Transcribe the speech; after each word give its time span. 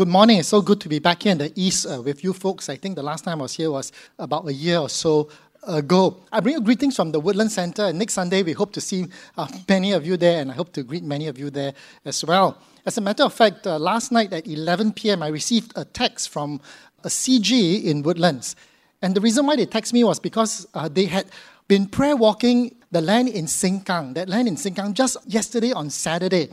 Good 0.00 0.08
morning. 0.08 0.38
It's 0.38 0.48
so 0.48 0.62
good 0.62 0.80
to 0.80 0.88
be 0.88 0.98
back 0.98 1.24
here 1.24 1.32
in 1.32 1.36
the 1.36 1.52
East 1.54 1.84
uh, 1.84 2.00
with 2.00 2.24
you 2.24 2.32
folks. 2.32 2.70
I 2.70 2.76
think 2.76 2.96
the 2.96 3.02
last 3.02 3.22
time 3.22 3.40
I 3.40 3.42
was 3.42 3.52
here 3.52 3.70
was 3.70 3.92
about 4.18 4.48
a 4.48 4.52
year 4.54 4.78
or 4.78 4.88
so 4.88 5.28
ago. 5.62 6.22
I 6.32 6.40
bring 6.40 6.54
you 6.54 6.62
greetings 6.62 6.96
from 6.96 7.12
the 7.12 7.20
Woodland 7.20 7.52
Center, 7.52 7.92
next 7.92 8.14
Sunday 8.14 8.42
we 8.42 8.52
hope 8.52 8.72
to 8.72 8.80
see 8.80 9.04
uh, 9.36 9.46
many 9.68 9.92
of 9.92 10.06
you 10.06 10.16
there, 10.16 10.40
and 10.40 10.50
I 10.50 10.54
hope 10.54 10.72
to 10.72 10.82
greet 10.84 11.04
many 11.04 11.26
of 11.26 11.38
you 11.38 11.50
there 11.50 11.74
as 12.06 12.24
well. 12.24 12.56
As 12.86 12.96
a 12.96 13.02
matter 13.02 13.24
of 13.24 13.34
fact, 13.34 13.66
uh, 13.66 13.78
last 13.78 14.10
night 14.10 14.32
at 14.32 14.46
11 14.46 14.94
p.m., 14.94 15.22
I 15.22 15.28
received 15.28 15.74
a 15.76 15.84
text 15.84 16.30
from 16.30 16.62
a 17.04 17.08
CG 17.08 17.84
in 17.84 18.02
Woodlands. 18.02 18.56
And 19.02 19.14
the 19.14 19.20
reason 19.20 19.44
why 19.44 19.56
they 19.56 19.66
texted 19.66 19.92
me 19.92 20.04
was 20.04 20.18
because 20.18 20.66
uh, 20.72 20.88
they 20.88 21.04
had 21.04 21.26
been 21.68 21.86
prayer 21.86 22.16
walking 22.16 22.74
the 22.90 23.02
land 23.02 23.28
in 23.28 23.44
Sengkang, 23.44 24.14
that 24.14 24.30
land 24.30 24.48
in 24.48 24.56
Sengkang, 24.56 24.94
just 24.94 25.18
yesterday 25.26 25.72
on 25.72 25.90
Saturday. 25.90 26.48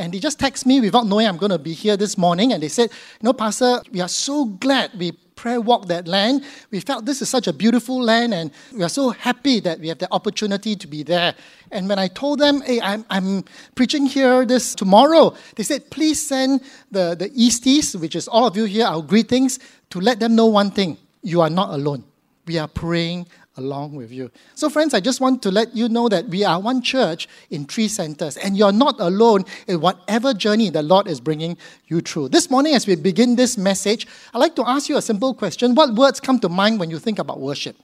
And 0.00 0.14
they 0.14 0.18
just 0.18 0.38
text 0.40 0.64
me 0.64 0.80
without 0.80 1.06
knowing 1.06 1.26
I'm 1.26 1.36
going 1.36 1.50
to 1.52 1.58
be 1.58 1.74
here 1.74 1.94
this 1.94 2.16
morning. 2.16 2.54
And 2.54 2.62
they 2.62 2.68
said, 2.68 2.90
You 2.90 3.26
know, 3.26 3.32
Pastor, 3.34 3.82
we 3.92 4.00
are 4.00 4.08
so 4.08 4.46
glad 4.46 4.98
we 4.98 5.12
prayer 5.12 5.60
walked 5.60 5.88
that 5.88 6.08
land. 6.08 6.42
We 6.70 6.80
felt 6.80 7.04
this 7.04 7.20
is 7.20 7.28
such 7.28 7.46
a 7.46 7.52
beautiful 7.52 8.02
land, 8.02 8.32
and 8.32 8.50
we 8.72 8.82
are 8.82 8.88
so 8.88 9.10
happy 9.10 9.60
that 9.60 9.78
we 9.78 9.88
have 9.88 9.98
the 9.98 10.08
opportunity 10.10 10.74
to 10.74 10.86
be 10.86 11.02
there. 11.02 11.34
And 11.70 11.86
when 11.86 11.98
I 11.98 12.08
told 12.08 12.38
them, 12.38 12.62
Hey, 12.62 12.80
I'm, 12.80 13.04
I'm 13.10 13.44
preaching 13.74 14.06
here 14.06 14.46
this 14.46 14.74
tomorrow, 14.74 15.34
they 15.56 15.64
said, 15.64 15.90
Please 15.90 16.26
send 16.26 16.62
the, 16.90 17.14
the 17.14 17.28
Easties, 17.30 17.94
which 18.00 18.16
is 18.16 18.26
all 18.26 18.46
of 18.46 18.56
you 18.56 18.64
here, 18.64 18.86
our 18.86 19.02
greetings, 19.02 19.58
to 19.90 20.00
let 20.00 20.18
them 20.18 20.34
know 20.34 20.46
one 20.46 20.70
thing 20.70 20.96
you 21.22 21.42
are 21.42 21.50
not 21.50 21.74
alone. 21.74 22.04
We 22.46 22.56
are 22.56 22.68
praying 22.68 23.26
along 23.56 23.94
with 23.94 24.12
you. 24.12 24.30
So, 24.54 24.68
friends, 24.68 24.94
I 24.94 25.00
just 25.00 25.20
want 25.20 25.42
to 25.42 25.50
let 25.50 25.74
you 25.74 25.88
know 25.88 26.08
that 26.08 26.28
we 26.28 26.44
are 26.44 26.60
one 26.60 26.82
church 26.82 27.28
in 27.50 27.64
three 27.64 27.88
centers, 27.88 28.36
and 28.36 28.56
you're 28.56 28.72
not 28.72 28.96
alone 29.00 29.44
in 29.66 29.80
whatever 29.80 30.32
journey 30.32 30.70
the 30.70 30.82
Lord 30.82 31.06
is 31.06 31.20
bringing 31.20 31.56
you 31.86 32.00
through. 32.00 32.28
This 32.28 32.50
morning, 32.50 32.74
as 32.74 32.86
we 32.86 32.96
begin 32.96 33.36
this 33.36 33.58
message, 33.58 34.06
I'd 34.32 34.38
like 34.38 34.56
to 34.56 34.68
ask 34.68 34.88
you 34.88 34.96
a 34.96 35.02
simple 35.02 35.34
question 35.34 35.74
What 35.74 35.94
words 35.94 36.20
come 36.20 36.38
to 36.40 36.48
mind 36.48 36.80
when 36.80 36.90
you 36.90 36.98
think 36.98 37.18
about 37.18 37.40
worship? 37.40 37.76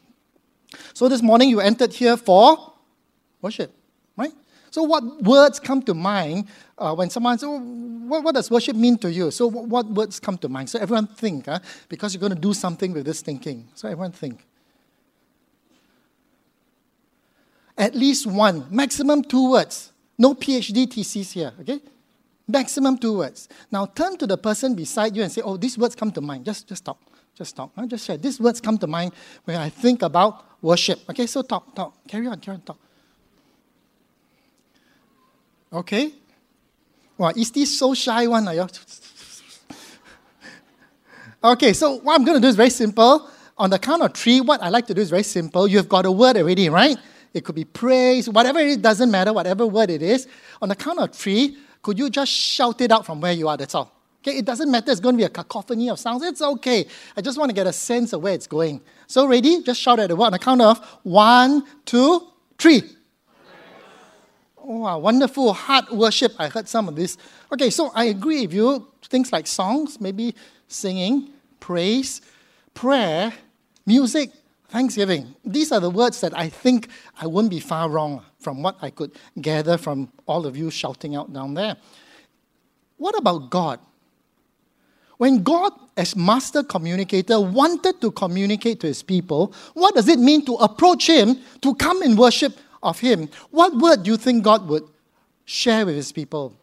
So, 0.94 1.08
this 1.08 1.22
morning, 1.22 1.48
you 1.48 1.60
entered 1.60 1.92
here 1.92 2.16
for 2.16 2.72
worship, 3.42 3.72
right? 4.16 4.32
So, 4.70 4.82
what 4.82 5.22
words 5.22 5.58
come 5.58 5.82
to 5.82 5.94
mind 5.94 6.48
uh, 6.78 6.94
when 6.94 7.10
someone 7.10 7.38
says, 7.38 7.48
oh, 7.48 7.58
what, 7.58 8.22
what, 8.22 8.34
does 8.34 8.50
worship 8.50 8.76
mean 8.76 8.98
to 8.98 9.10
you? 9.10 9.30
So, 9.30 9.46
what, 9.46 9.66
what 9.66 9.86
words 9.86 10.20
come 10.20 10.38
to 10.38 10.48
mind? 10.48 10.70
So, 10.70 10.78
everyone 10.78 11.06
think, 11.06 11.46
huh? 11.46 11.60
because 11.88 12.14
you're 12.14 12.20
going 12.20 12.34
to 12.34 12.38
do 12.38 12.52
something 12.52 12.92
with 12.92 13.06
this 13.06 13.20
thinking. 13.20 13.68
So, 13.74 13.88
everyone 13.88 14.12
think. 14.12 14.44
At 17.76 17.94
least 17.94 18.26
one, 18.26 18.66
maximum 18.70 19.22
two 19.22 19.50
words. 19.50 19.92
No 20.18 20.34
PhD 20.34 20.90
thesis 20.90 21.32
here, 21.32 21.52
okay? 21.60 21.80
Maximum 22.48 22.96
two 22.96 23.18
words. 23.18 23.48
Now 23.70 23.86
turn 23.86 24.16
to 24.18 24.26
the 24.26 24.38
person 24.38 24.74
beside 24.74 25.14
you 25.14 25.22
and 25.22 25.30
say, 25.30 25.42
oh, 25.42 25.56
these 25.56 25.76
words 25.76 25.94
come 25.94 26.10
to 26.12 26.20
mind. 26.20 26.44
Just, 26.44 26.68
just 26.68 26.84
talk. 26.84 26.98
Just 27.34 27.54
talk. 27.54 27.70
Huh? 27.76 27.86
Just 27.86 28.06
share. 28.06 28.16
These 28.16 28.40
words 28.40 28.60
come 28.60 28.78
to 28.78 28.86
mind 28.86 29.12
when 29.44 29.58
I 29.58 29.68
think 29.68 30.02
about 30.02 30.44
worship. 30.62 31.00
Okay, 31.10 31.26
so 31.26 31.42
talk, 31.42 31.74
talk. 31.74 31.94
Carry 32.08 32.26
on, 32.26 32.40
carry 32.40 32.54
on, 32.54 32.62
talk. 32.62 32.78
Okay? 35.72 36.12
Well, 37.18 37.32
is 37.36 37.50
this 37.50 37.78
so 37.78 37.94
shy 37.94 38.26
one? 38.26 38.48
Okay, 41.44 41.74
so 41.74 41.98
what 41.98 42.18
I'm 42.18 42.24
going 42.24 42.38
to 42.38 42.40
do 42.40 42.48
is 42.48 42.56
very 42.56 42.70
simple. 42.70 43.28
On 43.56 43.70
the 43.70 43.78
count 43.78 44.02
of 44.02 44.14
three, 44.14 44.40
what 44.40 44.60
I 44.62 44.68
like 44.68 44.86
to 44.88 44.94
do 44.94 45.00
is 45.00 45.10
very 45.10 45.22
simple. 45.22 45.68
You've 45.68 45.88
got 45.88 46.04
a 46.04 46.10
word 46.10 46.36
already, 46.36 46.68
right? 46.68 46.96
It 47.36 47.44
could 47.44 47.54
be 47.54 47.66
praise, 47.66 48.30
whatever 48.30 48.60
it 48.60 48.68
is, 48.68 48.76
doesn't 48.78 49.10
matter, 49.10 49.30
whatever 49.30 49.66
word 49.66 49.90
it 49.90 50.00
is. 50.00 50.26
On 50.62 50.70
the 50.70 50.74
count 50.74 50.98
of 50.98 51.12
three, 51.12 51.58
could 51.82 51.98
you 51.98 52.08
just 52.08 52.32
shout 52.32 52.80
it 52.80 52.90
out 52.90 53.04
from 53.04 53.20
where 53.20 53.32
you 53.32 53.46
are? 53.46 53.58
That's 53.58 53.74
all. 53.74 53.92
Okay, 54.22 54.38
it 54.38 54.46
doesn't 54.46 54.70
matter. 54.70 54.90
It's 54.90 55.00
going 55.00 55.16
to 55.16 55.18
be 55.18 55.24
a 55.24 55.28
cacophony 55.28 55.90
of 55.90 55.98
sounds. 55.98 56.22
It's 56.22 56.40
okay. 56.40 56.86
I 57.14 57.20
just 57.20 57.36
want 57.38 57.50
to 57.50 57.54
get 57.54 57.66
a 57.66 57.74
sense 57.74 58.14
of 58.14 58.22
where 58.22 58.32
it's 58.32 58.46
going. 58.46 58.80
So, 59.06 59.26
ready? 59.28 59.62
Just 59.62 59.82
shout 59.82 59.98
at 59.98 60.08
the 60.08 60.16
word 60.16 60.28
on 60.28 60.32
the 60.32 60.38
count 60.38 60.62
of 60.62 60.78
one, 61.02 61.62
two, 61.84 62.26
three. 62.56 62.82
Wow, 64.56 64.98
wonderful 64.98 65.52
heart 65.52 65.92
worship. 65.92 66.32
I 66.38 66.48
heard 66.48 66.68
some 66.68 66.88
of 66.88 66.96
this. 66.96 67.18
Okay, 67.52 67.68
so 67.68 67.90
I 67.94 68.04
agree 68.04 68.46
with 68.46 68.54
you. 68.54 68.88
Things 69.04 69.30
like 69.30 69.46
songs, 69.46 70.00
maybe 70.00 70.34
singing, 70.68 71.28
praise, 71.60 72.22
prayer, 72.72 73.30
music, 73.84 74.30
Thanksgiving. 74.68 75.34
These 75.44 75.72
are 75.72 75.80
the 75.80 75.90
words 75.90 76.20
that 76.20 76.36
I 76.36 76.48
think 76.48 76.88
I 77.20 77.26
wouldn't 77.26 77.50
be 77.50 77.60
far 77.60 77.88
wrong 77.88 78.22
from 78.38 78.62
what 78.62 78.76
I 78.82 78.90
could 78.90 79.12
gather 79.40 79.78
from 79.78 80.12
all 80.26 80.46
of 80.46 80.56
you 80.56 80.70
shouting 80.70 81.14
out 81.14 81.32
down 81.32 81.54
there. 81.54 81.76
What 82.96 83.16
about 83.16 83.50
God? 83.50 83.78
When 85.18 85.42
God, 85.42 85.72
as 85.96 86.14
master 86.14 86.62
communicator, 86.62 87.40
wanted 87.40 88.00
to 88.00 88.10
communicate 88.10 88.80
to 88.80 88.86
his 88.86 89.02
people, 89.02 89.54
what 89.74 89.94
does 89.94 90.08
it 90.08 90.18
mean 90.18 90.44
to 90.44 90.54
approach 90.56 91.08
him, 91.08 91.38
to 91.62 91.74
come 91.74 92.02
in 92.02 92.16
worship 92.16 92.58
of 92.82 92.98
him? 92.98 93.28
What 93.50 93.74
word 93.76 94.02
do 94.02 94.10
you 94.10 94.16
think 94.16 94.44
God 94.44 94.68
would 94.68 94.84
share 95.44 95.86
with 95.86 95.94
his 95.94 96.12
people? 96.12 96.54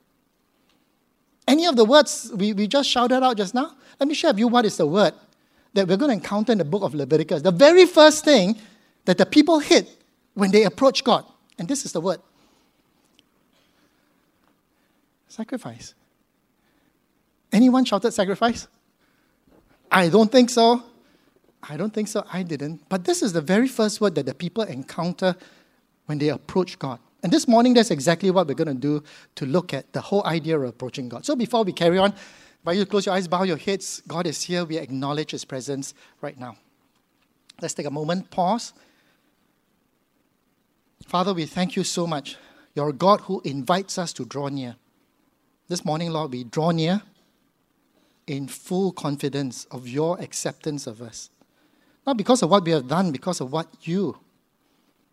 Any 1.48 1.66
of 1.66 1.76
the 1.76 1.86
words 1.86 2.32
we, 2.36 2.54
we 2.54 2.68
just 2.68 2.90
shouted 2.90 3.24
out 3.24 3.38
just 3.38 3.54
now? 3.54 3.72
Let 4.00 4.08
me 4.08 4.14
share 4.14 4.32
with 4.32 4.40
you 4.40 4.48
what 4.48 4.66
is 4.66 4.78
the 4.78 4.86
word 4.86 5.14
that 5.74 5.88
we're 5.88 5.98
going 5.98 6.10
to 6.10 6.16
encounter 6.16 6.52
in 6.52 6.58
the 6.58 6.66
book 6.66 6.84
of 6.84 6.94
Leviticus. 6.94 7.42
The 7.42 7.52
very 7.52 7.86
first 7.86 8.24
thing 8.24 8.58
that 9.06 9.18
the 9.18 9.26
people 9.26 9.60
hit 9.60 9.90
when 10.34 10.52
they 10.52 10.64
approach 10.64 11.04
God, 11.04 11.26
and 11.58 11.68
this 11.68 11.86
is 11.86 11.92
the 11.92 12.02
word 12.02 12.20
sacrifice. 15.28 15.96
Anyone 17.52 17.86
shouted 17.86 18.12
sacrifice? 18.12 18.68
I 19.92 20.10
don't 20.10 20.32
think 20.32 20.50
so. 20.50 20.84
I 21.62 21.78
don't 21.78 21.94
think 21.94 22.08
so. 22.08 22.26
I 22.32 22.44
didn't. 22.44 22.88
But 22.90 23.06
this 23.06 23.22
is 23.22 23.34
the 23.34 23.42
very 23.42 23.68
first 23.68 24.02
word 24.02 24.16
that 24.16 24.26
the 24.26 24.34
people 24.34 24.64
encounter 24.64 25.36
when 26.06 26.18
they 26.18 26.30
approach 26.30 26.78
God. 26.78 27.00
And 27.24 27.32
this 27.32 27.48
morning, 27.48 27.74
that's 27.74 27.90
exactly 27.90 28.32
what 28.32 28.48
we're 28.48 28.54
going 28.54 28.68
to 28.68 28.74
do 28.74 29.04
to 29.36 29.46
look 29.46 29.74
at 29.74 29.94
the 29.94 30.02
whole 30.02 30.26
idea 30.26 30.60
of 30.60 30.68
approaching 30.68 31.08
God. 31.10 31.26
So 31.26 31.36
before 31.36 31.64
we 31.64 31.72
carry 31.72 31.98
on, 31.98 32.14
but 32.64 32.76
you 32.76 32.86
close 32.86 33.06
your 33.06 33.16
eyes, 33.16 33.28
bow 33.28 33.44
your 33.44 33.58
heads. 33.58 34.02
God 34.08 34.26
is 34.26 34.42
here. 34.42 34.64
We 34.64 34.78
acknowledge 34.78 35.32
His 35.32 35.44
presence 35.46 35.94
right 36.22 36.40
now. 36.40 36.56
Let's 37.62 37.74
take 37.74 37.86
a 37.86 37.92
moment, 37.92 38.32
pause. 38.32 38.74
Father, 41.06 41.34
we 41.34 41.46
thank 41.46 41.76
you 41.76 41.84
so 41.84 42.08
much. 42.08 42.38
You're 42.76 42.90
a 42.90 42.94
God 42.94 43.22
who 43.22 43.42
invites 43.42 43.98
us 43.98 44.14
to 44.14 44.26
draw 44.26 44.48
near. 44.48 44.76
This 45.68 45.86
morning, 45.86 46.12
Lord, 46.12 46.32
we 46.32 46.44
draw 46.44 46.72
near 46.72 47.02
in 48.28 48.48
full 48.48 48.92
confidence 48.92 49.66
of 49.66 49.88
your 49.88 50.20
acceptance 50.20 50.88
of 50.88 51.02
us. 51.02 51.30
Not 52.06 52.18
because 52.18 52.42
of 52.42 52.50
what 52.50 52.66
we 52.66 52.72
have 52.72 52.88
done, 52.88 53.12
because 53.12 53.42
of 53.42 53.52
what 53.52 53.68
you, 53.82 54.18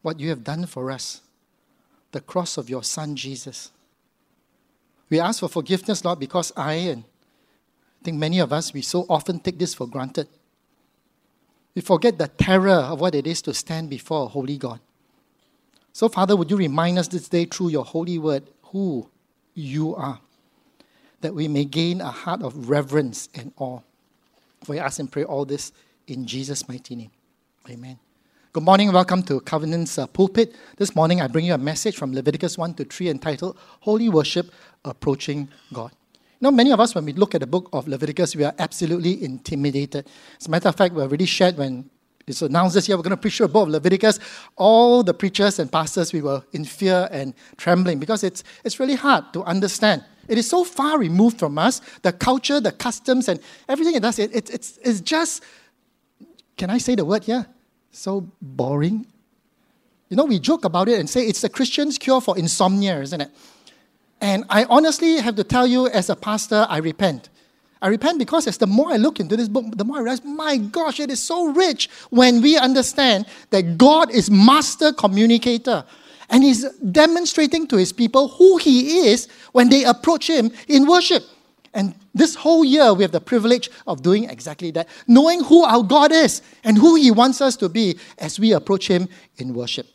what 0.03 0.19
you 0.19 0.29
have 0.31 0.45
done 0.45 0.67
for 0.67 0.91
us. 0.91 1.21
The 2.13 2.21
cross 2.21 2.57
of 2.57 2.69
your 2.69 2.83
Son, 2.83 3.15
Jesus. 3.15 3.71
We 5.09 5.21
ask 5.21 5.41
for 5.41 5.49
forgiveness, 5.49 6.05
Lord, 6.05 6.19
because 6.19 6.53
I 6.57 6.75
and 6.75 7.05
I 8.01 8.05
think 8.05 8.19
many 8.19 8.39
of 8.39 8.53
us, 8.53 8.73
we 8.73 8.83
so 8.83 9.05
often 9.09 9.41
take 9.41 9.59
this 9.59 9.75
for 9.75 9.87
granted. 9.87 10.29
We 11.75 11.83
forget 11.83 12.19
the 12.19 12.29
terror 12.29 12.71
of 12.71 13.01
what 13.01 13.15
it 13.15 13.27
is 13.27 13.43
to 13.43 13.55
stand 13.55 13.91
before 13.91 14.25
a 14.25 14.29
holy 14.29 14.57
God. 14.57 14.81
So, 15.93 16.09
Father, 16.09 16.37
would 16.37 16.51
you 16.51 16.57
remind 16.57 16.99
us 16.99 17.09
this 17.09 17.29
day 17.29 17.45
through 17.45 17.69
your 17.69 17.85
holy 17.85 18.19
word 18.19 18.45
who 18.65 19.09
you 19.55 19.95
are, 19.97 20.21
that 21.21 21.35
we 21.35 21.49
may 21.49 21.65
gain 21.65 22.01
a 22.01 22.11
heart 22.11 22.43
of 22.43 22.71
reverence 22.71 23.29
and 23.35 23.53
awe. 23.59 23.81
We 24.67 24.79
ask 24.79 24.99
and 24.99 25.11
pray 25.11 25.25
all 25.25 25.45
this 25.45 25.73
in 26.07 26.27
Jesus' 26.27 26.69
mighty 26.69 26.97
name. 26.97 27.11
Amen. 27.69 27.99
Good 28.53 28.63
morning. 28.63 28.93
Welcome 28.93 29.23
to 29.25 29.41
Covenant's 29.41 29.99
uh, 29.99 30.07
pulpit. 30.07 30.55
This 30.77 30.97
morning, 30.97 31.21
I 31.21 31.29
bring 31.29 31.45
you 31.45 31.55
a 31.55 31.59
message 31.59 31.97
from 31.97 32.13
Leviticus 32.13 32.57
1 32.57 32.75
to 32.75 32.85
3 32.85 33.11
entitled 33.11 33.59
Holy 33.81 34.09
Worship 34.09 34.51
Approaching 34.85 35.49
God. 35.73 35.93
Know, 36.41 36.51
many 36.51 36.73
of 36.73 36.81
us, 36.81 36.95
when 36.95 37.05
we 37.05 37.13
look 37.13 37.35
at 37.35 37.43
the 37.43 37.47
book 37.47 37.69
of 37.73 37.87
Leviticus, 37.87 38.35
we 38.35 38.45
are 38.45 38.55
absolutely 38.59 39.23
intimidated. 39.23 40.09
As 40.41 40.47
a 40.47 40.51
matter 40.51 40.69
of 40.69 40.77
fact, 40.77 40.95
we 40.95 41.03
already 41.03 41.27
shared 41.27 41.59
when 41.59 41.91
it's 42.27 42.41
announced 42.43 42.75
this 42.75 42.89
year 42.89 42.97
we're 42.97 43.03
going 43.03 43.11
to 43.11 43.17
preach 43.17 43.39
the 43.39 43.49
book 43.49 43.65
of 43.65 43.69
Leviticus. 43.71 44.19
All 44.57 45.03
the 45.03 45.13
preachers 45.13 45.59
and 45.59 45.71
pastors, 45.71 46.13
we 46.13 46.23
were 46.23 46.43
in 46.53 46.65
fear 46.65 47.09
and 47.11 47.35
trembling 47.57 47.99
because 47.99 48.25
it's, 48.25 48.43
it's 48.65 48.81
really 48.81 48.95
hard 48.95 49.33
to 49.33 49.43
understand. 49.43 50.05
It 50.29 50.39
is 50.39 50.49
so 50.49 50.65
far 50.65 50.99
removed 50.99 51.39
from 51.39 51.59
us, 51.59 51.81
the 52.03 52.13
culture, 52.13 52.61
the 52.61 52.73
customs, 52.73 53.29
and 53.29 53.41
everything 53.69 53.97
it 53.97 54.03
does. 54.03 54.19
It, 54.19 54.35
it, 54.35 54.49
it's, 54.49 54.79
it's 54.83 55.01
just, 55.01 55.43
can 56.57 56.71
I 56.71 56.79
say 56.79 56.95
the 56.95 57.05
word 57.05 57.25
here? 57.25 57.47
So 57.91 58.31
boring. 58.41 59.07
You 60.09 60.17
know, 60.17 60.25
we 60.25 60.39
joke 60.39 60.65
about 60.65 60.89
it 60.89 61.01
and 61.01 61.11
say 61.11 61.23
it's 61.23 61.41
the 61.41 61.49
Christian's 61.49 61.99
cure 61.99 62.21
for 62.21 62.39
insomnia, 62.39 63.01
isn't 63.01 63.21
it? 63.21 63.31
And 64.21 64.45
I 64.51 64.65
honestly 64.65 65.17
have 65.17 65.37
to 65.37 65.45
tell 65.45 65.67
you, 65.67 65.89
as 65.89 66.11
a 66.11 66.17
pastor, 66.17 66.67
I 66.69 66.79
repent. 66.79 67.31
I 67.83 67.89
repent 67.89 68.19
because 68.19 68.47
as 68.47 68.59
the 68.59 68.67
more 68.67 68.93
I 68.93 68.97
look 68.97 69.21
into 69.21 69.37
this 69.37 69.49
book, 69.49 69.65
the 69.77 69.85
more 69.85 69.97
I 69.97 70.01
realize, 70.01 70.25
my 70.25 70.59
gosh, 70.59 71.01
it 71.01 71.11
is 71.11 71.23
so 71.23 71.47
rich 71.47 71.89
when 72.11 72.43
we 72.43 72.59
understand 72.59 73.25
that 73.51 73.79
God 73.79 74.11
is 74.11 74.31
master 74.31 74.93
communicator. 74.93 75.85
And 76.29 76.45
he's 76.45 76.71
demonstrating 76.75 77.67
to 77.69 77.77
his 77.77 77.93
people 77.93 78.29
who 78.29 78.59
he 78.59 79.09
is 79.09 79.29
when 79.53 79.71
they 79.71 79.85
approach 79.85 80.29
him 80.29 80.53
in 80.69 80.87
worship. 80.87 81.25
And 81.73 81.95
this 82.15 82.35
whole 82.35 82.65
year, 82.65 82.93
we 82.93 83.03
have 83.03 83.13
the 83.13 83.21
privilege 83.21 83.71
of 83.87 84.03
doing 84.03 84.29
exactly 84.29 84.71
that, 84.73 84.89
knowing 85.07 85.43
who 85.45 85.65
our 85.65 85.83
God 85.83 86.13
is 86.13 86.43
and 86.65 86.77
who 86.77 86.97
he 86.97 87.11
wants 87.11 87.41
us 87.41 87.57
to 87.57 87.69
be 87.69 87.99
as 88.19 88.39
we 88.39 88.53
approach 88.53 88.89
him 88.89 89.09
in 89.39 89.55
worship. 89.55 89.87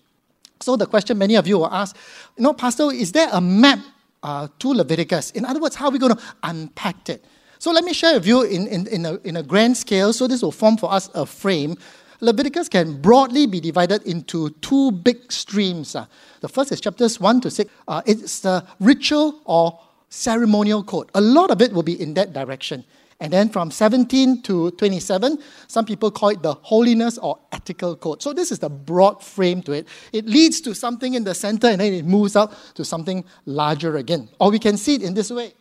So, 0.62 0.78
the 0.78 0.86
question 0.86 1.18
many 1.18 1.36
of 1.36 1.48
you 1.48 1.60
will 1.60 1.72
ask, 1.72 1.96
you 2.38 2.44
know, 2.44 2.54
Pastor, 2.54 2.92
is 2.92 3.12
there 3.12 3.30
a 3.32 3.42
map 3.42 3.80
uh, 4.26 4.48
to 4.60 4.74
Leviticus? 4.74 5.32
In 5.32 5.46
other 5.46 5.60
words, 5.60 5.76
how 5.76 5.86
are 5.86 5.92
we 5.92 6.00
going 6.00 6.16
to 6.16 6.22
unpack 6.44 7.10
it? 7.10 7.24
So 7.60 7.72
let 7.72 7.84
me 7.84 7.94
share 7.94 8.16
with 8.16 8.26
you 8.26 8.42
in, 8.42 8.68
in, 8.68 8.88
in, 8.88 9.06
a, 9.06 9.14
in 9.24 9.38
a 9.38 9.44
grand 9.44 9.78
scale, 9.78 10.12
so 10.14 10.28
this 10.28 10.42
will 10.42 10.52
form 10.52 10.78
for 10.78 10.92
us 10.92 11.10
a 11.14 11.26
frame. 11.26 11.78
Leviticus 12.22 12.68
can 12.70 13.02
broadly 13.02 13.46
be 13.46 13.60
divided 13.60 14.02
into 14.04 14.50
two 14.62 14.92
big 14.92 15.32
streams. 15.32 15.96
Uh, 15.96 16.06
the 16.42 16.50
first 16.50 16.72
is 16.72 16.82
chapters 16.82 17.20
1 17.20 17.42
to 17.42 17.52
6. 17.52 17.72
Uh, 17.88 18.02
it's 18.06 18.40
the 18.40 18.66
ritual 18.80 19.42
or 19.46 19.80
ceremonial 20.10 20.84
code. 20.84 21.10
A 21.14 21.22
lot 21.22 21.52
of 21.52 21.62
it 21.62 21.72
will 21.72 21.84
be 21.84 22.00
in 22.02 22.14
that 22.16 22.34
direction. 22.34 22.84
And 23.20 23.32
then 23.32 23.50
from 23.50 23.72
17 23.72 24.42
to 24.44 24.72
27, 24.72 25.40
some 25.68 25.86
people 25.86 26.12
call 26.12 26.30
it 26.30 26.44
the 26.44 26.54
holiness 26.54 27.18
or 27.18 27.40
ethical 27.52 27.96
code. 27.96 28.22
So 28.22 28.34
this 28.34 28.52
is 28.52 28.60
the 28.60 28.70
broad 28.70 29.24
frame 29.24 29.62
to 29.64 29.72
it. 29.72 29.88
It 30.12 30.26
leads 30.26 30.60
to 30.62 30.76
something 30.76 31.14
in 31.14 31.24
the 31.24 31.34
center 31.34 31.68
and 31.68 31.80
then 31.80 31.94
it 31.94 32.06
moves 32.06 32.36
out 32.36 32.54
to 32.76 32.84
something 32.84 33.24
larger 33.46 33.96
again. 33.96 34.28
Or 34.40 34.52
we 34.52 34.60
can 34.60 34.76
see 34.76 34.96
it 34.96 35.02
in 35.02 35.14
this 35.14 35.32
way 35.32 35.54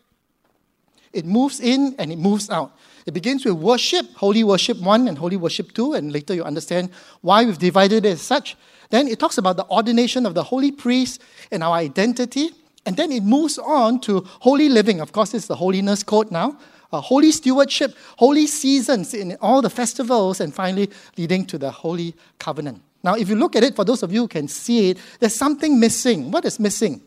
it 1.14 1.24
moves 1.24 1.60
in 1.60 1.94
and 1.98 2.12
it 2.12 2.18
moves 2.18 2.50
out. 2.50 2.76
It 3.06 3.14
begins 3.14 3.44
with 3.44 3.54
worship, 3.54 4.12
holy 4.14 4.44
worship 4.44 4.78
1 4.80 5.08
and 5.08 5.16
holy 5.16 5.36
worship 5.36 5.72
2, 5.72 5.94
and 5.94 6.12
later 6.12 6.34
you 6.34 6.42
understand 6.42 6.90
why 7.20 7.44
we've 7.44 7.58
divided 7.58 8.04
it 8.04 8.10
as 8.10 8.20
such. 8.20 8.56
Then 8.90 9.08
it 9.08 9.18
talks 9.18 9.38
about 9.38 9.56
the 9.56 9.66
ordination 9.68 10.26
of 10.26 10.34
the 10.34 10.42
holy 10.42 10.72
priest 10.72 11.22
and 11.50 11.62
our 11.62 11.76
identity. 11.76 12.50
And 12.86 12.96
then 12.96 13.12
it 13.12 13.22
moves 13.22 13.58
on 13.58 14.00
to 14.00 14.24
holy 14.40 14.68
living. 14.68 15.00
Of 15.00 15.12
course, 15.12 15.32
it's 15.32 15.46
the 15.46 15.56
holiness 15.56 16.02
code 16.02 16.30
now. 16.30 16.58
Uh, 16.94 17.00
holy 17.00 17.32
stewardship, 17.32 17.92
holy 18.16 18.46
seasons 18.46 19.14
in 19.14 19.36
all 19.40 19.60
the 19.60 19.68
festivals, 19.68 20.40
and 20.40 20.54
finally 20.54 20.88
leading 21.16 21.44
to 21.44 21.58
the 21.58 21.68
holy 21.68 22.14
covenant. 22.38 22.80
Now, 23.02 23.14
if 23.14 23.28
you 23.28 23.34
look 23.34 23.56
at 23.56 23.64
it, 23.64 23.74
for 23.74 23.84
those 23.84 24.04
of 24.04 24.12
you 24.12 24.20
who 24.20 24.28
can 24.28 24.46
see 24.46 24.90
it, 24.90 24.98
there's 25.18 25.34
something 25.34 25.80
missing. 25.80 26.30
What 26.30 26.44
is 26.44 26.60
missing? 26.60 27.02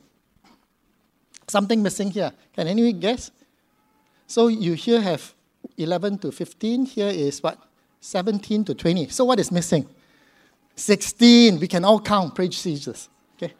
Something 1.47 1.81
missing 1.81 2.11
here. 2.11 2.33
Can 2.53 2.67
anyone 2.67 2.99
guess? 2.99 3.31
So 4.27 4.49
you 4.49 4.73
here 4.73 4.99
have 4.99 5.33
11 5.77 6.17
to 6.17 6.33
15. 6.33 6.85
Here 6.85 7.07
is 7.07 7.41
what? 7.41 7.57
17 8.01 8.65
to 8.65 8.75
20. 8.75 9.07
So 9.07 9.23
what 9.23 9.39
is 9.39 9.53
missing? 9.53 9.87
16. 10.75 11.61
We 11.61 11.67
can 11.69 11.85
all 11.85 12.01
count. 12.01 12.35
Praise 12.35 12.61
Jesus. 12.61 13.07
Okay. 13.37 13.53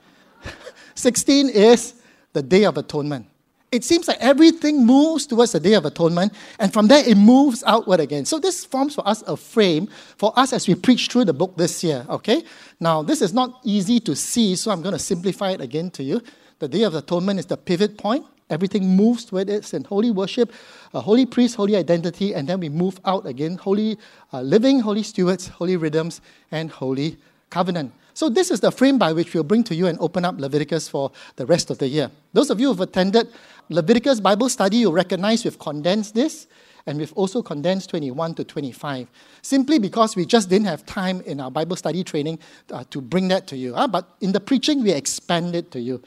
16 0.94 1.48
is 1.48 1.94
the 2.34 2.42
Day 2.44 2.66
of 2.66 2.78
Atonement. 2.78 3.28
It 3.70 3.84
seems 3.84 4.08
like 4.08 4.18
everything 4.22 4.86
moves 4.86 5.28
towards 5.28 5.52
the 5.52 5.60
Day 5.60 5.74
of 5.74 5.86
Atonement, 5.86 6.34
and 6.58 6.72
from 6.72 6.88
there 6.88 7.04
it 7.06 7.18
moves 7.18 7.66
outward 7.68 8.00
again. 8.00 8.24
So 8.24 8.40
this 8.40 8.64
forms 8.64 8.96
for 8.96 9.06
us 9.06 9.24
a 9.28 9.36
frame 9.36 9.88
for 10.18 10.32
us 10.40 10.54
as 10.54 10.70
we 10.70 10.76
preach 10.76 11.10
through 11.10 11.26
the 11.26 11.34
book 11.34 11.58
this 11.58 11.84
year. 11.84 12.06
Okay. 12.10 12.44
Now 12.80 13.04
this 13.04 13.22
is 13.22 13.34
not 13.34 13.60
easy 13.66 14.00
to 14.02 14.16
see, 14.16 14.56
so 14.56 14.72
I'm 14.72 14.82
going 14.82 14.94
to 14.94 15.00
simplify 15.00 15.52
it 15.52 15.60
again 15.60 15.92
to 15.92 16.04
you. 16.04 16.22
The 16.60 16.70
Day 16.70 16.84
of 16.84 16.96
Atonement 16.96 17.40
is 17.40 17.46
the 17.46 17.58
pivot 17.58 17.98
point. 17.98 18.26
Everything 18.50 18.96
moves 18.96 19.30
with 19.34 19.50
it 19.50 19.74
in 19.74 19.84
holy 19.84 20.12
worship, 20.12 20.54
uh, 20.94 21.02
holy 21.02 21.26
priest, 21.26 21.58
holy 21.58 21.76
identity, 21.76 22.34
and 22.34 22.48
then 22.48 22.62
we 22.62 22.70
move 22.70 22.98
out 23.04 23.26
again 23.26 23.58
holy 23.58 23.98
uh, 24.32 24.40
living, 24.40 24.80
holy 24.80 25.04
stewards, 25.04 25.50
holy 25.50 25.76
rhythms, 25.76 26.22
and 26.52 26.72
holy 26.72 27.18
covenant. 27.50 27.92
So, 28.18 28.30
this 28.30 28.50
is 28.50 28.62
the 28.62 28.72
frame 28.72 28.98
by 28.98 29.14
which 29.14 29.36
we'll 29.36 29.44
bring 29.44 29.64
to 29.66 29.76
you 29.76 29.86
and 29.86 29.96
open 30.00 30.26
up 30.26 30.40
Leviticus 30.40 30.90
for 30.90 31.12
the 31.36 31.46
rest 31.46 31.70
of 31.70 31.78
the 31.78 31.88
year. 31.88 32.10
Those 32.34 32.50
of 32.50 32.60
you 32.60 32.70
who've 32.70 32.82
attended 32.82 33.28
Leviticus 33.70 34.20
Bible 34.20 34.50
study, 34.50 34.78
you'll 34.78 34.92
recognize 34.92 35.44
we've 35.44 35.60
condensed 35.60 36.16
this 36.16 36.48
and 36.88 36.98
we've 36.98 37.14
also 37.14 37.44
condensed 37.44 37.92
21 37.92 38.34
to 38.34 38.44
25, 38.44 39.08
simply 39.44 39.78
because 39.78 40.16
we 40.16 40.26
just 40.26 40.50
didn't 40.50 40.66
have 40.66 40.84
time 40.88 41.22
in 41.28 41.40
our 41.40 41.52
Bible 41.52 41.76
study 41.76 42.04
training 42.04 42.40
uh, 42.72 42.84
to 42.90 43.02
bring 43.02 43.28
that 43.28 43.46
to 43.46 43.56
you. 43.56 43.76
Uh, 43.76 43.88
but 43.88 44.10
in 44.22 44.32
the 44.32 44.40
preaching, 44.40 44.82
we 44.82 44.92
expand 44.94 45.54
it 45.54 45.70
to 45.70 45.80
you. 45.80 46.02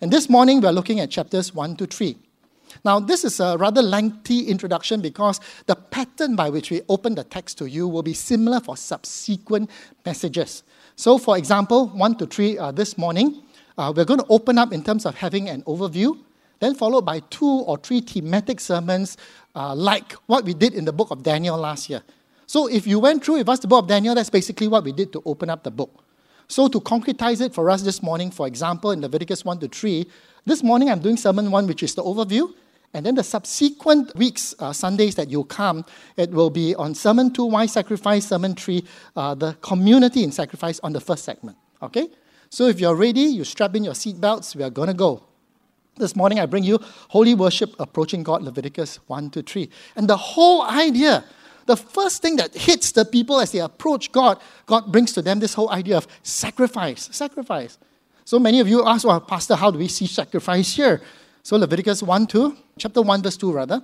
And 0.00 0.12
this 0.12 0.30
morning 0.30 0.60
we're 0.60 0.70
looking 0.70 1.00
at 1.00 1.10
chapters 1.10 1.52
1 1.52 1.78
to 1.78 1.86
3. 1.86 2.16
Now, 2.84 3.00
this 3.00 3.24
is 3.24 3.40
a 3.40 3.56
rather 3.58 3.82
lengthy 3.82 4.48
introduction 4.48 5.00
because 5.00 5.40
the 5.66 5.76
pattern 5.76 6.36
by 6.36 6.50
which 6.50 6.70
we 6.70 6.82
open 6.88 7.14
the 7.14 7.24
text 7.24 7.58
to 7.58 7.66
you 7.66 7.88
will 7.88 8.02
be 8.02 8.14
similar 8.14 8.60
for 8.60 8.76
subsequent 8.76 9.70
messages. 10.04 10.62
So, 10.96 11.18
for 11.18 11.36
example, 11.36 11.88
1 11.88 12.16
to 12.16 12.26
3 12.26 12.58
uh, 12.58 12.72
this 12.72 12.96
morning, 12.96 13.42
uh, 13.78 13.92
we're 13.94 14.04
going 14.04 14.20
to 14.20 14.26
open 14.28 14.58
up 14.58 14.72
in 14.72 14.82
terms 14.82 15.04
of 15.04 15.14
having 15.14 15.48
an 15.48 15.62
overview, 15.62 16.18
then 16.60 16.74
followed 16.74 17.04
by 17.04 17.20
two 17.30 17.46
or 17.46 17.76
three 17.76 18.00
thematic 18.00 18.60
sermons 18.60 19.16
uh, 19.54 19.74
like 19.74 20.12
what 20.26 20.44
we 20.44 20.54
did 20.54 20.72
in 20.72 20.84
the 20.84 20.92
book 20.92 21.10
of 21.10 21.22
Daniel 21.22 21.56
last 21.58 21.90
year. 21.90 22.02
So, 22.46 22.68
if 22.68 22.86
you 22.86 22.98
went 22.98 23.24
through 23.24 23.38
with 23.38 23.48
us 23.48 23.58
the 23.58 23.68
book 23.68 23.84
of 23.84 23.88
Daniel, 23.88 24.14
that's 24.14 24.30
basically 24.30 24.68
what 24.68 24.84
we 24.84 24.92
did 24.92 25.12
to 25.12 25.22
open 25.26 25.50
up 25.50 25.64
the 25.64 25.70
book. 25.70 26.04
So, 26.48 26.68
to 26.68 26.80
concretize 26.80 27.44
it 27.44 27.52
for 27.52 27.68
us 27.70 27.82
this 27.82 28.02
morning, 28.02 28.30
for 28.30 28.46
example, 28.46 28.92
in 28.92 29.00
Leviticus 29.00 29.44
1 29.44 29.58
to 29.60 29.68
3, 29.68 30.06
this 30.46 30.62
morning 30.62 30.88
I'm 30.88 31.00
doing 31.00 31.16
Sermon 31.16 31.50
1, 31.50 31.66
which 31.66 31.82
is 31.82 31.94
the 31.94 32.04
overview. 32.04 32.54
And 32.96 33.04
then 33.04 33.14
the 33.14 33.22
subsequent 33.22 34.16
weeks, 34.16 34.54
uh, 34.58 34.72
Sundays 34.72 35.16
that 35.16 35.28
you 35.28 35.44
come, 35.44 35.84
it 36.16 36.30
will 36.30 36.48
be 36.48 36.74
on 36.76 36.94
Sermon 36.94 37.30
2, 37.30 37.44
Why 37.44 37.66
Sacrifice, 37.66 38.26
Sermon 38.26 38.54
3, 38.54 38.82
uh, 39.14 39.34
the 39.34 39.52
community 39.60 40.24
in 40.24 40.32
sacrifice 40.32 40.80
on 40.82 40.94
the 40.94 41.00
first 41.00 41.22
segment. 41.22 41.58
Okay? 41.82 42.08
So 42.48 42.68
if 42.68 42.80
you're 42.80 42.94
ready, 42.94 43.20
you 43.20 43.44
strap 43.44 43.76
in 43.76 43.84
your 43.84 43.92
seatbelts, 43.92 44.56
we 44.56 44.62
are 44.62 44.70
going 44.70 44.88
to 44.88 44.94
go. 44.94 45.24
This 45.98 46.16
morning 46.16 46.40
I 46.40 46.46
bring 46.46 46.64
you 46.64 46.78
Holy 47.08 47.34
Worship 47.34 47.74
Approaching 47.78 48.22
God, 48.22 48.42
Leviticus 48.42 48.98
1 49.08 49.28
to 49.28 49.42
3. 49.42 49.68
And 49.96 50.08
the 50.08 50.16
whole 50.16 50.62
idea 50.62 51.22
the 51.66 51.76
first 51.76 52.22
thing 52.22 52.36
that 52.36 52.54
hits 52.54 52.92
the 52.92 53.04
people 53.04 53.40
as 53.40 53.50
they 53.50 53.58
approach 53.58 54.12
God, 54.12 54.40
God 54.66 54.90
brings 54.92 55.12
to 55.14 55.22
them 55.22 55.40
this 55.40 55.52
whole 55.52 55.68
idea 55.70 55.96
of 55.96 56.06
sacrifice. 56.22 57.08
Sacrifice. 57.12 57.76
So 58.24 58.38
many 58.38 58.60
of 58.60 58.68
you 58.68 58.86
ask, 58.86 59.04
well, 59.04 59.20
Pastor, 59.20 59.56
how 59.56 59.72
do 59.72 59.78
we 59.78 59.88
see 59.88 60.06
sacrifice 60.06 60.74
here? 60.74 61.02
So 61.46 61.56
Leviticus 61.56 62.02
1 62.02 62.26
2, 62.26 62.56
chapter 62.76 63.02
1, 63.02 63.22
verse 63.22 63.36
2, 63.36 63.52
rather. 63.52 63.80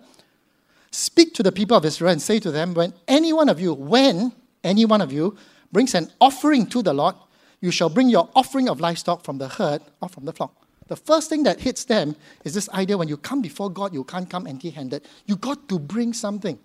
Speak 0.91 1.33
to 1.35 1.45
the 1.45 1.53
people 1.53 1.77
of 1.77 1.85
Israel 1.85 2.11
and 2.11 2.21
say 2.21 2.41
to 2.41 2.51
them, 2.51 2.75
when 2.75 2.93
any 3.07 3.33
one 3.33 3.49
of 3.49 3.61
you, 3.61 3.73
when 3.73 4.33
any 4.65 4.85
one 4.85 5.01
of 5.01 5.13
you 5.13 5.37
brings 5.71 5.95
an 5.95 6.11
offering 6.21 6.67
to 6.67 6.83
the 6.83 6.93
Lord, 6.93 7.15
you 7.61 7.71
shall 7.71 7.89
bring 7.89 8.09
your 8.09 8.29
offering 8.35 8.69
of 8.69 8.81
livestock 8.81 9.23
from 9.23 9.39
the 9.39 9.47
herd 9.47 9.81
or 10.01 10.09
from 10.09 10.25
the 10.25 10.33
flock. 10.33 10.67
The 10.89 10.97
first 10.97 11.29
thing 11.29 11.45
that 11.45 11.61
hits 11.61 11.85
them 11.85 12.17
is 12.43 12.53
this 12.53 12.69
idea 12.71 12.99
when 12.99 13.07
you 13.07 13.17
come 13.17 13.41
before 13.41 13.71
God, 13.71 13.95
you 13.95 14.03
can't 14.03 14.29
come 14.29 14.49
empty 14.49 14.71
handed. 14.71 15.07
You 15.27 15.37
got 15.37 15.69
to 15.69 15.79
bring 15.79 16.15
something. 16.15 16.59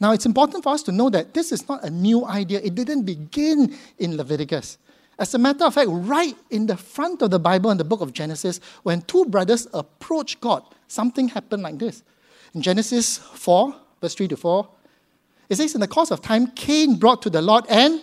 Now, 0.00 0.12
it's 0.12 0.24
important 0.24 0.64
for 0.64 0.72
us 0.72 0.82
to 0.84 0.92
know 0.92 1.10
that 1.10 1.34
this 1.34 1.52
is 1.52 1.68
not 1.68 1.84
a 1.84 1.90
new 1.90 2.24
idea. 2.24 2.62
It 2.64 2.74
didn't 2.74 3.02
begin 3.02 3.76
in 3.98 4.16
Leviticus. 4.16 4.78
As 5.18 5.32
a 5.34 5.38
matter 5.38 5.64
of 5.64 5.74
fact, 5.74 5.88
right 5.90 6.36
in 6.50 6.66
the 6.66 6.76
front 6.76 7.22
of 7.22 7.30
the 7.30 7.38
Bible 7.38 7.70
in 7.70 7.78
the 7.78 7.84
book 7.84 8.00
of 8.00 8.12
Genesis, 8.12 8.60
when 8.82 9.02
two 9.02 9.24
brothers 9.26 9.66
approached 9.72 10.40
God, 10.40 10.64
something 10.88 11.28
happened 11.28 11.62
like 11.62 11.78
this. 11.78 12.02
In 12.54 12.62
Genesis 12.62 13.18
4, 13.18 13.74
verse 14.00 14.14
3 14.14 14.28
to 14.28 14.36
4, 14.36 14.68
it 15.48 15.56
says, 15.56 15.74
In 15.74 15.80
the 15.80 15.88
course 15.88 16.10
of 16.10 16.22
time, 16.22 16.48
Cain 16.48 16.96
brought 16.96 17.22
to 17.22 17.30
the 17.30 17.42
Lord 17.42 17.64
an 17.68 18.02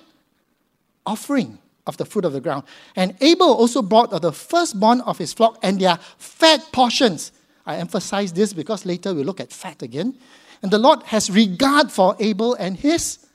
offering 1.05 1.57
of 1.87 1.97
the 1.97 2.05
fruit 2.05 2.25
of 2.25 2.33
the 2.33 2.41
ground. 2.41 2.63
And 2.95 3.15
Abel 3.21 3.53
also 3.53 3.81
brought 3.81 4.13
of 4.13 4.21
the 4.21 4.31
firstborn 4.31 5.01
of 5.01 5.17
his 5.17 5.33
flock 5.33 5.57
and 5.61 5.79
their 5.79 5.97
fat 6.17 6.61
portions. 6.71 7.31
I 7.65 7.77
emphasize 7.77 8.33
this 8.33 8.53
because 8.53 8.85
later 8.85 9.13
we'll 9.13 9.25
look 9.25 9.39
at 9.39 9.51
fat 9.51 9.81
again. 9.81 10.15
And 10.61 10.71
the 10.71 10.77
Lord 10.77 11.03
has 11.03 11.29
regard 11.29 11.91
for 11.91 12.15
Abel 12.19 12.53
and 12.53 12.77
his 12.77 13.25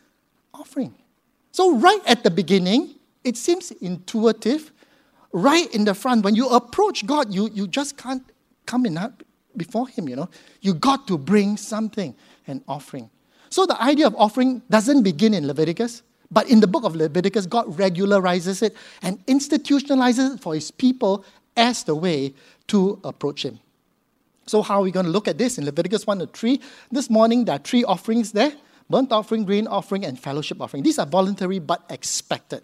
offering. 0.55 0.95
So, 1.51 1.77
right 1.77 2.01
at 2.07 2.23
the 2.23 2.31
beginning, 2.31 2.96
it 3.27 3.37
seems 3.37 3.73
intuitive. 3.73 4.73
Right 5.33 5.73
in 5.75 5.85
the 5.85 5.95
front, 5.95 6.25
when 6.25 6.35
you 6.35 6.49
approach 6.49 7.05
God, 7.05 7.35
you, 7.35 7.51
you 7.53 7.67
just 7.67 7.99
can't 7.99 8.23
come 8.65 8.87
in 8.87 8.99
before 9.57 9.89
Him, 9.89 10.09
you 10.09 10.17
know. 10.17 10.31
You 10.63 10.73
got 10.73 11.07
to 11.09 11.19
bring 11.19 11.57
something, 11.57 12.15
an 12.47 12.63
offering. 12.67 13.11
So, 13.51 13.67
the 13.67 13.81
idea 13.83 14.07
of 14.07 14.15
offering 14.17 14.63
doesn't 14.71 15.03
begin 15.03 15.35
in 15.35 15.47
Leviticus, 15.47 16.03
but 16.31 16.49
in 16.49 16.61
the 16.61 16.67
book 16.67 16.85
of 16.85 16.97
Leviticus, 16.97 17.47
God 17.47 17.67
regularizes 17.77 18.63
it 18.63 18.77
and 19.03 19.25
institutionalizes 19.27 20.37
it 20.37 20.41
for 20.41 20.55
His 20.55 20.71
people 20.71 21.25
as 21.57 21.85
the 21.85 21.95
way 21.95 22.33
to 22.69 22.99
approach 23.05 23.45
Him. 23.45 23.59
So, 24.47 24.63
how 24.63 24.81
are 24.81 24.83
we 24.83 24.93
going 24.93 25.07
to 25.07 25.13
look 25.13 25.29
at 25.29 25.37
this 25.37 25.59
in 25.59 25.65
Leviticus 25.65 26.07
1 26.07 26.21
to 26.21 26.27
3? 26.29 26.61
This 26.93 27.11
morning, 27.11 27.45
there 27.45 27.57
are 27.57 27.59
three 27.59 27.85
offerings 27.85 28.33
there 28.33 28.53
burnt 28.89 29.13
offering, 29.13 29.45
grain 29.45 29.67
offering, 29.67 30.05
and 30.05 30.19
fellowship 30.19 30.61
offering. 30.61 30.83
These 30.83 30.99
are 30.99 31.07
voluntary 31.07 31.59
but 31.59 31.83
expected. 31.91 32.63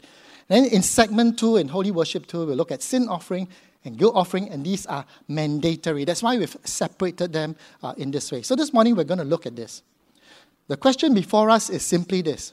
Then 0.53 0.67
in 0.67 0.83
segment 0.83 1.39
2, 1.39 1.57
in 1.57 1.69
Holy 1.69 1.91
Worship 1.91 2.27
2, 2.27 2.45
we'll 2.45 2.57
look 2.57 2.71
at 2.71 2.83
sin 2.83 3.09
offering 3.09 3.49
and 3.87 3.97
guilt 3.97 4.15
offering, 4.15 4.51
and 4.51 4.63
these 4.63 4.85
are 4.85 5.07
mandatory. 5.27 6.05
That's 6.05 6.23
why 6.23 6.37
we've 6.37 6.55
separated 6.63 7.33
them 7.33 7.57
uh, 7.83 7.95
in 7.97 8.11
this 8.11 8.31
way. 8.31 8.43
So, 8.43 8.55
this 8.55 8.71
morning, 8.71 8.95
we're 8.95 9.05
going 9.05 9.17
to 9.17 9.25
look 9.25 9.47
at 9.47 9.57
this. 9.57 9.83
The 10.69 10.77
question 10.77 11.15
before 11.15 11.49
us 11.49 11.71
is 11.71 11.83
simply 11.83 12.21
this 12.21 12.53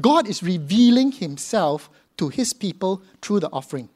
God 0.00 0.28
is 0.28 0.44
revealing 0.44 1.10
himself 1.10 1.90
to 2.18 2.28
his 2.28 2.52
people 2.52 3.02
through 3.20 3.40
the 3.40 3.50
offering. 3.50 3.88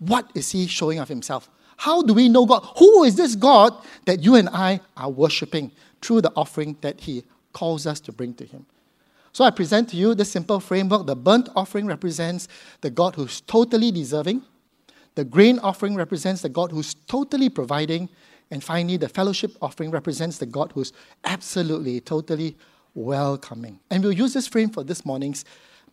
What 0.00 0.28
is 0.34 0.50
he 0.50 0.66
showing 0.66 0.98
of 0.98 1.08
himself? 1.08 1.48
How 1.76 2.02
do 2.02 2.12
we 2.12 2.28
know 2.28 2.44
God? 2.44 2.66
Who 2.78 3.04
is 3.04 3.14
this 3.14 3.36
God 3.36 3.72
that 4.06 4.24
you 4.24 4.34
and 4.34 4.48
I 4.48 4.80
are 4.96 5.10
worshiping 5.10 5.70
through 6.00 6.22
the 6.22 6.32
offering 6.34 6.76
that 6.80 7.02
he 7.02 7.22
calls 7.52 7.86
us 7.86 8.00
to 8.00 8.10
bring 8.10 8.34
to 8.34 8.44
him? 8.44 8.66
So 9.32 9.44
I 9.44 9.50
present 9.50 9.88
to 9.90 9.96
you 9.96 10.14
this 10.14 10.30
simple 10.30 10.60
framework. 10.60 11.06
The 11.06 11.16
burnt 11.16 11.48
offering 11.56 11.86
represents 11.86 12.48
the 12.82 12.90
God 12.90 13.14
who's 13.14 13.40
totally 13.40 13.90
deserving. 13.90 14.42
The 15.14 15.24
grain 15.24 15.58
offering 15.58 15.94
represents 15.94 16.42
the 16.42 16.48
God 16.48 16.70
who's 16.70 16.94
totally 16.94 17.48
providing. 17.48 18.10
And 18.50 18.62
finally, 18.62 18.98
the 18.98 19.08
fellowship 19.08 19.56
offering 19.62 19.90
represents 19.90 20.36
the 20.36 20.46
God 20.46 20.72
who's 20.74 20.92
absolutely, 21.24 22.00
totally 22.00 22.56
welcoming. 22.94 23.80
And 23.90 24.02
we'll 24.02 24.12
use 24.12 24.34
this 24.34 24.46
frame 24.46 24.68
for 24.68 24.84
this 24.84 25.06
morning's 25.06 25.46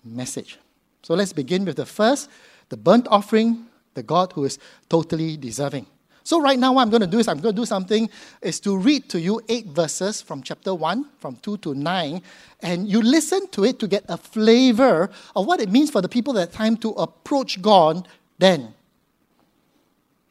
message. 0.04 0.60
So 1.02 1.14
let's 1.14 1.32
begin 1.32 1.64
with 1.64 1.78
the 1.78 1.86
first 1.86 2.30
the 2.68 2.78
burnt 2.78 3.08
offering, 3.10 3.66
the 3.96 4.04
God 4.04 4.32
who 4.34 4.46
is 4.46 4.60
totally 4.90 5.38
deserving. 5.38 5.88
So 6.24 6.42
right 6.42 6.60
now 6.60 6.74
what 6.74 6.82
I'm 6.82 6.90
going 6.90 7.02
to 7.02 7.08
do 7.08 7.20
is 7.20 7.28
I'm 7.28 7.40
going 7.40 7.56
to 7.56 7.62
do 7.62 7.66
something 7.66 8.10
is 8.42 8.60
to 8.62 8.78
read 8.78 9.10
to 9.10 9.20
you 9.20 9.42
eight 9.50 9.68
verses 9.68 10.22
from 10.22 10.44
chapter 10.44 10.76
1 10.76 11.06
from 11.20 11.38
2 11.38 11.58
to 11.58 11.74
9 11.74 12.22
and 12.62 12.88
you 12.88 13.02
listen 13.02 13.48
to 13.50 13.64
it 13.64 13.80
to 13.80 13.88
get 13.88 14.04
a 14.08 14.18
flavor 14.18 15.10
of 15.36 15.46
what 15.46 15.62
it 15.62 15.70
means 15.70 15.90
for 15.90 16.02
the 16.02 16.10
people 16.10 16.38
at 16.38 16.52
that 16.52 16.58
time 16.58 16.78
to 16.78 16.90
approach 16.92 17.62
God 17.62 18.08
then. 18.38 18.74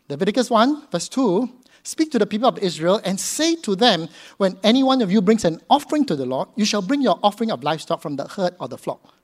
Leviticus 0.08 0.50
1 0.50 0.88
verse 0.90 1.08
2 1.08 1.48
Speak 1.88 2.10
to 2.12 2.18
the 2.18 2.26
people 2.26 2.46
of 2.46 2.58
Israel 2.58 3.00
and 3.02 3.18
say 3.18 3.54
to 3.56 3.74
them, 3.74 4.08
When 4.36 4.58
any 4.62 4.82
one 4.82 5.00
of 5.00 5.10
you 5.10 5.22
brings 5.22 5.46
an 5.46 5.58
offering 5.70 6.04
to 6.04 6.16
the 6.16 6.26
Lord, 6.26 6.48
you 6.54 6.66
shall 6.66 6.82
bring 6.82 7.00
your 7.00 7.18
offering 7.22 7.50
of 7.50 7.64
livestock 7.64 8.02
from 8.02 8.16
the 8.16 8.28
herd 8.28 8.54
or 8.60 8.68
the 8.68 8.76
flock. 8.76 9.14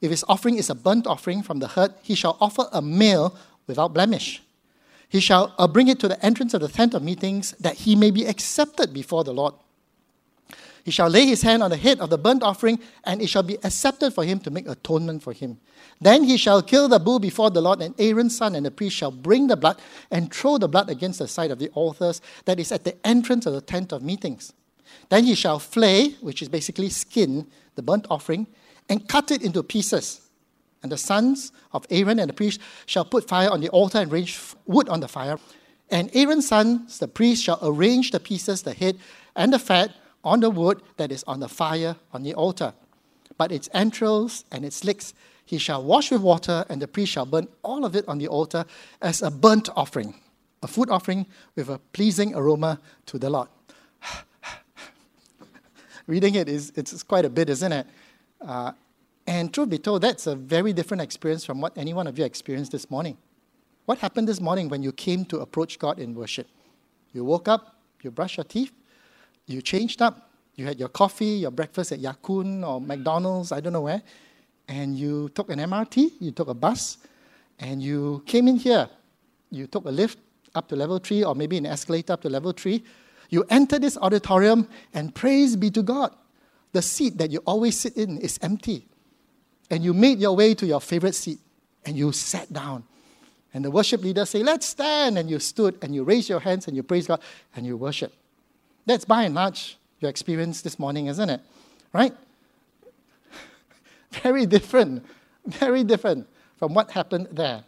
If 0.00 0.10
his 0.10 0.24
offering 0.26 0.56
is 0.56 0.70
a 0.70 0.74
burnt 0.74 1.06
offering 1.06 1.42
from 1.42 1.58
the 1.58 1.68
herd, 1.68 1.92
he 2.02 2.14
shall 2.14 2.38
offer 2.40 2.68
a 2.72 2.80
male 2.80 3.36
without 3.66 3.92
blemish. 3.92 4.42
He 5.10 5.18
shall 5.18 5.52
uh, 5.58 5.66
bring 5.66 5.88
it 5.88 5.98
to 6.00 6.08
the 6.08 6.24
entrance 6.24 6.54
of 6.54 6.60
the 6.60 6.68
tent 6.68 6.94
of 6.94 7.02
meetings, 7.02 7.50
that 7.58 7.74
he 7.74 7.96
may 7.96 8.12
be 8.12 8.26
accepted 8.26 8.94
before 8.94 9.24
the 9.24 9.34
Lord. 9.34 9.54
He 10.84 10.92
shall 10.92 11.08
lay 11.08 11.26
his 11.26 11.42
hand 11.42 11.64
on 11.64 11.70
the 11.70 11.76
head 11.76 11.98
of 11.98 12.10
the 12.10 12.16
burnt 12.16 12.44
offering, 12.44 12.78
and 13.02 13.20
it 13.20 13.26
shall 13.26 13.42
be 13.42 13.56
accepted 13.64 14.14
for 14.14 14.24
him 14.24 14.38
to 14.40 14.50
make 14.50 14.68
atonement 14.68 15.22
for 15.24 15.32
him. 15.32 15.58
Then 16.00 16.22
he 16.22 16.36
shall 16.36 16.62
kill 16.62 16.88
the 16.88 17.00
bull 17.00 17.18
before 17.18 17.50
the 17.50 17.60
Lord, 17.60 17.82
and 17.82 17.94
Aaron's 17.98 18.36
son 18.36 18.54
and 18.54 18.64
the 18.64 18.70
priest 18.70 18.96
shall 18.96 19.10
bring 19.10 19.48
the 19.48 19.56
blood 19.56 19.80
and 20.12 20.32
throw 20.32 20.58
the 20.58 20.68
blood 20.68 20.88
against 20.88 21.18
the 21.18 21.28
side 21.28 21.50
of 21.50 21.58
the 21.58 21.70
altars 21.70 22.22
that 22.44 22.60
is 22.60 22.70
at 22.70 22.84
the 22.84 22.94
entrance 23.04 23.46
of 23.46 23.52
the 23.52 23.60
tent 23.60 23.92
of 23.92 24.02
meetings. 24.02 24.52
Then 25.08 25.24
he 25.24 25.34
shall 25.34 25.58
flay, 25.58 26.10
which 26.20 26.40
is 26.40 26.48
basically 26.48 26.88
skin, 26.88 27.48
the 27.74 27.82
burnt 27.82 28.06
offering, 28.08 28.46
and 28.88 29.08
cut 29.08 29.32
it 29.32 29.42
into 29.42 29.64
pieces. 29.64 30.20
And 30.82 30.90
the 30.90 30.98
sons 30.98 31.52
of 31.72 31.86
Aaron 31.90 32.18
and 32.18 32.28
the 32.28 32.34
priest 32.34 32.60
shall 32.86 33.04
put 33.04 33.28
fire 33.28 33.50
on 33.50 33.60
the 33.60 33.68
altar 33.68 33.98
and 33.98 34.10
range 34.10 34.40
wood 34.66 34.88
on 34.88 35.00
the 35.00 35.08
fire. 35.08 35.38
And 35.90 36.10
Aaron's 36.14 36.48
sons, 36.48 36.98
the 36.98 37.08
priest, 37.08 37.44
shall 37.44 37.58
arrange 37.62 38.12
the 38.12 38.20
pieces, 38.20 38.62
the 38.62 38.72
head 38.72 38.98
and 39.36 39.52
the 39.52 39.58
fat, 39.58 39.92
on 40.24 40.40
the 40.40 40.50
wood 40.50 40.82
that 40.96 41.10
is 41.10 41.24
on 41.24 41.40
the 41.40 41.48
fire 41.48 41.96
on 42.12 42.22
the 42.22 42.34
altar. 42.34 42.74
But 43.38 43.52
its 43.52 43.68
entrails 43.72 44.44
and 44.52 44.64
its 44.64 44.84
legs 44.84 45.14
he 45.50 45.58
shall 45.58 45.82
wash 45.82 46.12
with 46.12 46.20
water, 46.20 46.64
and 46.68 46.80
the 46.80 46.86
priest 46.86 47.10
shall 47.10 47.26
burn 47.26 47.48
all 47.64 47.84
of 47.84 47.96
it 47.96 48.06
on 48.06 48.18
the 48.18 48.28
altar 48.28 48.64
as 49.02 49.20
a 49.20 49.32
burnt 49.32 49.68
offering, 49.74 50.14
a 50.62 50.68
food 50.68 50.88
offering 50.88 51.26
with 51.56 51.68
a 51.68 51.80
pleasing 51.92 52.36
aroma 52.36 52.78
to 53.06 53.18
the 53.18 53.28
Lord. 53.28 53.48
Reading 56.06 56.36
it 56.36 56.48
is 56.48 56.72
it's 56.76 57.02
quite 57.02 57.24
a 57.24 57.30
bit, 57.30 57.50
isn't 57.50 57.72
it? 57.72 57.84
Uh, 58.40 58.70
and 59.30 59.54
truth 59.54 59.70
be 59.70 59.78
told, 59.78 60.02
that's 60.02 60.26
a 60.26 60.34
very 60.34 60.72
different 60.72 61.00
experience 61.00 61.44
from 61.44 61.60
what 61.60 61.78
any 61.78 61.94
one 61.94 62.08
of 62.08 62.18
you 62.18 62.24
experienced 62.24 62.72
this 62.72 62.90
morning. 62.90 63.16
What 63.84 63.98
happened 63.98 64.26
this 64.26 64.40
morning 64.40 64.68
when 64.68 64.82
you 64.82 64.90
came 64.90 65.24
to 65.26 65.38
approach 65.38 65.78
God 65.78 66.00
in 66.00 66.16
worship? 66.16 66.48
You 67.12 67.24
woke 67.24 67.46
up, 67.46 67.76
you 68.02 68.10
brushed 68.10 68.38
your 68.38 68.44
teeth, 68.44 68.72
you 69.46 69.62
changed 69.62 70.02
up, 70.02 70.32
you 70.56 70.66
had 70.66 70.80
your 70.80 70.88
coffee, 70.88 71.38
your 71.46 71.52
breakfast 71.52 71.92
at 71.92 72.00
Ya 72.00 72.12
Kun 72.14 72.64
or 72.64 72.80
McDonald's, 72.80 73.52
I 73.52 73.60
don't 73.60 73.72
know 73.72 73.82
where, 73.82 74.02
and 74.66 74.96
you 74.96 75.28
took 75.28 75.48
an 75.48 75.60
MRT, 75.60 76.14
you 76.18 76.32
took 76.32 76.48
a 76.48 76.54
bus, 76.54 76.98
and 77.60 77.80
you 77.80 78.24
came 78.26 78.48
in 78.48 78.56
here. 78.56 78.88
You 79.52 79.68
took 79.68 79.84
a 79.84 79.90
lift 79.90 80.18
up 80.56 80.66
to 80.70 80.76
level 80.76 80.98
three, 80.98 81.22
or 81.22 81.36
maybe 81.36 81.56
an 81.56 81.66
escalator 81.66 82.14
up 82.14 82.22
to 82.22 82.28
level 82.28 82.50
three. 82.50 82.82
You 83.28 83.44
enter 83.48 83.78
this 83.78 83.96
auditorium, 83.96 84.66
and 84.92 85.14
praise 85.14 85.54
be 85.54 85.70
to 85.70 85.84
God, 85.84 86.16
the 86.72 86.82
seat 86.82 87.16
that 87.18 87.30
you 87.30 87.38
always 87.46 87.78
sit 87.78 87.96
in 87.96 88.18
is 88.18 88.36
empty. 88.42 88.88
And 89.70 89.84
you 89.84 89.94
made 89.94 90.18
your 90.18 90.34
way 90.34 90.54
to 90.54 90.66
your 90.66 90.80
favorite 90.80 91.14
seat, 91.14 91.38
and 91.86 91.96
you 91.96 92.12
sat 92.12 92.52
down. 92.52 92.84
And 93.54 93.64
the 93.64 93.70
worship 93.70 94.02
leader 94.02 94.24
say, 94.26 94.42
"Let's 94.42 94.66
stand," 94.66 95.18
and 95.18 95.30
you 95.30 95.38
stood, 95.38 95.78
and 95.82 95.94
you 95.94 96.04
raised 96.04 96.28
your 96.28 96.40
hands, 96.40 96.66
and 96.66 96.76
you 96.76 96.82
praise 96.82 97.06
God, 97.06 97.20
and 97.54 97.66
you 97.66 97.76
worship. 97.76 98.12
That's 98.86 99.04
by 99.04 99.24
and 99.24 99.34
large 99.34 99.78
your 100.00 100.10
experience 100.10 100.62
this 100.62 100.78
morning, 100.78 101.06
isn't 101.06 101.30
it? 101.30 101.40
Right? 101.92 102.14
Very 104.10 104.46
different, 104.46 105.04
very 105.44 105.84
different 105.84 106.26
from 106.56 106.74
what 106.74 106.90
happened 106.90 107.28
there. 107.30 107.64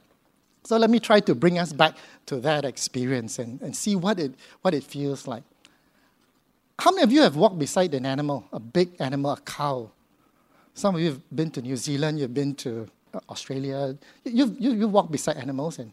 So 0.64 0.76
let 0.76 0.90
me 0.90 1.00
try 1.00 1.20
to 1.20 1.34
bring 1.34 1.58
us 1.58 1.72
back 1.72 1.96
to 2.26 2.40
that 2.40 2.64
experience 2.64 3.38
and, 3.38 3.60
and 3.62 3.76
see 3.76 3.96
what 3.96 4.18
it, 4.18 4.34
what 4.62 4.74
it 4.74 4.84
feels 4.84 5.26
like. 5.26 5.42
How 6.78 6.90
many 6.90 7.02
of 7.02 7.12
you 7.12 7.22
have 7.22 7.36
walked 7.36 7.58
beside 7.58 7.94
an 7.94 8.06
animal, 8.06 8.44
a 8.52 8.60
big 8.60 8.94
animal, 9.00 9.32
a 9.32 9.40
cow? 9.40 9.90
Some 10.74 10.94
of 10.94 11.00
you 11.00 11.08
have 11.08 11.20
been 11.34 11.50
to 11.50 11.62
New 11.62 11.76
Zealand, 11.76 12.18
you've 12.18 12.34
been 12.34 12.54
to 12.56 12.88
uh, 13.14 13.20
Australia. 13.28 13.96
You've, 14.24 14.58
you, 14.58 14.72
you've 14.72 14.92
walked 14.92 15.12
beside 15.12 15.36
animals 15.36 15.78
and, 15.78 15.92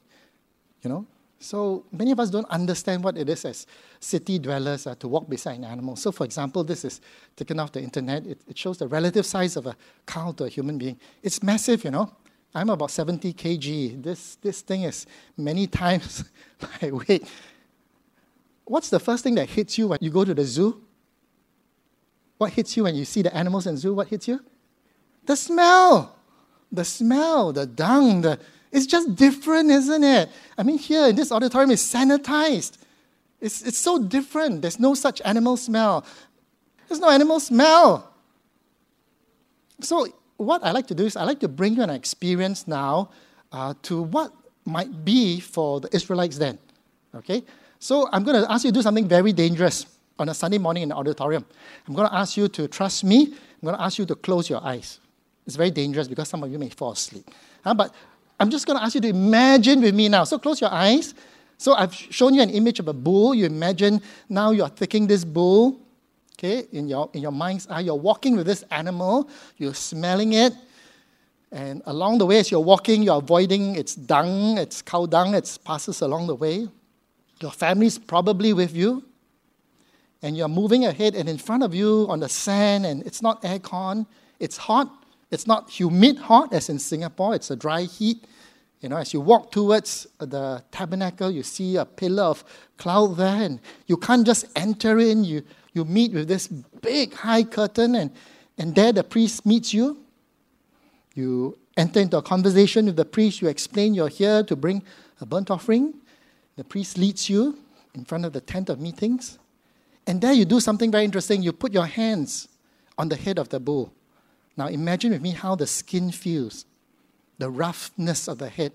you 0.82 0.90
know, 0.90 1.06
so 1.40 1.86
many 1.92 2.12
of 2.12 2.20
us 2.20 2.30
don't 2.30 2.50
understand 2.50 3.04
what 3.04 3.18
it 3.18 3.30
is 3.30 3.46
as 3.46 3.66
city 4.00 4.40
dwellers 4.40 4.86
uh, 4.86 4.96
to 4.96 5.08
walk 5.08 5.30
beside 5.30 5.58
an 5.58 5.64
animal. 5.64 5.96
So, 5.96 6.12
for 6.12 6.26
example, 6.26 6.66
this 6.66 6.84
is 6.84 7.00
taken 7.36 7.60
off 7.60 7.72
the 7.72 7.82
internet. 7.82 8.28
It, 8.28 8.42
it, 8.48 8.58
shows 8.58 8.78
the 8.78 8.88
relative 8.88 9.26
size 9.26 9.56
of 9.56 9.66
a 9.66 9.76
cow 10.06 10.34
to 10.34 10.46
a 10.46 10.50
human 10.50 10.78
being. 10.78 11.00
It's 11.24 11.42
massive, 11.42 11.86
you 11.86 11.92
know. 11.92 12.12
I'm 12.54 12.70
about 12.70 12.92
70 12.92 13.34
kg. 13.34 14.04
This, 14.04 14.36
this 14.36 14.62
thing 14.62 14.84
is 14.84 15.06
many 15.38 15.66
times 15.82 16.26
my 16.82 16.92
weight. 16.92 17.26
What's 18.66 18.90
the 18.90 19.00
first 19.00 19.24
thing 19.24 19.36
that 19.36 19.50
hits 19.50 19.78
you 19.78 19.88
when 19.88 20.00
you 20.02 20.10
go 20.10 20.26
to 20.26 20.34
the 20.34 20.44
zoo? 20.44 20.82
What 22.38 22.52
hits 22.52 22.76
you 22.76 22.84
when 22.84 22.96
you 22.96 23.06
see 23.06 23.22
the 23.22 23.34
animals 23.36 23.66
in 23.66 23.76
the 23.76 23.82
zoo? 23.82 23.94
What 23.94 24.08
hits 24.08 24.28
you? 24.28 24.42
The 25.30 25.36
smell. 25.36 26.16
The 26.72 26.84
smell, 26.84 27.54
the 27.54 27.68
dung, 27.68 28.22
the, 28.22 28.40
it's 28.72 28.88
just 28.88 29.14
different, 29.14 29.70
isn't 29.70 30.04
it? 30.04 30.28
I 30.58 30.64
mean, 30.64 30.80
here 30.80 31.06
in 31.06 31.16
this 31.16 31.32
auditorium 31.32 31.70
is 31.70 31.84
sanitized. 31.84 32.80
It's, 33.40 33.62
it's 33.62 33.78
so 33.78 34.00
different. 34.00 34.64
There's 34.64 34.80
no 34.80 34.96
such 34.96 35.22
animal 35.24 35.56
smell. 35.56 36.04
There's 36.88 37.00
no 37.00 37.12
animal 37.12 37.40
smell. 37.40 38.12
So, 39.82 40.08
what 40.38 40.64
I 40.64 40.72
like 40.72 40.88
to 40.88 40.96
do 40.96 41.06
is 41.06 41.16
I 41.16 41.26
like 41.26 41.42
to 41.42 41.48
bring 41.48 41.76
you 41.76 41.84
an 41.84 41.92
experience 41.92 42.68
now 42.68 43.12
uh, 43.52 43.76
to 43.84 44.02
what 44.02 44.34
might 44.66 45.06
be 45.06 45.40
for 45.40 45.80
the 45.80 45.96
Israelites 45.96 46.40
then. 46.40 46.58
Okay? 47.14 47.44
So, 47.78 48.10
I'm 48.12 48.24
going 48.24 48.42
to 48.42 48.52
ask 48.52 48.66
you 48.66 48.72
to 48.72 48.80
do 48.80 48.82
something 48.82 49.08
very 49.08 49.34
dangerous 49.34 49.86
on 50.18 50.30
a 50.30 50.34
Sunday 50.34 50.58
morning 50.58 50.82
in 50.82 50.90
the 50.90 50.96
auditorium. 50.96 51.46
I'm 51.88 51.94
going 51.94 52.10
to 52.10 52.16
ask 52.16 52.36
you 52.36 52.48
to 52.48 52.68
trust 52.68 53.04
me. 53.04 53.26
I'm 53.28 53.66
going 53.66 53.76
to 53.76 53.82
ask 53.84 54.00
you 54.00 54.08
to 54.08 54.16
close 54.16 54.50
your 54.50 54.66
eyes. 54.66 55.00
It's 55.50 55.56
very 55.56 55.72
dangerous 55.72 56.08
because 56.08 56.30
some 56.30 56.44
of 56.44 56.52
you 56.52 56.60
may 56.60 56.70
fall 56.70 56.92
asleep. 56.92 57.28
Uh, 57.66 57.74
but 57.74 57.92
I'm 58.40 58.52
just 58.52 58.68
going 58.68 58.78
to 58.78 58.84
ask 58.84 58.94
you 58.94 59.02
to 59.02 59.08
imagine 59.08 59.82
with 59.82 59.96
me 59.96 60.08
now. 60.08 60.24
So 60.24 60.38
close 60.38 60.62
your 60.62 60.72
eyes. 60.72 61.16
So 61.58 61.74
I've 61.74 61.92
shown 61.96 62.36
you 62.36 62.44
an 62.44 62.52
image 62.52 62.80
of 62.80 62.88
a 62.88 62.94
bull. 62.94 63.34
You 63.34 63.48
imagine 63.48 64.00
now 64.30 64.52
you're 64.52 64.70
taking 64.70 65.08
this 65.08 65.26
bull, 65.26 65.82
okay, 66.38 66.68
in 66.72 66.88
your, 66.88 67.10
in 67.14 67.24
your 67.24 67.32
mind's 67.32 67.66
eye. 67.66 67.80
You're 67.80 67.96
walking 67.96 68.36
with 68.36 68.46
this 68.46 68.64
animal. 68.70 69.28
You're 69.58 69.74
smelling 69.74 70.34
it. 70.34 70.54
And 71.52 71.82
along 71.88 72.20
the 72.20 72.28
way, 72.28 72.38
as 72.38 72.52
you're 72.52 72.60
walking, 72.60 73.02
you're 73.02 73.18
avoiding 73.18 73.76
its 73.76 73.96
dung, 73.96 74.60
its 74.60 74.84
cow 74.84 75.08
dung, 75.08 75.34
it 75.34 75.58
passes 75.66 76.02
along 76.02 76.28
the 76.28 76.36
way. 76.36 76.68
Your 77.42 77.52
family's 77.52 77.98
probably 77.98 78.54
with 78.54 78.76
you. 78.76 79.04
And 80.22 80.38
you're 80.38 80.48
moving 80.48 80.86
ahead, 80.86 81.16
and 81.16 81.28
in 81.28 81.40
front 81.40 81.64
of 81.64 81.74
you 81.74 82.06
on 82.08 82.20
the 82.20 82.30
sand, 82.30 82.86
and 82.86 83.02
it's 83.02 83.24
not 83.24 83.42
aircon, 83.42 84.06
it's 84.40 84.58
hot, 84.58 84.99
it's 85.32 85.46
not 85.46 85.70
humid 85.70 86.18
hot 86.18 86.54
as 86.54 86.70
in 86.70 86.80
Singapore, 86.80 87.36
it's 87.36 87.52
a 87.52 87.56
dry 87.56 87.84
heat. 87.84 88.26
You 88.82 88.88
know, 88.90 88.98
as 88.98 89.14
you 89.14 89.20
walk 89.20 89.52
towards 89.52 90.08
the 90.20 90.64
tabernacle, 90.72 91.30
you 91.30 91.44
see 91.44 91.76
a 91.76 91.84
pillar 91.86 92.24
of 92.24 92.44
cloud 92.78 93.18
there, 93.18 93.44
and 93.44 93.60
you 93.88 93.98
can't 93.98 94.26
just 94.26 94.46
enter 94.56 95.00
in. 95.00 95.26
You, 95.26 95.44
you 95.74 95.84
meet 95.84 96.14
with 96.14 96.30
this 96.30 96.48
big 96.48 97.14
high 97.14 97.44
curtain, 97.44 97.96
and, 97.96 98.12
and 98.58 98.74
there 98.74 98.94
the 98.94 99.04
priest 99.04 99.46
meets 99.46 99.74
you. 99.74 99.98
You 101.14 101.58
enter 101.76 102.00
into 102.00 102.18
a 102.18 102.22
conversation 102.22 102.86
with 102.86 102.96
the 102.96 103.04
priest. 103.06 103.42
You 103.42 103.50
explain 103.50 103.94
you're 103.94 104.08
here 104.08 104.44
to 104.44 104.56
bring 104.56 104.82
a 105.20 105.26
burnt 105.26 105.52
offering. 105.52 105.94
The 106.56 106.64
priest 106.64 106.98
leads 106.98 107.30
you 107.30 107.58
in 107.94 108.06
front 108.06 108.24
of 108.24 108.32
the 108.32 108.42
tent 108.42 108.70
of 108.70 108.80
meetings. 108.80 109.40
And 110.08 110.22
there 110.22 110.34
you 110.34 110.46
do 110.46 110.60
something 110.60 110.90
very 110.90 111.04
interesting. 111.04 111.44
You 111.44 111.52
put 111.52 111.74
your 111.74 111.86
hands 111.86 112.48
on 112.98 113.10
the 113.10 113.16
head 113.18 113.38
of 113.38 113.50
the 113.50 113.60
bull. 113.60 113.94
Now 114.60 114.68
imagine 114.68 115.12
with 115.14 115.22
me 115.22 115.32
how 115.32 115.56
the 115.56 115.66
skin 115.66 116.12
feels 116.12 116.66
the 117.38 117.50
roughness 117.50 118.28
of 118.28 118.40
the 118.40 118.50
head. 118.50 118.74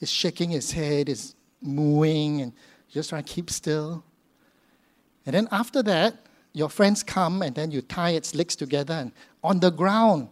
He's 0.00 0.10
shaking 0.10 0.50
his 0.50 0.72
head, 0.72 1.08
is 1.08 1.36
mooing, 1.62 2.40
and 2.40 2.52
just 2.90 3.10
trying 3.10 3.22
to 3.22 3.32
keep 3.32 3.48
still. 3.48 4.02
And 5.24 5.36
then 5.36 5.46
after 5.52 5.84
that, 5.84 6.16
your 6.52 6.68
friends 6.68 7.04
come 7.04 7.42
and 7.42 7.54
then 7.54 7.70
you 7.70 7.80
tie 7.80 8.10
its 8.10 8.34
legs 8.34 8.56
together, 8.56 8.94
and 8.94 9.12
on 9.44 9.60
the 9.60 9.70
ground, 9.70 10.26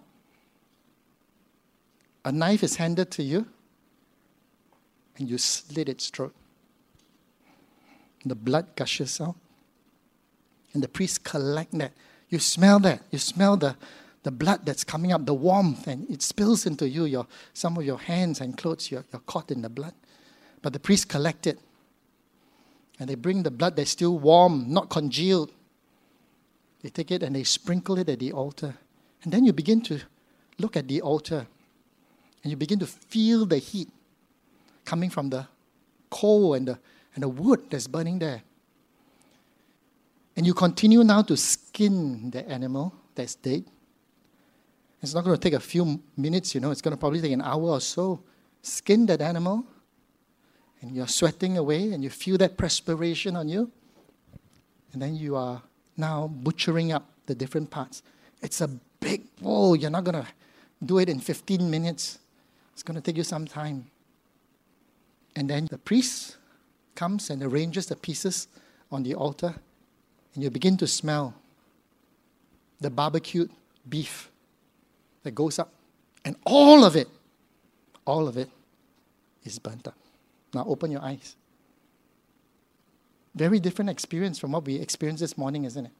a 2.25 2.33
knife 2.33 2.65
is 2.65 2.75
handed 2.75 3.13
to 3.13 3.23
you, 3.23 3.47
and 5.17 5.31
you 5.31 5.39
slit 5.39 5.89
its 5.89 6.11
throat. 6.11 6.35
The 8.25 8.35
blood 8.35 8.75
gushes 8.75 9.21
out. 9.21 9.37
And 10.75 10.83
the 10.83 10.89
priest 10.89 11.23
collect 11.23 11.71
that. 11.79 11.93
You 12.29 12.41
smell 12.41 12.81
that. 12.81 13.03
You 13.13 13.21
smell 13.21 13.57
the, 13.57 13.77
the 14.23 14.31
blood 14.31 14.67
that's 14.67 14.85
coming 14.85 15.13
up, 15.13 15.27
the 15.27 15.35
warmth, 15.35 15.87
and 15.87 16.09
it 16.11 16.23
spills 16.23 16.67
into 16.67 16.89
you. 16.89 17.05
Your, 17.05 17.27
some 17.53 17.77
of 17.77 17.85
your 17.85 17.99
hands 17.99 18.41
and 18.41 18.57
clothes, 18.57 18.91
you're, 18.91 19.05
you're 19.13 19.23
caught 19.23 19.51
in 19.51 19.63
the 19.63 19.69
blood. 19.69 19.95
But 20.63 20.73
the 20.73 20.81
priests 20.81 21.05
collect 21.05 21.47
it. 21.47 21.59
And 22.99 23.09
they 23.09 23.15
bring 23.15 23.45
the 23.45 23.51
blood 23.51 23.77
that's 23.77 23.93
still 23.93 24.19
warm, 24.19 24.73
not 24.73 24.91
congealed. 24.91 25.53
They 26.83 26.89
take 26.89 27.11
it 27.13 27.23
and 27.23 27.35
they 27.37 27.45
sprinkle 27.45 27.99
it 27.99 28.09
at 28.09 28.19
the 28.19 28.33
altar. 28.33 28.75
And 29.23 29.33
then 29.33 29.45
you 29.45 29.53
begin 29.53 29.81
to 29.83 30.01
look 30.59 30.77
at 30.77 30.89
the 30.89 31.01
altar. 31.01 31.47
And 32.43 32.51
you 32.51 32.57
begin 32.57 32.79
to 32.81 32.87
feel 32.87 33.47
the 33.47 33.59
heat 33.59 33.89
coming 34.85 35.11
from 35.11 35.31
the 35.31 35.47
coal 36.11 36.55
and 36.55 36.67
the, 36.67 36.79
and 37.15 37.23
the 37.23 37.29
wood 37.29 37.71
that's 37.71 37.87
burning 37.87 38.19
there. 38.19 38.43
And 40.37 40.47
you 40.47 40.55
continue 40.55 41.03
now 41.05 41.23
to 41.23 41.37
skin 41.37 42.31
the 42.31 42.49
animal 42.49 42.95
that's 43.15 43.35
dead. 43.35 43.65
It's 45.03 45.15
not 45.15 45.25
going 45.25 45.37
to 45.37 45.41
take 45.41 45.55
a 45.55 45.61
few 45.61 46.01
minutes, 46.17 46.55
you 46.55 46.61
know, 46.61 46.71
it's 46.71 46.83
going 46.83 46.97
to 46.97 46.99
probably 46.99 47.21
take 47.21 47.33
an 47.33 47.43
hour 47.43 47.63
or 47.63 47.81
so. 47.81 48.21
Skin 48.63 49.07
that 49.07 49.21
animal, 49.21 49.65
and 50.81 50.95
you're 50.95 51.07
sweating 51.07 51.57
away, 51.57 51.93
and 51.93 52.03
you 52.03 52.11
feel 52.11 52.37
that 52.39 52.57
perspiration 52.57 53.37
on 53.37 53.49
you. 53.49 53.71
And 54.93 55.01
then 55.01 55.15
you 55.15 55.37
are 55.37 55.63
now 55.97 56.27
butchering 56.29 56.93
up 56.93 57.09
the 57.27 57.35
different 57.35 57.71
parts. 57.71 58.03
It's 58.43 58.61
a 58.61 58.69
big 59.01 59.23
bowl. 59.37 59.77
You're 59.77 59.91
not 59.91 60.05
going 60.05 60.23
to 60.23 60.27
do 60.85 60.99
it 60.99 61.09
in 61.09 61.21
15 61.21 61.71
minutes, 61.71 62.19
it's 62.73 62.83
going 62.83 62.95
to 62.95 63.01
take 63.01 63.17
you 63.17 63.25
some 63.25 63.47
time. 63.47 63.87
And 65.35 65.51
then 65.51 65.67
the 65.67 65.79
priest 65.79 66.37
comes 66.95 67.31
and 67.31 67.43
arranges 67.43 67.87
the 67.87 67.97
pieces 67.97 68.49
on 68.91 69.03
the 69.03 69.15
altar, 69.15 69.55
and 70.35 70.43
you 70.43 70.51
begin 70.51 70.77
to 70.79 70.87
smell 70.87 71.35
the 72.81 72.91
barbecued 72.91 73.51
beef 73.89 74.31
that 75.29 75.35
goes 75.35 75.59
up. 75.59 75.71
And 76.25 76.37
all 76.47 76.85
of 76.85 76.97
it, 76.97 77.07
all 78.07 78.27
of 78.27 78.39
it 78.39 78.49
is 79.45 79.59
burnt 79.59 79.87
up. 79.87 79.95
Now 80.55 80.65
open 80.67 80.91
your 80.91 81.03
eyes. 81.03 81.37
Very 83.35 83.61
different 83.61 83.91
experience 83.91 84.39
from 84.39 84.53
what 84.53 84.65
we 84.65 84.77
experienced 84.77 85.21
this 85.21 85.37
morning, 85.37 85.65
isn't 85.65 85.85
it? 85.85 85.93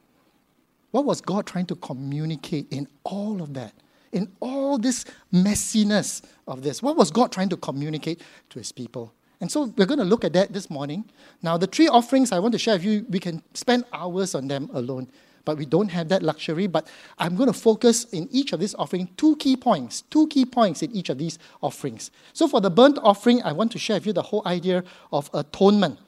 What 0.93 1.05
was 1.05 1.21
God 1.21 1.47
trying 1.47 1.67
to 1.67 1.77
communicate 1.77 2.67
in 2.71 2.89
all 3.05 3.43
of 3.43 3.53
that? 3.53 3.75
In 4.13 4.33
all 4.41 4.79
this 4.79 5.05
messiness 5.33 6.23
of 6.47 6.63
this? 6.63 6.83
What 6.83 6.97
was 6.97 7.11
God 7.11 7.31
trying 7.31 7.51
to 7.51 7.59
communicate 7.59 8.23
to 8.49 8.59
his 8.59 8.73
people? 8.73 9.13
And 9.43 9.53
so 9.53 9.67
we're 9.77 9.85
going 9.87 9.99
to 9.99 10.07
look 10.07 10.25
at 10.25 10.33
that 10.33 10.55
this 10.55 10.71
morning. 10.71 11.05
Now, 11.43 11.59
the 11.59 11.67
three 11.67 11.87
offerings 11.87 12.33
I 12.33 12.39
want 12.39 12.53
to 12.53 12.59
share 12.59 12.77
with 12.77 12.85
you, 12.85 13.05
we 13.11 13.21
can 13.21 13.43
spend 13.53 13.85
hours 13.93 14.35
on 14.35 14.49
them 14.49 14.71
alone 14.73 15.09
but 15.49 15.57
we 15.57 15.65
don't 15.65 15.89
have 15.89 16.11
that 16.11 16.23
luxury. 16.23 16.67
But 16.67 16.87
I'm 17.19 17.35
going 17.35 17.47
to 17.47 17.59
focus 17.59 18.05
in 18.13 18.29
each 18.31 18.53
of 18.53 18.61
these 18.61 18.75
offerings 18.75 19.09
two 19.17 19.35
key 19.37 19.57
points, 19.57 20.03
two 20.03 20.27
key 20.27 20.45
points 20.45 20.83
in 20.83 20.95
each 20.95 21.09
of 21.09 21.17
these 21.17 21.39
offerings. 21.63 22.11
So 22.35 22.47
for 22.49 22.61
the 22.61 22.69
burnt 22.69 22.99
offering, 23.03 23.43
I 23.43 23.53
want 23.53 23.73
to 23.73 23.79
share 23.79 23.97
with 23.97 24.09
you 24.09 24.13
the 24.13 24.21
whole 24.21 24.43
idea 24.45 24.85
of 25.11 25.31
atonement. 25.33 26.01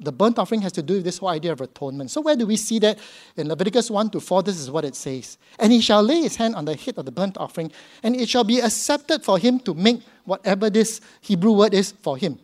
The 0.00 0.10
burnt 0.10 0.40
offering 0.40 0.62
has 0.62 0.72
to 0.72 0.82
do 0.82 0.94
with 0.94 1.04
this 1.04 1.18
whole 1.18 1.28
idea 1.28 1.52
of 1.52 1.60
atonement. 1.60 2.10
So 2.10 2.20
where 2.20 2.34
do 2.34 2.48
we 2.48 2.56
see 2.56 2.80
that? 2.80 2.98
In 3.36 3.46
Leviticus 3.46 3.92
1 3.92 4.10
to 4.10 4.18
4, 4.18 4.42
this 4.42 4.58
is 4.58 4.72
what 4.72 4.84
it 4.84 4.96
says. 4.96 5.38
And 5.60 5.70
he 5.70 5.80
shall 5.80 6.02
lay 6.02 6.22
his 6.22 6.34
hand 6.34 6.56
on 6.56 6.64
the 6.64 6.74
head 6.74 6.98
of 6.98 7.04
the 7.04 7.12
burnt 7.12 7.38
offering, 7.38 7.70
and 8.02 8.16
it 8.16 8.28
shall 8.28 8.42
be 8.42 8.58
accepted 8.58 9.22
for 9.22 9.38
him 9.38 9.60
to 9.60 9.72
make 9.72 10.02
whatever 10.24 10.68
this 10.68 11.00
Hebrew 11.20 11.52
word 11.52 11.74
is 11.74 11.92
for 11.92 12.16
him. 12.16 12.40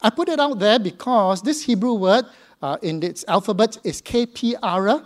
I 0.00 0.08
put 0.08 0.30
it 0.30 0.40
out 0.40 0.60
there 0.60 0.78
because 0.78 1.42
this 1.42 1.62
Hebrew 1.62 1.92
word 1.92 2.24
uh, 2.62 2.78
in 2.80 3.02
its 3.02 3.26
alphabet 3.28 3.76
is 3.84 4.00
KPR, 4.00 5.04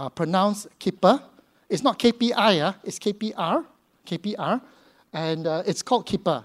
uh, 0.00 0.08
pronounced 0.08 0.66
kippur. 0.78 1.20
It's 1.68 1.82
not 1.82 1.98
KPI, 1.98 2.62
uh, 2.62 2.72
it's 2.82 2.98
KPR, 2.98 3.64
KPR, 4.06 4.60
and 5.12 5.46
uh, 5.46 5.62
it's 5.66 5.82
called 5.82 6.06
kippur. 6.06 6.44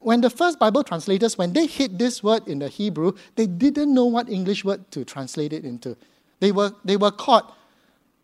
When 0.00 0.20
the 0.20 0.30
first 0.30 0.58
Bible 0.58 0.82
translators, 0.82 1.38
when 1.38 1.52
they 1.52 1.66
hit 1.66 1.96
this 1.96 2.22
word 2.24 2.48
in 2.48 2.58
the 2.58 2.68
Hebrew, 2.68 3.12
they 3.36 3.46
didn't 3.46 3.94
know 3.94 4.06
what 4.06 4.28
English 4.28 4.64
word 4.64 4.90
to 4.90 5.04
translate 5.04 5.52
it 5.52 5.64
into. 5.64 5.96
They 6.40 6.50
were, 6.50 6.72
they 6.84 6.96
were 6.96 7.12
caught 7.12 7.56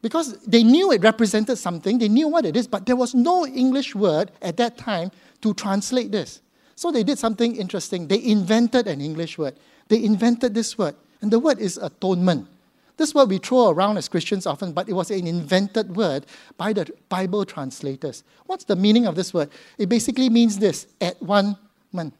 because 0.02 0.38
they 0.40 0.64
knew 0.64 0.90
it 0.90 1.02
represented 1.02 1.56
something, 1.56 1.98
they 1.98 2.08
knew 2.08 2.26
what 2.26 2.44
it 2.44 2.56
is, 2.56 2.66
but 2.66 2.86
there 2.86 2.96
was 2.96 3.14
no 3.14 3.46
English 3.46 3.94
word 3.94 4.32
at 4.42 4.56
that 4.56 4.76
time 4.76 5.12
to 5.40 5.54
translate 5.54 6.10
this. 6.10 6.40
So 6.74 6.90
they 6.90 7.04
did 7.04 7.18
something 7.18 7.56
interesting. 7.56 8.08
They 8.08 8.22
invented 8.24 8.86
an 8.86 9.00
English 9.00 9.38
word. 9.38 9.54
They 9.88 10.02
invented 10.02 10.54
this 10.54 10.76
word, 10.76 10.94
and 11.20 11.30
the 11.30 11.38
word 11.38 11.58
is 11.58 11.76
atonement. 11.76 12.48
This 12.98 13.14
word 13.14 13.30
we 13.30 13.38
throw 13.38 13.70
around 13.70 13.96
as 13.96 14.08
Christians 14.08 14.44
often, 14.44 14.72
but 14.72 14.88
it 14.88 14.92
was 14.92 15.12
an 15.12 15.26
invented 15.26 15.94
word 15.94 16.26
by 16.56 16.72
the 16.72 16.92
Bible 17.08 17.44
translators. 17.44 18.24
What's 18.46 18.64
the 18.64 18.74
meaning 18.74 19.06
of 19.06 19.14
this 19.14 19.32
word? 19.32 19.50
It 19.78 19.88
basically 19.88 20.28
means 20.28 20.58
this 20.58 20.88
at 21.00 21.22
one 21.22 21.56
man. 21.92 22.12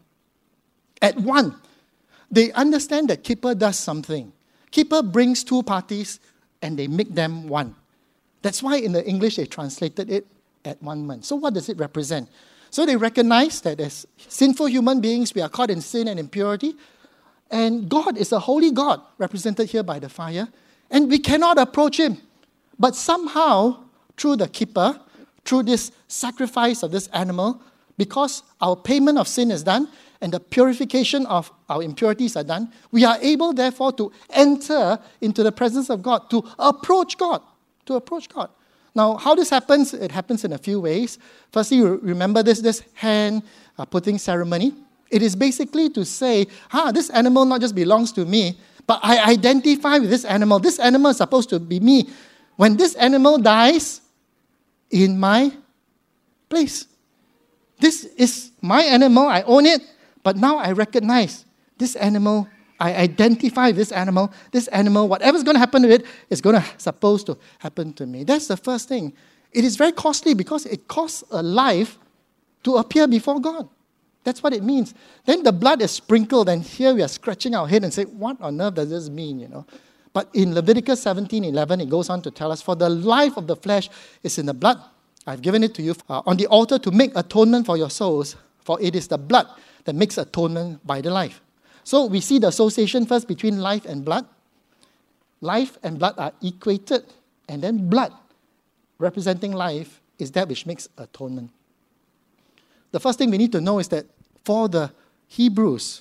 At 1.03 1.17
one. 1.17 1.57
They 2.31 2.53
understand 2.53 3.09
that 3.09 3.25
kippur 3.25 3.57
does 3.57 3.77
something. 3.77 4.33
Kippur 4.71 5.03
brings 5.03 5.43
two 5.43 5.65
parties 5.65 6.21
and 6.63 6.79
they 6.79 6.87
make 6.87 7.13
them 7.13 7.49
one. 7.49 7.75
That's 8.43 8.63
why 8.63 8.77
in 8.77 8.93
the 8.93 9.05
English 9.05 9.35
they 9.35 9.47
translated 9.47 10.09
it 10.09 10.29
at 10.65 10.81
one 10.81 11.05
man. 11.05 11.23
So, 11.23 11.35
what 11.35 11.55
does 11.55 11.69
it 11.69 11.77
represent? 11.79 12.29
So, 12.71 12.87
they 12.87 12.97
recognize 12.97 13.61
that 13.63 13.81
as 13.81 14.07
sinful 14.29 14.67
human 14.67 15.01
beings, 15.01 15.35
we 15.35 15.43
are 15.43 15.49
caught 15.49 15.71
in 15.71 15.81
sin 15.81 16.07
and 16.07 16.21
impurity. 16.21 16.75
And 17.51 17.89
God 17.89 18.17
is 18.17 18.31
a 18.31 18.39
holy 18.39 18.71
God, 18.71 19.01
represented 19.17 19.71
here 19.71 19.83
by 19.83 19.99
the 19.99 20.09
fire. 20.09 20.47
And 20.91 21.11
we 21.11 21.19
cannot 21.19 21.59
approach 21.59 21.99
him. 21.99 22.19
But 22.79 22.95
somehow, 22.97 23.85
through 24.17 24.37
the 24.37 24.49
kippur, 24.49 24.99
through 25.45 25.65
this 25.65 25.93
sacrifice 26.07 26.83
of 26.83 26.91
this 26.91 27.09
animal, 27.09 27.61
because 27.97 28.43
our 28.61 28.77
payment 28.77 29.19
of 29.19 29.27
sin 29.27 29.51
is 29.51 29.63
done 29.63 29.89
and 30.21 30.33
the 30.33 30.41
purification 30.41 31.27
of 31.27 31.51
our 31.69 31.83
impurities 31.83 32.37
are 32.37 32.45
done, 32.45 32.73
we 32.91 33.05
are 33.05 33.19
able, 33.21 33.53
therefore, 33.53 33.93
to 33.93 34.13
enter 34.31 34.99
into 35.21 35.43
the 35.43 35.53
presence 35.53 35.91
of 35.91 36.03
God, 36.03 36.31
to 36.31 36.43
approach 36.59 37.19
God. 37.19 37.43
To 37.87 37.95
approach 37.95 38.29
God. 38.29 38.51
Now, 38.95 39.17
how 39.17 39.35
this 39.35 39.51
happens, 39.51 39.95
it 39.95 40.11
happens 40.11 40.45
in 40.45 40.53
a 40.53 40.59
few 40.59 40.81
ways. 40.81 41.19
Firstly, 41.53 41.79
you 41.79 42.01
remember 42.03 42.43
this, 42.43 42.61
this 42.61 42.83
hand 42.95 43.43
uh, 43.79 43.85
putting 43.85 44.19
ceremony. 44.19 44.75
It 45.11 45.23
is 45.23 45.37
basically 45.37 45.89
to 45.91 46.05
say, 46.05 46.47
ah, 46.73 46.91
this 46.93 47.09
animal 47.11 47.45
not 47.45 47.61
just 47.61 47.75
belongs 47.75 48.13
to 48.13 48.25
me, 48.25 48.59
but 48.89 49.01
I 49.03 49.31
identify 49.31 49.99
with 49.99 50.09
this 50.09 50.25
animal. 50.25 50.59
This 50.59 50.79
animal 50.81 51.11
is 51.11 51.19
supposed 51.19 51.51
to 51.51 51.61
be 51.61 51.79
me. 51.79 52.09
When 52.57 52.77
this 52.77 52.95
animal 52.95 53.39
dies 53.39 54.01
in 54.91 55.21
my 55.21 55.53
place, 56.49 56.87
this 57.79 58.05
is 58.17 58.51
my 58.63 58.83
animal, 58.83 59.29
I 59.29 59.43
own 59.43 59.67
it, 59.67 59.83
but 60.25 60.37
now 60.39 60.57
I 60.57 60.73
recognize 60.73 61.45
this 61.77 61.97
animal, 61.97 62.49
I 62.81 62.95
identify 62.95 63.73
this 63.73 63.93
animal, 63.93 64.33
this 64.53 64.69
animal, 64.69 65.07
whatever's 65.07 65.45
going 65.45 65.55
to 65.55 65.61
happen 65.61 65.83
to 65.83 65.91
it 65.91 66.07
is 66.31 66.41
going 66.41 66.57
to 66.57 66.65
supposed 66.79 67.27
to 67.27 67.37
happen 67.59 67.93
to 67.93 68.07
me. 68.07 68.25
That's 68.25 68.49
the 68.49 68.57
first 68.57 68.89
thing. 68.89 69.13
It 69.53 69.65
is 69.65 69.77
very 69.77 69.93
costly 69.93 70.33
because 70.33 70.65
it 70.65 70.89
costs 70.89 71.23
a 71.31 71.43
life 71.43 71.99
to 72.65 72.77
appear 72.77 73.07
before 73.07 73.39
God. 73.39 73.69
That's 74.29 74.43
what 74.43 74.53
it 74.53 74.63
means. 74.63 74.93
Then 75.25 75.43
the 75.43 75.53
blood 75.53 75.81
is 75.81 75.91
sprinkled, 75.91 76.51
and 76.51 76.63
here 76.63 76.93
we 76.93 77.03
are 77.03 77.09
scratching 77.09 77.55
our 77.55 77.67
head 77.67 77.83
and 77.83 77.95
say, 77.95 78.05
What 78.05 78.39
on 78.43 78.61
earth 78.61 78.75
does 78.75 78.91
this 78.91 79.09
mean? 79.09 79.41
You 79.41 79.49
know? 79.49 79.67
But 80.13 80.29
in 80.35 80.55
Leviticus 80.55 81.01
17 81.01 81.45
11, 81.45 81.81
it 81.81 81.89
goes 81.89 82.11
on 82.11 82.21
to 82.21 82.31
tell 82.31 82.53
us, 82.53 82.61
For 82.61 82.77
the 82.77 82.91
life 82.91 83.39
of 83.39 83.47
the 83.47 83.57
flesh 83.57 83.89
is 84.23 84.37
in 84.37 84.45
the 84.45 84.53
blood. 84.53 84.83
I've 85.27 85.41
given 85.41 85.65
it 85.65 85.75
to 85.77 85.83
you 85.83 85.95
uh, 86.11 86.21
on 86.27 86.37
the 86.37 86.47
altar 86.49 86.79
to 86.79 86.91
make 86.91 87.13
atonement 87.17 87.65
for 87.65 87.79
your 87.79 87.89
souls, 87.89 88.37
for 88.61 88.79
it 88.83 88.95
is 88.95 89.09
the 89.09 89.17
blood 89.17 89.49
that 89.85 89.95
makes 89.95 90.19
atonement 90.19 90.87
by 90.87 91.01
the 91.01 91.11
life. 91.11 91.41
So 91.83 92.05
we 92.05 92.21
see 92.21 92.39
the 92.39 92.49
association 92.49 93.07
first 93.07 93.29
between 93.29 93.63
life 93.63 93.87
and 93.87 94.05
blood. 94.05 94.27
Life 95.41 95.79
and 95.83 95.99
blood 95.99 96.17
are 96.19 96.33
equated, 96.43 97.05
and 97.49 97.63
then 97.63 97.89
blood, 97.89 98.13
representing 98.99 99.53
life, 99.53 100.03
is 100.19 100.31
that 100.33 100.49
which 100.49 100.67
makes 100.67 100.87
atonement. 100.99 101.51
The 102.91 103.01
first 103.01 103.19
thing 103.19 103.31
we 103.31 103.39
need 103.39 103.53
to 103.53 103.61
know 103.63 103.79
is 103.79 103.89
that 103.89 104.05
for 104.49 104.67
the 104.67 104.91
Hebrews, 105.27 106.01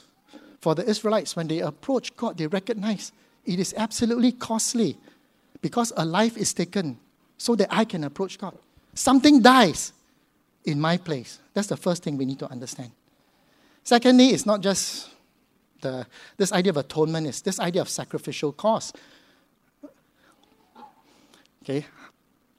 for 0.62 0.74
the 0.74 0.86
Israelites, 0.88 1.36
when 1.36 1.50
they 1.50 1.60
approach 1.60 2.16
God, 2.16 2.38
they 2.38 2.48
recognize 2.48 3.12
it 3.44 3.60
is 3.60 3.74
absolutely 3.76 4.32
costly 4.32 4.96
because 5.62 5.92
a 5.98 6.06
life 6.06 6.38
is 6.38 6.54
taken 6.54 6.98
so 7.38 7.58
that 7.58 7.68
I 7.70 7.84
can 7.84 8.06
approach 8.06 8.40
God. 8.40 8.58
Something 8.94 9.42
dies 9.42 9.92
in 10.64 10.80
my 10.80 10.96
place. 10.96 11.40
That's 11.54 11.68
the 11.68 11.76
first 11.76 12.04
thing 12.04 12.16
we 12.16 12.24
need 12.24 12.40
to 12.40 12.50
understand. 12.50 12.92
Secondly, 13.84 14.28
it's 14.28 14.46
not 14.46 14.62
just 14.62 15.10
the, 15.82 16.08
this 16.38 16.54
idea 16.54 16.70
of 16.70 16.78
atonement, 16.78 17.28
it's 17.28 17.42
this 17.42 17.60
idea 17.60 17.82
of 17.82 17.90
sacrificial 17.90 18.54
cost. 18.54 18.96
Okay, 21.64 21.86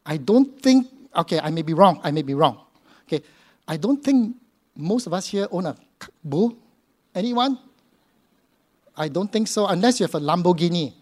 I 0.04 0.18
don't 0.18 0.60
think, 0.60 0.86
okay, 1.16 1.40
I 1.40 1.48
may 1.48 1.62
be 1.62 1.72
wrong, 1.72 1.98
I 2.04 2.10
may 2.10 2.20
be 2.20 2.34
wrong. 2.34 2.60
Okay, 3.06 3.22
I 3.66 3.78
don't 3.78 4.04
think 4.04 4.36
most 4.78 5.06
of 5.06 5.12
us 5.12 5.26
here 5.26 5.48
own 5.50 5.66
a 5.66 5.76
bull. 6.24 6.56
Anyone? 7.14 7.58
I 8.96 9.08
don't 9.08 9.30
think 9.30 9.48
so, 9.48 9.66
unless 9.66 10.00
you 10.00 10.04
have 10.04 10.14
a 10.14 10.20
Lamborghini, 10.20 10.92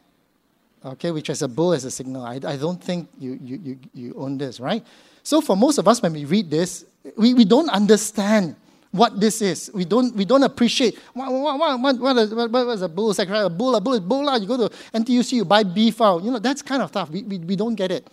okay, 0.85 1.11
which 1.11 1.29
has 1.29 1.43
a 1.43 1.49
bull 1.49 1.73
as 1.73 1.85
a 1.85 1.91
signal. 1.91 2.25
I, 2.25 2.35
I 2.35 2.57
don't 2.57 2.83
think 2.83 3.09
you, 3.19 3.39
you, 3.43 3.61
you, 3.63 3.79
you 3.95 4.15
own 4.17 4.37
this, 4.37 4.61
right? 4.61 4.85
So 5.23 5.41
for 5.41 5.57
most 5.57 5.79
of 5.79 5.89
us, 5.89 6.03
when 6.03 6.13
we 6.13 6.25
read 6.25 6.51
this, 6.51 6.85
we, 7.17 7.35
we 7.35 7.45
don't 7.45 7.71
understand 7.71 8.57
what 8.91 9.21
this 9.21 9.43
is. 9.43 9.71
We 9.75 9.85
don't, 9.85 10.15
we 10.15 10.25
don't 10.25 10.43
appreciate 10.43 10.99
what, 11.13 11.33
what, 11.33 11.59
what, 11.59 11.81
what, 11.81 11.99
what, 11.99 12.17
is, 12.17 12.35
what, 12.35 12.51
what 12.51 12.69
is 12.69 12.83
a 12.83 12.89
bull 12.89 13.13
sacrifice? 13.13 13.47
A 13.47 13.51
bull, 13.51 13.75
a 13.77 13.81
bull 13.81 13.95
is 13.95 14.01
bull. 14.01 14.29
Ah, 14.29 14.37
you 14.37 14.47
go 14.47 14.69
to 14.69 14.75
NTUC, 14.95 15.33
you 15.33 15.45
buy 15.45 15.63
beef 15.63 16.01
out. 16.01 16.23
You 16.23 16.31
know, 16.31 16.39
that's 16.39 16.63
kind 16.63 16.83
of 16.83 16.91
stuff. 16.91 17.11
We, 17.11 17.23
we, 17.23 17.39
we 17.39 17.57
don't 17.57 17.75
get 17.75 17.91
it. 17.91 18.09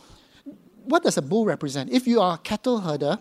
What 0.86 1.04
does 1.04 1.18
a 1.18 1.22
bull 1.22 1.46
represent? 1.46 1.92
If 1.92 2.08
you 2.08 2.20
are 2.20 2.36
a 2.36 2.38
cattle 2.38 2.80
herder 2.80 3.18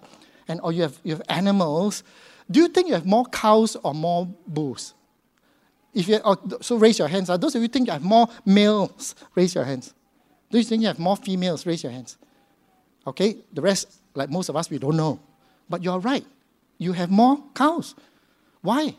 and 0.48 0.60
or 0.62 0.72
you 0.72 0.82
have, 0.82 0.98
you 1.04 1.12
have 1.14 1.22
animals, 1.28 2.02
do 2.50 2.60
you 2.60 2.68
think 2.68 2.88
you 2.88 2.94
have 2.94 3.06
more 3.06 3.24
cows 3.26 3.76
or 3.76 3.94
more 3.94 4.26
bulls? 4.46 4.94
If 5.94 6.08
you, 6.08 6.20
oh, 6.24 6.36
so 6.60 6.76
raise 6.76 6.98
your 6.98 7.08
hands. 7.08 7.28
Are 7.28 7.38
Those 7.38 7.54
of 7.54 7.62
you 7.62 7.68
think 7.68 7.86
you 7.86 7.92
have 7.92 8.02
more 8.02 8.28
males, 8.46 9.14
raise 9.34 9.54
your 9.54 9.64
hands. 9.64 9.92
Do 10.50 10.58
you 10.58 10.64
think 10.64 10.82
you 10.82 10.88
have 10.88 10.98
more 10.98 11.16
females? 11.16 11.66
Raise 11.66 11.82
your 11.82 11.92
hands. 11.92 12.18
Okay, 13.06 13.36
the 13.52 13.60
rest, 13.60 14.00
like 14.14 14.30
most 14.30 14.48
of 14.48 14.56
us, 14.56 14.70
we 14.70 14.78
don't 14.78 14.96
know. 14.96 15.20
But 15.68 15.82
you're 15.82 15.98
right. 15.98 16.24
You 16.78 16.92
have 16.92 17.10
more 17.10 17.42
cows. 17.54 17.94
Why? 18.60 18.94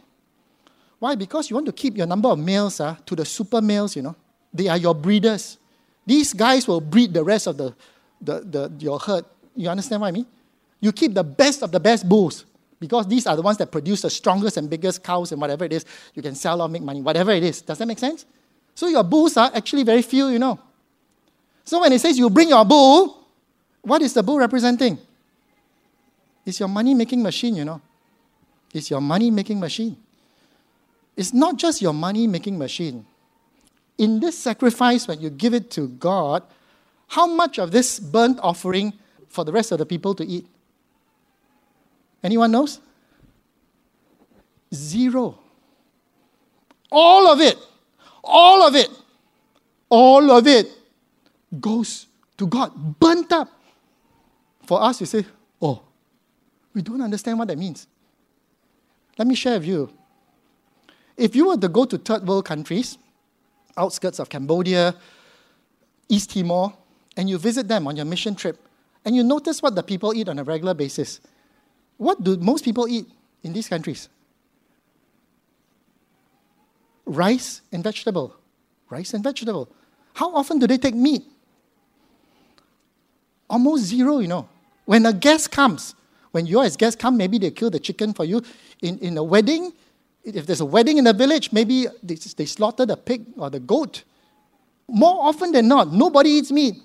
Why? 0.99 1.15
Because 1.15 1.49
you 1.49 1.55
want 1.55 1.65
to 1.67 1.71
keep 1.71 1.97
your 1.97 2.07
number 2.07 2.29
of 2.29 2.39
males 2.39 2.79
uh, 2.79 2.95
to 3.05 3.15
the 3.15 3.25
super 3.25 3.61
males, 3.61 3.95
you 3.95 4.01
know. 4.01 4.15
They 4.53 4.67
are 4.67 4.77
your 4.77 4.95
breeders. 4.95 5.57
These 6.05 6.33
guys 6.33 6.67
will 6.67 6.81
breed 6.81 7.13
the 7.13 7.23
rest 7.23 7.47
of 7.47 7.57
the, 7.57 7.75
the, 8.21 8.39
the, 8.39 8.71
your 8.79 8.99
herd. 8.99 9.25
You 9.55 9.69
understand 9.69 10.01
what 10.01 10.07
I 10.07 10.11
mean? 10.11 10.27
You 10.79 10.91
keep 10.91 11.13
the 11.13 11.23
best 11.23 11.63
of 11.63 11.71
the 11.71 11.79
best 11.79 12.07
bulls 12.07 12.45
because 12.83 13.07
these 13.07 13.25
are 13.27 13.37
the 13.37 13.41
ones 13.41 13.57
that 13.59 13.71
produce 13.71 14.01
the 14.01 14.09
strongest 14.09 14.57
and 14.57 14.69
biggest 14.69 15.01
cows 15.01 15.31
and 15.31 15.39
whatever 15.39 15.63
it 15.63 15.71
is, 15.71 15.85
you 16.15 16.21
can 16.21 16.35
sell 16.35 16.61
or 16.61 16.67
make 16.67 16.81
money, 16.81 16.99
whatever 16.99 17.31
it 17.31 17.41
is. 17.41 17.61
Does 17.61 17.77
that 17.77 17.85
make 17.85 17.97
sense? 17.97 18.25
So 18.75 18.89
your 18.89 19.03
bulls 19.03 19.37
are 19.37 19.49
actually 19.55 19.83
very 19.83 20.01
few, 20.01 20.27
you 20.27 20.37
know. 20.37 20.59
So 21.63 21.79
when 21.79 21.93
it 21.93 21.99
says 21.99 22.17
you 22.17 22.29
bring 22.29 22.49
your 22.49 22.65
bull, 22.65 23.25
what 23.83 24.01
is 24.01 24.13
the 24.13 24.21
bull 24.21 24.37
representing? 24.37 24.97
It's 26.45 26.59
your 26.59 26.67
money 26.67 26.93
making 26.93 27.23
machine, 27.23 27.55
you 27.55 27.63
know. 27.63 27.81
It's 28.73 28.89
your 28.89 28.99
money 28.99 29.31
making 29.31 29.61
machine. 29.61 29.95
It's 31.15 31.31
not 31.31 31.55
just 31.55 31.81
your 31.81 31.93
money 31.93 32.27
making 32.27 32.57
machine. 32.57 33.05
In 33.97 34.19
this 34.19 34.37
sacrifice, 34.37 35.07
when 35.07 35.21
you 35.21 35.29
give 35.29 35.53
it 35.53 35.71
to 35.71 35.87
God, 35.87 36.43
how 37.07 37.27
much 37.27 37.59
of 37.59 37.71
this 37.71 37.97
burnt 37.97 38.39
offering 38.43 38.91
for 39.29 39.45
the 39.45 39.53
rest 39.53 39.71
of 39.71 39.77
the 39.77 39.85
people 39.85 40.13
to 40.15 40.25
eat? 40.25 40.47
Anyone 42.23 42.51
knows? 42.51 42.79
Zero. 44.73 45.37
All 46.91 47.29
of 47.31 47.41
it, 47.41 47.57
all 48.23 48.65
of 48.65 48.75
it, 48.75 48.89
all 49.89 50.31
of 50.31 50.47
it 50.47 50.67
goes 51.59 52.07
to 52.37 52.47
God, 52.47 52.99
burnt 52.99 53.31
up. 53.31 53.49
For 54.65 54.81
us, 54.81 55.01
you 55.01 55.05
say, 55.05 55.25
oh, 55.61 55.81
we 56.73 56.81
don't 56.81 57.01
understand 57.01 57.37
what 57.37 57.47
that 57.49 57.57
means. 57.57 57.87
Let 59.17 59.27
me 59.27 59.35
share 59.35 59.59
with 59.59 59.67
you. 59.67 59.89
If 61.17 61.35
you 61.35 61.47
were 61.47 61.57
to 61.57 61.67
go 61.67 61.85
to 61.85 61.97
third 61.97 62.27
world 62.27 62.45
countries, 62.45 62.97
outskirts 63.77 64.19
of 64.19 64.29
Cambodia, 64.29 64.95
East 66.09 66.31
Timor, 66.31 66.73
and 67.17 67.29
you 67.29 67.37
visit 67.37 67.67
them 67.67 67.87
on 67.87 67.95
your 67.95 68.05
mission 68.05 68.35
trip, 68.35 68.57
and 69.05 69.15
you 69.15 69.23
notice 69.23 69.61
what 69.61 69.75
the 69.75 69.83
people 69.83 70.13
eat 70.13 70.29
on 70.29 70.39
a 70.39 70.43
regular 70.43 70.73
basis, 70.73 71.19
what 72.03 72.21
do 72.21 72.37
most 72.37 72.65
people 72.65 72.87
eat 72.87 73.07
in 73.43 73.53
these 73.53 73.69
countries? 73.69 74.09
Rice 77.05 77.61
and 77.71 77.83
vegetable. 77.83 78.35
Rice 78.89 79.13
and 79.13 79.23
vegetable. 79.23 79.69
How 80.13 80.35
often 80.35 80.59
do 80.59 80.67
they 80.67 80.77
take 80.77 80.95
meat? 80.95 81.23
Almost 83.49 83.83
zero, 83.85 84.19
you 84.19 84.27
know. 84.27 84.49
When 84.85 85.05
a 85.05 85.13
guest 85.13 85.51
comes, 85.51 85.95
when 86.31 86.45
you 86.45 86.61
as 86.61 86.75
guests 86.75 86.99
come, 86.99 87.15
maybe 87.15 87.37
they 87.37 87.51
kill 87.51 87.69
the 87.69 87.79
chicken 87.79 88.13
for 88.13 88.25
you. 88.25 88.41
In, 88.81 88.99
in 88.99 89.17
a 89.17 89.23
wedding, 89.23 89.71
if 90.23 90.45
there's 90.45 90.61
a 90.61 90.65
wedding 90.65 90.97
in 90.97 91.05
the 91.05 91.13
village, 91.13 91.53
maybe 91.53 91.87
they, 92.03 92.15
they 92.15 92.45
slaughter 92.45 92.85
the 92.85 92.97
pig 92.97 93.25
or 93.37 93.49
the 93.49 93.59
goat. 93.59 94.03
More 94.89 95.23
often 95.23 95.53
than 95.53 95.69
not, 95.69 95.93
nobody 95.93 96.31
eats 96.31 96.51
meat. 96.51 96.75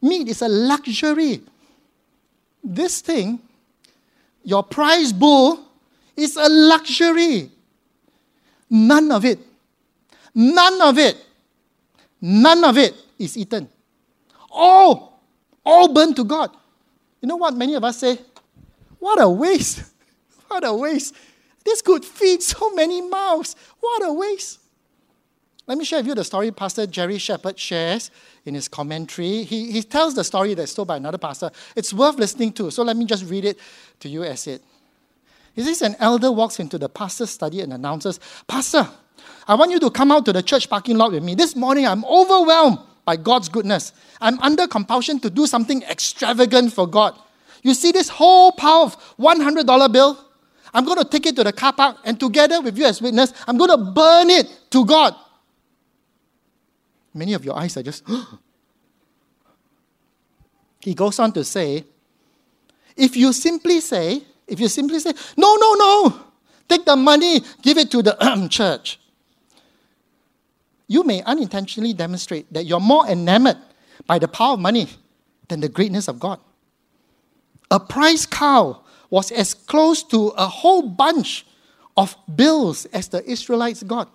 Meat 0.00 0.28
is 0.28 0.42
a 0.42 0.48
luxury. 0.48 1.42
This 2.62 3.00
thing 3.00 3.40
your 4.42 4.62
prize 4.62 5.12
bull 5.12 5.60
is 6.16 6.36
a 6.36 6.48
luxury. 6.48 7.50
None 8.68 9.10
of 9.10 9.24
it, 9.24 9.38
none 10.34 10.80
of 10.80 10.98
it, 10.98 11.16
none 12.20 12.64
of 12.64 12.78
it 12.78 12.94
is 13.18 13.36
eaten. 13.36 13.68
All, 14.50 15.20
all 15.64 15.92
burned 15.92 16.16
to 16.16 16.24
God. 16.24 16.50
You 17.20 17.28
know 17.28 17.36
what 17.36 17.54
many 17.54 17.74
of 17.74 17.84
us 17.84 17.98
say? 17.98 18.18
What 18.98 19.20
a 19.20 19.28
waste. 19.28 19.84
What 20.48 20.66
a 20.66 20.74
waste. 20.74 21.14
This 21.64 21.80
could 21.80 22.04
feed 22.04 22.42
so 22.42 22.74
many 22.74 23.00
mouths. 23.00 23.54
What 23.78 24.04
a 24.04 24.12
waste. 24.12 24.59
Let 25.70 25.78
me 25.78 25.84
share 25.84 26.00
with 26.00 26.08
you 26.08 26.14
the 26.16 26.24
story 26.24 26.50
Pastor 26.50 26.84
Jerry 26.84 27.16
Shepherd 27.18 27.56
shares 27.56 28.10
in 28.44 28.54
his 28.54 28.66
commentary. 28.66 29.44
He, 29.44 29.70
he 29.70 29.84
tells 29.84 30.16
the 30.16 30.24
story 30.24 30.54
that's 30.54 30.74
told 30.74 30.88
by 30.88 30.96
another 30.96 31.16
pastor. 31.16 31.52
It's 31.76 31.94
worth 31.94 32.16
listening 32.16 32.54
to, 32.54 32.72
so 32.72 32.82
let 32.82 32.96
me 32.96 33.04
just 33.04 33.24
read 33.30 33.44
it 33.44 33.56
to 34.00 34.08
you 34.08 34.24
as 34.24 34.48
it. 34.48 34.64
He 35.54 35.62
says, 35.62 35.80
An 35.82 35.94
elder 36.00 36.32
walks 36.32 36.58
into 36.58 36.76
the 36.76 36.88
pastor's 36.88 37.30
study 37.30 37.60
and 37.60 37.72
announces, 37.72 38.18
Pastor, 38.48 38.88
I 39.46 39.54
want 39.54 39.70
you 39.70 39.78
to 39.78 39.90
come 39.92 40.10
out 40.10 40.24
to 40.24 40.32
the 40.32 40.42
church 40.42 40.68
parking 40.68 40.98
lot 40.98 41.12
with 41.12 41.22
me. 41.22 41.36
This 41.36 41.54
morning 41.54 41.86
I'm 41.86 42.04
overwhelmed 42.04 42.80
by 43.04 43.14
God's 43.14 43.48
goodness. 43.48 43.92
I'm 44.20 44.40
under 44.40 44.66
compulsion 44.66 45.20
to 45.20 45.30
do 45.30 45.46
something 45.46 45.82
extravagant 45.82 46.72
for 46.72 46.88
God. 46.88 47.16
You 47.62 47.74
see 47.74 47.92
this 47.92 48.08
whole 48.08 48.50
pile 48.50 48.86
of 48.86 49.16
$100 49.18 49.92
bill? 49.92 50.18
I'm 50.74 50.84
going 50.84 50.98
to 50.98 51.04
take 51.04 51.26
it 51.26 51.36
to 51.36 51.44
the 51.44 51.52
car 51.52 51.72
park 51.72 51.98
and 52.04 52.18
together 52.18 52.60
with 52.60 52.76
you 52.76 52.86
as 52.86 53.00
witness, 53.00 53.32
I'm 53.46 53.56
going 53.56 53.70
to 53.70 53.92
burn 53.92 54.30
it 54.30 54.48
to 54.70 54.84
God. 54.84 55.14
Many 57.12 57.34
of 57.34 57.44
your 57.44 57.58
eyes 57.58 57.76
are 57.76 57.82
just. 57.82 58.04
he 60.80 60.94
goes 60.94 61.18
on 61.18 61.32
to 61.32 61.44
say, 61.44 61.84
if 62.96 63.16
you 63.16 63.32
simply 63.32 63.80
say, 63.80 64.22
if 64.46 64.60
you 64.60 64.68
simply 64.68 65.00
say, 65.00 65.12
no, 65.36 65.56
no, 65.56 65.74
no, 65.74 66.20
take 66.68 66.84
the 66.84 66.96
money, 66.96 67.40
give 67.62 67.78
it 67.78 67.90
to 67.90 68.02
the 68.02 68.16
church, 68.50 68.98
you 70.86 71.04
may 71.04 71.22
unintentionally 71.22 71.92
demonstrate 71.92 72.52
that 72.52 72.64
you're 72.64 72.80
more 72.80 73.06
enamored 73.06 73.58
by 74.06 74.18
the 74.18 74.28
power 74.28 74.54
of 74.54 74.60
money 74.60 74.88
than 75.48 75.60
the 75.60 75.68
greatness 75.68 76.08
of 76.08 76.18
God. 76.18 76.40
A 77.70 77.78
prize 77.78 78.26
cow 78.26 78.80
was 79.08 79.30
as 79.30 79.54
close 79.54 80.02
to 80.04 80.28
a 80.28 80.46
whole 80.46 80.82
bunch 80.82 81.46
of 81.96 82.16
bills 82.34 82.86
as 82.86 83.08
the 83.08 83.28
Israelites 83.28 83.82
got. 83.82 84.08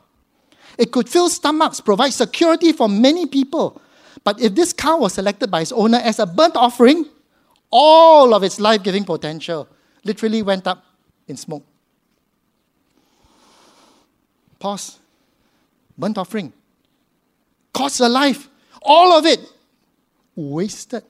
It 0.78 0.92
could 0.92 1.08
fill 1.08 1.30
stomachs, 1.30 1.80
provide 1.80 2.12
security 2.12 2.72
for 2.72 2.90
many 2.90 3.26
people. 3.26 3.82
But 4.24 4.42
if 4.42 4.56
this 4.56 4.74
cow 4.74 4.98
was 5.00 5.14
selected 5.14 5.52
by 5.52 5.62
its 5.62 5.72
owner 5.72 6.00
as 6.00 6.20
a 6.20 6.26
burnt 6.26 6.56
offering, 6.56 7.06
all 7.70 8.34
of 8.34 8.44
its 8.44 8.60
life 8.60 8.84
giving 8.84 9.04
potential 9.04 9.68
literally 10.04 10.42
went 10.42 10.68
up 10.68 10.84
in 11.28 11.38
smoke. 11.38 11.64
Pause. 14.60 15.00
Burnt 15.98 16.18
offering. 16.18 16.54
Cost 17.74 18.00
a 18.00 18.10
life. 18.10 18.50
All 18.82 19.18
of 19.18 19.26
it 19.26 19.40
wasted. 20.36 21.04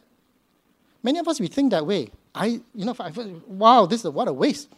Many 1.03 1.19
of 1.19 1.27
us, 1.27 1.39
we 1.39 1.47
think 1.47 1.71
that 1.71 1.85
way. 1.85 2.09
I, 2.33 2.59
you 2.73 2.85
know, 2.85 2.95
I, 2.99 3.11
wow, 3.47 3.85
this 3.85 4.03
is 4.03 4.11
what 4.11 4.27
a 4.27 4.33
waste. 4.33 4.69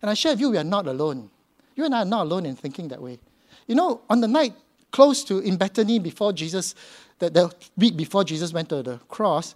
And 0.00 0.10
I 0.10 0.14
share 0.14 0.32
with 0.32 0.40
you, 0.40 0.50
we 0.50 0.58
are 0.58 0.64
not 0.64 0.86
alone. 0.86 1.30
You 1.74 1.84
and 1.84 1.94
I 1.94 1.98
are 2.02 2.06
not 2.06 2.26
alone 2.26 2.46
in 2.46 2.56
thinking 2.56 2.88
that 2.88 3.00
way. 3.00 3.18
You 3.66 3.74
know, 3.74 4.00
on 4.08 4.20
the 4.20 4.28
night 4.28 4.54
close 4.90 5.24
to 5.24 5.38
in 5.40 5.56
Bethany 5.56 5.98
before 5.98 6.32
Jesus, 6.32 6.74
the, 7.18 7.30
the 7.30 7.54
week 7.76 7.96
before 7.96 8.24
Jesus 8.24 8.52
went 8.52 8.68
to 8.70 8.82
the 8.82 8.98
cross, 9.08 9.54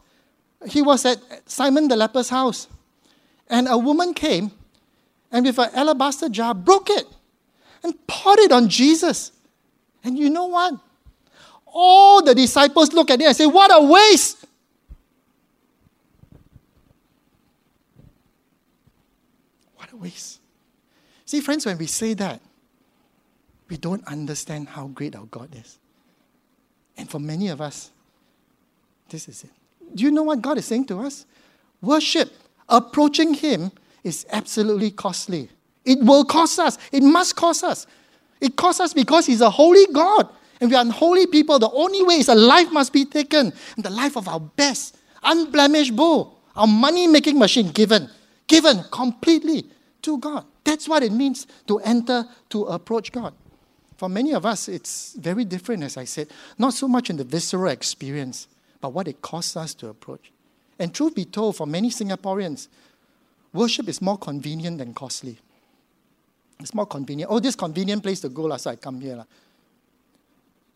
he 0.66 0.82
was 0.82 1.04
at 1.06 1.18
Simon 1.46 1.88
the 1.88 1.96
leper's 1.96 2.28
house. 2.28 2.68
And 3.48 3.68
a 3.68 3.78
woman 3.78 4.14
came 4.14 4.52
and 5.32 5.46
with 5.46 5.58
an 5.58 5.70
alabaster 5.74 6.28
jar 6.28 6.54
broke 6.54 6.90
it 6.90 7.06
and 7.82 7.94
poured 8.06 8.38
it 8.40 8.52
on 8.52 8.68
Jesus. 8.68 9.32
And 10.04 10.18
you 10.18 10.30
know 10.30 10.46
what? 10.46 10.74
All 11.66 12.22
the 12.22 12.34
disciples 12.34 12.92
look 12.92 13.10
at 13.10 13.20
it 13.20 13.24
and 13.24 13.36
say, 13.36 13.46
What 13.46 13.70
a 13.72 13.82
waste! 13.84 14.44
What 19.76 19.92
a 19.92 19.96
waste. 19.96 20.40
See, 21.24 21.40
friends, 21.40 21.64
when 21.64 21.78
we 21.78 21.86
say 21.86 22.14
that, 22.14 22.40
we 23.70 23.76
don't 23.76 24.04
understand 24.06 24.68
how 24.68 24.88
great 24.88 25.14
our 25.14 25.26
God 25.26 25.48
is. 25.54 25.78
And 26.96 27.08
for 27.08 27.20
many 27.20 27.48
of 27.48 27.60
us, 27.60 27.90
this 29.08 29.28
is 29.28 29.44
it. 29.44 29.50
Do 29.94 30.04
you 30.04 30.10
know 30.10 30.24
what 30.24 30.42
God 30.42 30.58
is 30.58 30.66
saying 30.66 30.86
to 30.86 31.00
us? 31.00 31.24
Worship, 31.80 32.30
approaching 32.68 33.32
Him, 33.32 33.72
is 34.04 34.26
absolutely 34.30 34.90
costly. 34.90 35.48
It 35.84 36.00
will 36.00 36.24
cost 36.24 36.58
us. 36.58 36.78
It 36.92 37.02
must 37.02 37.36
cost 37.36 37.64
us. 37.64 37.86
It 38.40 38.56
costs 38.56 38.80
us 38.80 38.92
because 38.92 39.26
He's 39.26 39.40
a 39.40 39.50
holy 39.50 39.86
God. 39.92 40.28
And 40.60 40.70
we 40.70 40.76
are 40.76 40.82
unholy 40.82 41.26
people. 41.26 41.58
The 41.58 41.70
only 41.70 42.02
way 42.02 42.16
is 42.16 42.28
a 42.28 42.34
life 42.34 42.70
must 42.70 42.92
be 42.92 43.04
taken. 43.04 43.52
And 43.76 43.84
the 43.84 43.90
life 43.90 44.16
of 44.16 44.28
our 44.28 44.40
best, 44.40 44.98
unblemished 45.22 45.96
bull, 45.96 46.38
our 46.54 46.66
money 46.66 47.06
making 47.06 47.38
machine 47.38 47.70
given, 47.70 48.10
given 48.46 48.84
completely 48.90 49.64
to 50.02 50.18
God. 50.18 50.44
That's 50.64 50.88
what 50.88 51.02
it 51.02 51.12
means 51.12 51.46
to 51.66 51.78
enter, 51.78 52.26
to 52.50 52.64
approach 52.64 53.12
God. 53.12 53.32
For 54.00 54.08
many 54.08 54.32
of 54.32 54.46
us, 54.46 54.66
it's 54.66 55.12
very 55.12 55.44
different, 55.44 55.82
as 55.82 55.98
I 55.98 56.04
said. 56.04 56.28
Not 56.56 56.72
so 56.72 56.88
much 56.88 57.10
in 57.10 57.18
the 57.18 57.24
visceral 57.24 57.70
experience, 57.70 58.48
but 58.80 58.94
what 58.94 59.06
it 59.06 59.20
costs 59.20 59.58
us 59.58 59.74
to 59.74 59.88
approach. 59.88 60.32
And 60.78 60.94
truth 60.94 61.14
be 61.14 61.26
told, 61.26 61.56
for 61.56 61.66
many 61.66 61.90
Singaporeans, 61.90 62.68
worship 63.52 63.90
is 63.90 64.00
more 64.00 64.16
convenient 64.16 64.78
than 64.78 64.94
costly. 64.94 65.36
It's 66.60 66.72
more 66.72 66.86
convenient. 66.86 67.30
Oh, 67.30 67.40
this 67.40 67.54
convenient 67.54 68.02
place 68.02 68.20
to 68.20 68.30
go, 68.30 68.56
so 68.56 68.70
I 68.70 68.76
come 68.76 69.02
here. 69.02 69.22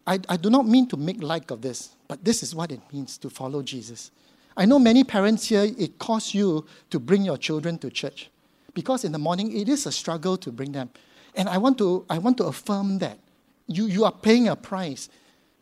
I, 0.06 0.20
I 0.28 0.36
do 0.36 0.50
not 0.50 0.66
mean 0.68 0.86
to 0.88 0.98
make 0.98 1.22
light 1.22 1.50
of 1.50 1.62
this, 1.62 1.94
but 2.06 2.22
this 2.22 2.42
is 2.42 2.54
what 2.54 2.72
it 2.72 2.80
means 2.92 3.16
to 3.16 3.30
follow 3.30 3.62
Jesus. 3.62 4.10
I 4.54 4.66
know 4.66 4.78
many 4.78 5.02
parents 5.02 5.48
here, 5.48 5.64
it 5.78 5.98
costs 5.98 6.34
you 6.34 6.66
to 6.90 7.00
bring 7.00 7.22
your 7.22 7.38
children 7.38 7.78
to 7.78 7.88
church 7.88 8.28
because 8.74 9.02
in 9.02 9.12
the 9.12 9.18
morning 9.18 9.58
it 9.58 9.70
is 9.70 9.86
a 9.86 9.92
struggle 9.92 10.36
to 10.36 10.52
bring 10.52 10.72
them. 10.72 10.90
And 11.34 11.48
I 11.48 11.58
want 11.58 11.78
to, 11.78 12.04
I 12.08 12.18
want 12.18 12.36
to 12.38 12.44
affirm 12.44 12.98
that. 12.98 13.18
You, 13.66 13.86
you 13.86 14.04
are 14.04 14.12
paying 14.12 14.48
a 14.48 14.56
price 14.56 15.08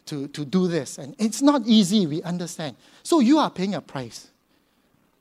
to, 0.06 0.28
to 0.28 0.44
do 0.44 0.68
this. 0.68 0.98
And 0.98 1.14
it's 1.18 1.40
not 1.40 1.62
easy, 1.66 2.06
we 2.06 2.22
understand. 2.22 2.76
So 3.02 3.20
you 3.20 3.38
are 3.38 3.50
paying 3.50 3.74
a 3.74 3.80
price. 3.80 4.28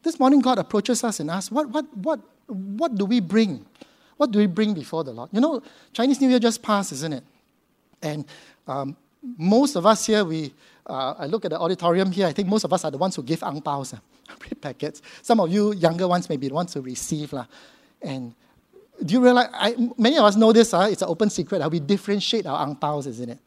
This 0.03 0.19
morning, 0.19 0.39
God 0.39 0.57
approaches 0.57 1.03
us 1.03 1.19
and 1.19 1.29
asks, 1.29 1.51
What, 1.51 1.69
what, 1.69 1.85
what, 1.97 2.19
what 2.47 2.95
do 2.95 3.05
we 3.05 3.19
bring? 3.19 3.65
What 4.17 4.31
do 4.31 4.39
we 4.39 4.47
bring 4.47 4.73
before 4.73 5.03
the 5.03 5.11
Lord? 5.11 5.29
You 5.31 5.41
know, 5.41 5.61
Chinese 5.93 6.19
New 6.21 6.29
Year 6.29 6.39
just 6.39 6.61
passed, 6.61 6.91
isn't 6.91 7.13
it? 7.13 7.23
And 8.01 8.25
um, 8.67 8.95
most 9.37 9.75
of 9.75 9.85
us 9.85 10.05
here, 10.05 10.25
we, 10.25 10.53
uh, 10.85 11.15
I 11.19 11.27
look 11.27 11.45
at 11.45 11.51
the 11.51 11.59
auditorium 11.59 12.11
here, 12.11 12.27
I 12.27 12.33
think 12.33 12.47
most 12.47 12.63
of 12.63 12.73
us 12.73 12.83
are 12.83 12.91
the 12.91 12.97
ones 12.97 13.15
who 13.15 13.23
give 13.23 13.43
ang 13.43 13.61
paos, 13.61 13.93
uh, 13.93 13.97
packets. 14.59 15.01
Some 15.21 15.39
of 15.39 15.51
you 15.51 15.73
younger 15.73 16.07
ones 16.07 16.27
may 16.29 16.37
be 16.37 16.47
the 16.47 16.53
ones 16.53 16.73
who 16.73 16.81
receive. 16.81 17.33
Uh, 17.33 17.45
and 18.01 18.33
do 19.03 19.13
you 19.13 19.23
realize, 19.23 19.49
I, 19.53 19.75
many 19.97 20.17
of 20.17 20.25
us 20.25 20.35
know 20.35 20.51
this, 20.51 20.73
uh, 20.73 20.87
it's 20.91 21.01
an 21.01 21.09
open 21.09 21.29
secret, 21.29 21.61
uh, 21.61 21.69
we 21.69 21.79
differentiate 21.79 22.45
our 22.45 22.61
ang 22.61 22.75
paos, 22.75 23.07
isn't 23.07 23.29
it? 23.29 23.39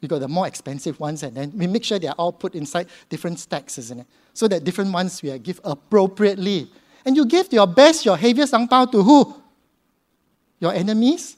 We 0.00 0.08
got 0.08 0.18
the 0.20 0.28
more 0.28 0.46
expensive 0.46 0.98
ones, 0.98 1.22
and 1.22 1.36
then 1.36 1.52
we 1.54 1.66
make 1.66 1.84
sure 1.84 1.98
they're 1.98 2.12
all 2.12 2.32
put 2.32 2.54
inside 2.54 2.88
different 3.08 3.38
stacks, 3.38 3.78
isn't 3.78 4.00
it? 4.00 4.06
So 4.34 4.48
that 4.48 4.64
different 4.64 4.92
ones 4.92 5.22
we 5.22 5.36
give 5.38 5.60
appropriately. 5.62 6.70
And 7.04 7.16
you 7.16 7.24
give 7.24 7.52
your 7.52 7.66
best, 7.66 8.04
your 8.04 8.16
heaviest 8.16 8.52
ang 8.54 8.66
pao 8.66 8.86
to 8.86 9.02
who? 9.02 9.34
Your 10.58 10.72
enemies? 10.72 11.36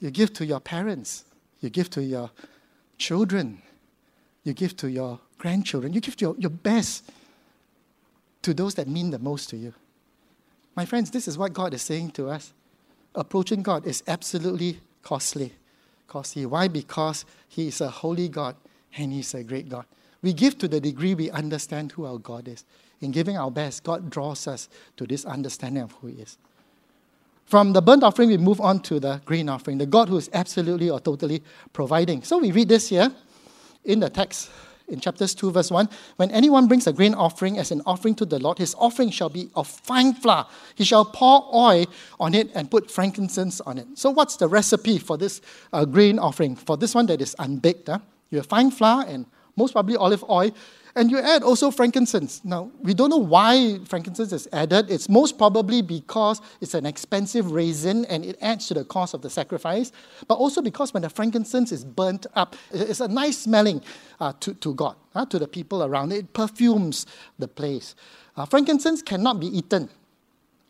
You 0.00 0.10
give 0.10 0.32
to 0.34 0.46
your 0.46 0.60
parents. 0.60 1.24
You 1.60 1.70
give 1.70 1.90
to 1.90 2.02
your 2.02 2.30
children. 2.96 3.60
You 4.44 4.52
give 4.52 4.76
to 4.78 4.90
your 4.90 5.20
grandchildren. 5.38 5.92
You 5.92 6.00
give 6.00 6.20
your, 6.20 6.34
your 6.38 6.50
best 6.50 7.10
to 8.42 8.54
those 8.54 8.74
that 8.74 8.88
mean 8.88 9.10
the 9.10 9.18
most 9.18 9.50
to 9.50 9.56
you. 9.56 9.74
My 10.74 10.84
friends, 10.84 11.10
this 11.10 11.28
is 11.28 11.36
what 11.36 11.52
God 11.52 11.74
is 11.74 11.82
saying 11.82 12.12
to 12.12 12.28
us. 12.28 12.52
Approaching 13.14 13.62
God 13.62 13.86
is 13.86 14.02
absolutely 14.06 14.80
costly. 15.02 15.52
Costly. 16.06 16.46
Why? 16.46 16.68
Because 16.68 17.24
He 17.48 17.68
is 17.68 17.80
a 17.80 17.88
holy 17.88 18.28
God 18.28 18.56
and 18.96 19.12
He's 19.12 19.34
a 19.34 19.42
great 19.42 19.68
God. 19.68 19.84
We 20.22 20.32
give 20.32 20.58
to 20.58 20.68
the 20.68 20.80
degree 20.80 21.14
we 21.14 21.30
understand 21.30 21.92
who 21.92 22.04
our 22.04 22.18
God 22.18 22.46
is. 22.46 22.64
In 23.00 23.10
giving 23.10 23.36
our 23.36 23.50
best, 23.50 23.82
God 23.84 24.10
draws 24.10 24.46
us 24.46 24.68
to 24.96 25.06
this 25.06 25.24
understanding 25.24 25.82
of 25.82 25.92
who 25.92 26.08
He 26.08 26.22
is. 26.22 26.36
From 27.46 27.72
the 27.72 27.82
burnt 27.82 28.04
offering, 28.04 28.28
we 28.28 28.36
move 28.36 28.60
on 28.60 28.80
to 28.82 29.00
the 29.00 29.20
grain 29.24 29.48
offering, 29.48 29.78
the 29.78 29.86
God 29.86 30.08
who 30.08 30.16
is 30.16 30.30
absolutely 30.32 30.88
or 30.88 31.00
totally 31.00 31.42
providing. 31.72 32.22
So 32.22 32.38
we 32.38 32.52
read 32.52 32.68
this 32.68 32.88
here 32.90 33.10
in 33.84 34.00
the 34.00 34.10
text 34.10 34.50
in 34.90 35.00
chapters 35.00 35.34
2, 35.34 35.50
verse 35.52 35.70
1. 35.70 35.88
When 36.16 36.30
anyone 36.30 36.68
brings 36.68 36.86
a 36.86 36.92
grain 36.92 37.14
offering 37.14 37.58
as 37.58 37.70
an 37.70 37.82
offering 37.86 38.14
to 38.16 38.26
the 38.26 38.38
Lord, 38.38 38.58
his 38.58 38.74
offering 38.78 39.10
shall 39.10 39.28
be 39.28 39.50
of 39.54 39.66
fine 39.66 40.14
flour. 40.14 40.46
He 40.74 40.84
shall 40.84 41.04
pour 41.04 41.48
oil 41.54 41.86
on 42.18 42.34
it 42.34 42.50
and 42.54 42.70
put 42.70 42.90
frankincense 42.90 43.60
on 43.62 43.78
it. 43.78 43.86
So, 43.94 44.10
what's 44.10 44.36
the 44.36 44.48
recipe 44.48 44.98
for 44.98 45.16
this 45.16 45.40
uh, 45.72 45.84
grain 45.84 46.18
offering? 46.18 46.56
For 46.56 46.76
this 46.76 46.94
one 46.94 47.06
that 47.06 47.20
is 47.20 47.34
unbaked, 47.38 47.88
huh? 47.88 47.98
you 48.30 48.38
have 48.38 48.46
fine 48.46 48.70
flour 48.70 49.04
and 49.06 49.26
most 49.60 49.72
probably 49.72 49.96
olive 49.96 50.24
oil 50.28 50.50
and 50.96 51.10
you 51.10 51.18
add 51.18 51.42
also 51.42 51.70
frankincense. 51.70 52.44
Now, 52.44 52.70
we 52.80 52.94
don't 52.94 53.10
know 53.10 53.18
why 53.18 53.78
frankincense 53.84 54.32
is 54.32 54.48
added. 54.52 54.90
It's 54.90 55.08
most 55.08 55.38
probably 55.38 55.82
because 55.82 56.40
it's 56.60 56.74
an 56.74 56.86
expensive 56.86 57.52
resin 57.52 58.04
and 58.06 58.24
it 58.24 58.36
adds 58.40 58.66
to 58.68 58.74
the 58.74 58.84
cost 58.84 59.14
of 59.14 59.22
the 59.22 59.30
sacrifice, 59.30 59.92
but 60.26 60.34
also 60.34 60.60
because 60.60 60.92
when 60.92 61.02
the 61.02 61.10
frankincense 61.10 61.72
is 61.72 61.84
burnt 61.84 62.26
up, 62.34 62.56
it's 62.72 63.00
a 63.00 63.08
nice 63.08 63.38
smelling 63.38 63.82
uh, 64.18 64.32
to, 64.40 64.54
to 64.54 64.74
God, 64.74 64.96
uh, 65.14 65.24
to 65.26 65.38
the 65.38 65.48
people 65.48 65.84
around. 65.84 66.12
It 66.12 66.32
perfumes 66.32 67.06
the 67.38 67.48
place. 67.48 67.94
Uh, 68.36 68.44
frankincense 68.46 69.02
cannot 69.02 69.38
be 69.38 69.46
eaten. 69.46 69.88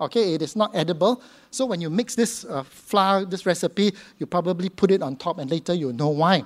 Okay, 0.00 0.34
it 0.34 0.40
is 0.40 0.56
not 0.56 0.74
edible. 0.74 1.22
So 1.50 1.66
when 1.66 1.80
you 1.80 1.90
mix 1.90 2.14
this 2.14 2.44
uh, 2.46 2.62
flour, 2.62 3.26
this 3.26 3.44
recipe, 3.44 3.92
you 4.18 4.26
probably 4.26 4.70
put 4.70 4.90
it 4.90 5.02
on 5.02 5.16
top, 5.16 5.38
and 5.38 5.50
later 5.50 5.74
you'll 5.74 5.92
know 5.92 6.08
why. 6.08 6.42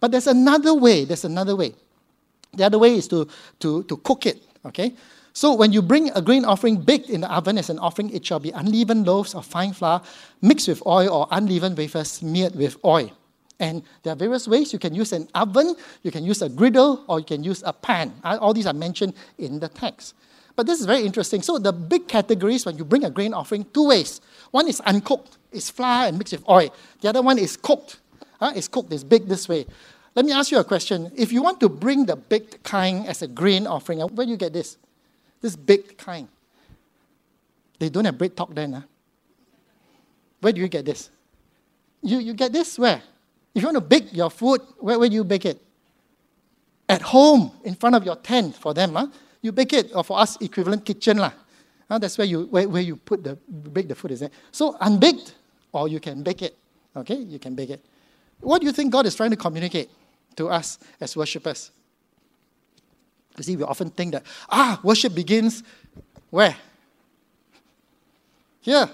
But 0.00 0.10
there's 0.10 0.26
another 0.26 0.74
way. 0.74 1.04
There's 1.04 1.24
another 1.24 1.54
way. 1.54 1.74
The 2.56 2.64
other 2.64 2.78
way 2.78 2.94
is 2.94 3.08
to, 3.08 3.28
to, 3.60 3.82
to 3.84 3.96
cook 3.98 4.26
it, 4.26 4.42
okay? 4.64 4.94
So 5.32 5.52
when 5.52 5.72
you 5.72 5.82
bring 5.82 6.10
a 6.12 6.22
grain 6.22 6.44
offering 6.46 6.76
baked 6.80 7.10
in 7.10 7.20
the 7.20 7.30
oven 7.30 7.58
as 7.58 7.68
an 7.68 7.78
offering, 7.78 8.10
it 8.10 8.24
shall 8.24 8.40
be 8.40 8.50
unleavened 8.52 9.06
loaves 9.06 9.34
of 9.34 9.44
fine 9.44 9.74
flour 9.74 10.00
mixed 10.40 10.66
with 10.66 10.84
oil 10.86 11.10
or 11.10 11.28
unleavened 11.30 11.76
wafers 11.76 12.10
smeared 12.10 12.54
with 12.54 12.78
oil. 12.84 13.10
And 13.60 13.82
there 14.02 14.12
are 14.12 14.16
various 14.16 14.48
ways. 14.48 14.72
You 14.72 14.78
can 14.78 14.94
use 14.94 15.12
an 15.12 15.28
oven, 15.34 15.76
you 16.02 16.10
can 16.10 16.24
use 16.24 16.42
a 16.42 16.48
griddle, 16.48 17.04
or 17.08 17.18
you 17.18 17.24
can 17.24 17.44
use 17.44 17.62
a 17.66 17.72
pan. 17.72 18.14
All 18.24 18.54
these 18.54 18.66
are 18.66 18.72
mentioned 18.72 19.14
in 19.38 19.60
the 19.60 19.68
text. 19.68 20.14
But 20.56 20.66
this 20.66 20.80
is 20.80 20.86
very 20.86 21.02
interesting. 21.02 21.42
So 21.42 21.58
the 21.58 21.72
big 21.72 22.08
categories 22.08 22.64
when 22.64 22.78
you 22.78 22.84
bring 22.84 23.04
a 23.04 23.10
grain 23.10 23.34
offering, 23.34 23.66
two 23.74 23.88
ways. 23.88 24.22
One 24.52 24.68
is 24.68 24.80
uncooked, 24.80 25.36
it's 25.52 25.68
flour 25.68 26.08
and 26.08 26.16
mixed 26.16 26.32
with 26.32 26.48
oil. 26.48 26.74
The 27.02 27.10
other 27.10 27.20
one 27.20 27.38
is 27.38 27.56
cooked. 27.56 28.00
Uh, 28.40 28.52
it's 28.54 28.68
cooked, 28.68 28.92
it's 28.92 29.04
baked 29.04 29.28
this 29.28 29.48
way. 29.48 29.66
Let 30.16 30.24
me 30.24 30.32
ask 30.32 30.50
you 30.50 30.58
a 30.58 30.64
question. 30.64 31.12
If 31.14 31.30
you 31.30 31.42
want 31.42 31.60
to 31.60 31.68
bring 31.68 32.06
the 32.06 32.16
baked 32.16 32.64
kind 32.64 33.06
as 33.06 33.20
a 33.20 33.28
grain 33.28 33.66
offering, 33.66 34.02
uh, 34.02 34.06
where 34.06 34.24
do 34.24 34.32
you 34.32 34.38
get 34.38 34.54
this? 34.54 34.78
This 35.42 35.54
baked 35.54 35.98
kind. 35.98 36.26
They 37.78 37.90
don't 37.90 38.06
have 38.06 38.14
BreadTalk 38.14 38.54
then. 38.54 38.72
Huh? 38.72 38.80
Where 40.40 40.54
do 40.54 40.60
you 40.62 40.68
get 40.68 40.86
this? 40.86 41.10
You, 42.02 42.18
you 42.18 42.32
get 42.32 42.50
this 42.50 42.78
where? 42.78 43.02
If 43.54 43.62
you 43.62 43.68
want 43.68 43.76
to 43.76 43.82
bake 43.82 44.10
your 44.14 44.30
food, 44.30 44.62
where, 44.78 44.98
where 44.98 45.08
do 45.10 45.14
you 45.14 45.24
bake 45.24 45.44
it? 45.44 45.60
At 46.88 47.02
home, 47.02 47.52
in 47.64 47.74
front 47.74 47.94
of 47.94 48.04
your 48.04 48.16
tent 48.16 48.56
for 48.56 48.72
them. 48.72 48.94
Huh? 48.94 49.08
You 49.42 49.52
bake 49.52 49.74
it, 49.74 49.94
or 49.94 50.02
for 50.02 50.18
us, 50.18 50.40
equivalent 50.40 50.86
kitchen. 50.86 51.18
Lah. 51.18 51.32
Huh? 51.90 51.98
That's 51.98 52.16
where 52.16 52.26
you, 52.26 52.44
where, 52.44 52.66
where 52.66 52.82
you 52.82 52.96
put 52.96 53.22
the, 53.22 53.34
bake 53.34 53.88
the 53.88 53.94
food, 53.94 54.12
is 54.12 54.22
it? 54.22 54.32
So 54.50 54.78
unbaked, 54.80 55.34
or 55.72 55.88
you 55.88 56.00
can 56.00 56.22
bake 56.22 56.40
it. 56.40 56.56
Okay, 56.96 57.16
you 57.16 57.38
can 57.38 57.54
bake 57.54 57.68
it. 57.68 57.84
What 58.40 58.62
do 58.62 58.66
you 58.66 58.72
think 58.72 58.90
God 58.90 59.04
is 59.04 59.14
trying 59.14 59.30
to 59.30 59.36
communicate? 59.36 59.90
To 60.36 60.48
us 60.48 60.78
as 61.00 61.16
worshippers. 61.16 61.70
You 63.36 63.44
see, 63.44 63.56
we 63.56 63.64
often 63.64 63.90
think 63.90 64.12
that, 64.12 64.24
ah, 64.48 64.80
worship 64.82 65.14
begins 65.14 65.62
where? 66.30 66.56
Here. 68.60 68.88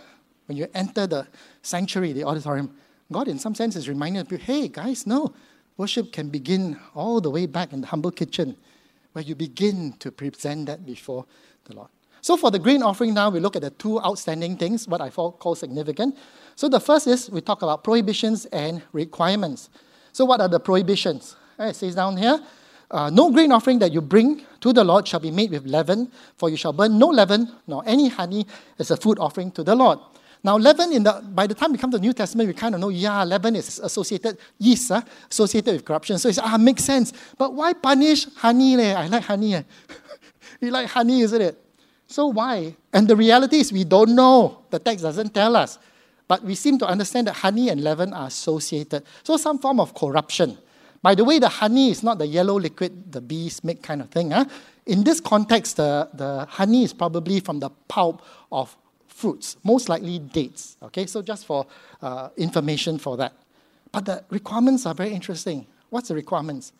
When 0.47 0.59
you 0.59 0.67
enter 0.75 1.07
the 1.07 1.27
sanctuary, 1.63 2.13
the 2.13 2.25
auditorium, 2.25 2.77
God, 3.11 3.29
in 3.29 3.39
some 3.39 3.55
sense, 3.55 3.77
is 3.77 3.89
reminding 3.89 4.27
you, 4.31 4.37
hey, 4.37 4.69
guys, 4.69 5.07
no. 5.07 5.33
Worship 5.77 6.13
can 6.13 6.29
begin 6.29 6.79
all 6.95 7.21
the 7.21 7.31
way 7.31 7.47
back 7.47 7.73
in 7.73 7.81
the 7.81 7.87
humble 7.87 8.11
kitchen, 8.11 8.57
where 9.13 9.25
you 9.25 9.35
begin 9.35 9.95
to 10.01 10.11
present 10.11 10.67
that 10.67 10.85
before 10.85 11.25
the 11.65 11.75
Lord. 11.77 11.89
So 12.21 12.37
for 12.37 12.51
the 12.51 12.59
grain 12.59 12.83
offering 12.83 13.15
now, 13.15 13.31
we 13.31 13.41
look 13.41 13.57
at 13.57 13.63
the 13.63 13.71
two 13.71 14.01
outstanding 14.01 14.57
things, 14.57 14.87
what 14.87 15.01
I 15.01 15.11
call 15.11 15.55
significant. 15.55 16.17
So 16.55 16.69
the 16.69 16.81
first 16.81 17.07
is 17.07 17.31
we 17.31 17.41
talk 17.41 17.63
about 17.63 17.83
prohibitions 17.83 18.45
and 18.47 18.83
requirements. 18.93 19.71
So 20.13 20.25
what 20.25 20.41
are 20.41 20.49
the 20.49 20.61
prohibitions? 20.61 21.37
Eh, 21.59 21.69
it 21.69 21.77
says 21.77 21.95
down 21.95 22.17
here, 22.17 22.41
uh, 22.91 23.09
no 23.11 23.31
grain 23.31 23.51
offering 23.53 23.79
that 23.79 23.93
you 23.93 24.03
bring 24.03 24.43
to 24.61 24.73
the 24.73 24.85
Lord 24.85 25.09
shall 25.09 25.21
be 25.21 25.31
made 25.31 25.51
with 25.51 25.67
leaven, 25.67 26.13
for 26.37 26.51
you 26.51 26.57
shall 26.57 26.73
burn 26.73 26.99
no 26.99 27.09
leaven 27.09 27.51
nor 27.67 27.83
any 27.87 28.09
honey 28.09 28.47
as 28.79 28.91
a 28.91 28.97
food 28.97 29.19
offering 29.19 29.51
to 29.53 29.65
the 29.65 29.75
Lord. 29.75 29.99
Now, 30.45 30.59
leaven, 30.59 30.93
in 30.93 31.05
the, 31.05 31.23
by 31.33 31.47
the 31.47 31.55
time 31.55 31.71
we 31.73 31.79
come 31.79 31.91
to 31.93 31.99
the 31.99 32.03
New 32.03 32.13
Testament, 32.13 32.49
we 32.49 32.53
kind 32.55 32.75
of 32.75 32.81
know, 32.81 32.89
yeah, 32.89 33.23
leaven 33.23 33.55
is 33.55 33.79
associated, 33.79 34.39
yeast, 34.59 34.91
uh, 34.91 35.01
associated 35.31 35.75
with 35.75 35.85
corruption. 35.85 36.19
So 36.19 36.29
it's, 36.29 36.39
ah, 36.39 36.59
makes 36.59 36.83
sense. 36.83 37.13
But 37.39 37.55
why 37.55 37.73
punish 37.75 38.27
honey? 38.35 38.77
Leh? 38.77 38.93
I 38.93 39.07
like 39.07 39.23
honey. 39.23 39.55
Eh? 39.55 39.63
you 40.61 40.71
like 40.73 40.89
honey, 40.89 41.21
isn't 41.21 41.41
it? 41.41 41.65
So 42.09 42.27
why? 42.27 42.77
And 42.93 43.07
the 43.07 43.15
reality 43.15 43.61
is 43.61 43.73
we 43.73 43.85
don't 43.85 44.17
know. 44.17 44.65
The 44.71 44.81
text 44.81 45.05
doesn't 45.05 45.33
tell 45.33 45.55
us. 45.55 45.79
But 46.33 46.45
we 46.45 46.55
seem 46.55 46.79
to 46.79 46.87
understand 46.87 47.27
that 47.27 47.35
honey 47.35 47.69
and 47.69 47.85
leaven 47.85 48.15
are 48.15 48.29
associated. 48.29 49.05
So 49.23 49.37
some 49.37 49.59
form 49.59 49.79
of 49.79 49.95
corruption. 49.95 50.57
By 51.03 51.15
the 51.15 51.25
way, 51.25 51.39
the 51.39 51.51
honey 51.51 51.91
is 51.91 52.03
not 52.03 52.17
the 52.17 52.27
yellow 52.27 52.59
liquid 52.59 53.13
the 53.13 53.21
bees 53.21 53.63
make 53.63 53.83
kind 53.83 54.01
of 54.01 54.09
thing. 54.09 54.31
Huh? 54.31 54.47
In 54.87 55.05
this 55.05 55.21
context, 55.21 55.77
the, 55.77 56.09
the 56.15 56.47
honey 56.49 56.85
is 56.85 56.95
probably 56.95 57.41
from 57.41 57.61
the 57.61 57.69
pulp 57.87 58.23
of 58.51 58.75
fruits, 59.09 59.59
most 59.63 59.91
likely 59.91 60.21
dates. 60.21 60.79
Okay, 60.83 61.05
so 61.05 61.21
just 61.21 61.45
for 61.45 61.67
uh, 62.01 62.31
information 62.39 62.97
for 62.97 63.19
that. 63.19 63.35
But 63.93 64.07
the 64.07 64.25
requirements 64.31 64.87
are 64.87 64.95
very 64.95 65.13
interesting. 65.13 65.67
What's 65.91 66.09
the 66.09 66.15
requirements? 66.15 66.73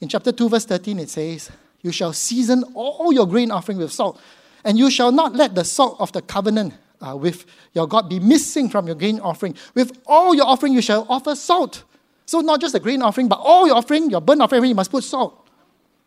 In 0.00 0.08
chapter 0.08 0.32
2, 0.32 0.48
verse 0.48 0.64
13, 0.64 0.98
it 0.98 1.08
says, 1.08 1.52
You 1.82 1.92
shall 1.92 2.12
season 2.12 2.64
all 2.74 3.12
your 3.12 3.28
grain 3.28 3.52
offering 3.52 3.78
with 3.78 3.92
salt, 3.92 4.20
and 4.64 4.76
you 4.76 4.90
shall 4.90 5.12
not 5.12 5.36
let 5.36 5.54
the 5.54 5.64
salt 5.64 5.98
of 6.00 6.10
the 6.10 6.20
covenant 6.20 6.74
uh, 7.02 7.16
with 7.16 7.44
your 7.74 7.86
God 7.86 8.08
be 8.08 8.20
missing 8.20 8.68
from 8.68 8.86
your 8.86 8.96
grain 8.96 9.20
offering. 9.20 9.56
With 9.74 9.98
all 10.06 10.34
your 10.34 10.46
offering, 10.46 10.72
you 10.72 10.82
shall 10.82 11.06
offer 11.08 11.34
salt. 11.34 11.84
So, 12.26 12.40
not 12.40 12.60
just 12.60 12.72
the 12.72 12.80
grain 12.80 13.02
offering, 13.02 13.28
but 13.28 13.40
all 13.40 13.66
your 13.66 13.76
offering, 13.76 14.10
your 14.10 14.20
burnt 14.20 14.40
offering, 14.40 14.64
you 14.64 14.74
must 14.74 14.90
put 14.90 15.04
salt. 15.04 15.48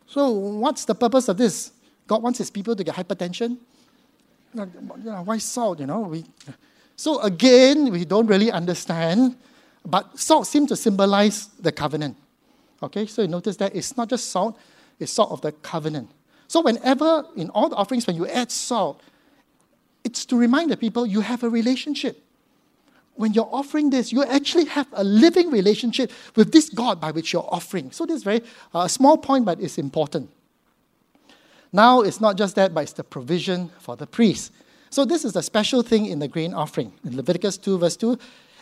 So, 0.06 0.30
what's 0.30 0.84
the 0.84 0.94
purpose 0.94 1.28
of 1.28 1.36
this? 1.36 1.72
God 2.06 2.22
wants 2.22 2.38
his 2.38 2.50
people 2.50 2.74
to 2.74 2.84
get 2.84 2.94
hypertension? 2.94 3.58
Why 4.52 5.38
salt, 5.38 5.80
you 5.80 5.86
know? 5.86 6.00
We, 6.00 6.24
so, 6.96 7.20
again, 7.20 7.90
we 7.90 8.04
don't 8.04 8.26
really 8.26 8.50
understand, 8.50 9.36
but 9.84 10.18
salt 10.18 10.46
seems 10.46 10.68
to 10.70 10.76
symbolize 10.76 11.48
the 11.60 11.72
covenant. 11.72 12.16
Okay, 12.82 13.06
so 13.06 13.22
you 13.22 13.28
notice 13.28 13.56
that 13.56 13.74
it's 13.74 13.96
not 13.96 14.08
just 14.08 14.30
salt, 14.30 14.58
it's 14.98 15.12
salt 15.12 15.30
of 15.30 15.40
the 15.42 15.52
covenant. 15.52 16.10
So, 16.48 16.62
whenever 16.62 17.26
in 17.36 17.50
all 17.50 17.68
the 17.68 17.76
offerings, 17.76 18.06
when 18.06 18.16
you 18.16 18.26
add 18.26 18.50
salt, 18.50 19.02
it's 20.06 20.24
to 20.26 20.36
remind 20.36 20.70
the 20.70 20.76
people 20.76 21.04
you 21.04 21.20
have 21.20 21.42
a 21.42 21.50
relationship. 21.50 22.22
When 23.16 23.32
you're 23.32 23.48
offering 23.50 23.90
this, 23.90 24.12
you 24.12 24.22
actually 24.22 24.66
have 24.66 24.86
a 24.92 25.02
living 25.02 25.50
relationship 25.50 26.12
with 26.36 26.52
this 26.52 26.68
God 26.70 27.00
by 27.00 27.10
which 27.10 27.32
you're 27.32 27.48
offering. 27.50 27.90
So, 27.90 28.06
this 28.06 28.18
is 28.18 28.22
very 28.22 28.42
uh, 28.74 28.80
a 28.80 28.88
small 28.88 29.18
point, 29.18 29.44
but 29.44 29.60
it's 29.60 29.78
important. 29.78 30.30
Now, 31.72 32.02
it's 32.02 32.20
not 32.20 32.36
just 32.36 32.54
that, 32.54 32.72
but 32.72 32.82
it's 32.84 32.92
the 32.92 33.04
provision 33.04 33.70
for 33.80 33.96
the 33.96 34.06
priest. 34.06 34.52
So, 34.90 35.04
this 35.04 35.24
is 35.24 35.34
a 35.34 35.42
special 35.42 35.82
thing 35.82 36.06
in 36.06 36.20
the 36.20 36.28
grain 36.28 36.54
offering. 36.54 36.92
In 37.04 37.16
Leviticus 37.16 37.58
2, 37.58 37.78
verse 37.78 37.96
2, 37.96 38.16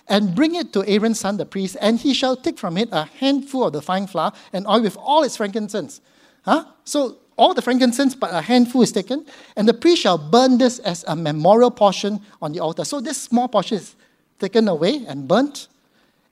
and 0.09 0.35
bring 0.35 0.55
it 0.55 0.73
to 0.73 0.85
Aaron's 0.87 1.21
son, 1.21 1.37
the 1.37 1.47
priest, 1.47 1.77
and 1.81 1.99
he 1.99 2.15
shall 2.15 2.37
take 2.37 2.59
from 2.59 2.79
it 2.79 2.89
a 2.93 3.05
handful 3.05 3.65
of 3.67 3.73
the 3.73 3.83
fine 3.83 4.07
flour 4.07 4.33
and 4.53 4.67
oil 4.67 4.81
with 4.81 4.97
all 4.97 5.23
its 5.25 5.37
frankincense. 5.37 6.01
Huh? 6.45 6.65
So, 6.85 7.19
all 7.37 7.55
the 7.55 7.63
frankincense, 7.63 8.15
but 8.15 8.33
a 8.33 8.41
handful 8.41 8.83
is 8.83 8.93
taken, 8.93 9.27
and 9.57 9.69
the 9.69 9.75
priest 9.75 10.03
shall 10.03 10.19
burn 10.19 10.59
this 10.59 10.79
as 10.81 11.05
a 11.09 11.17
memorial 11.17 11.71
portion 11.71 12.21
on 12.41 12.53
the 12.53 12.61
altar. 12.61 12.85
So 12.85 13.01
this 13.01 13.21
small 13.21 13.49
portion 13.49 13.79
is 13.79 13.97
taken 14.39 14.69
away 14.69 15.05
and 15.07 15.27
burnt, 15.27 15.69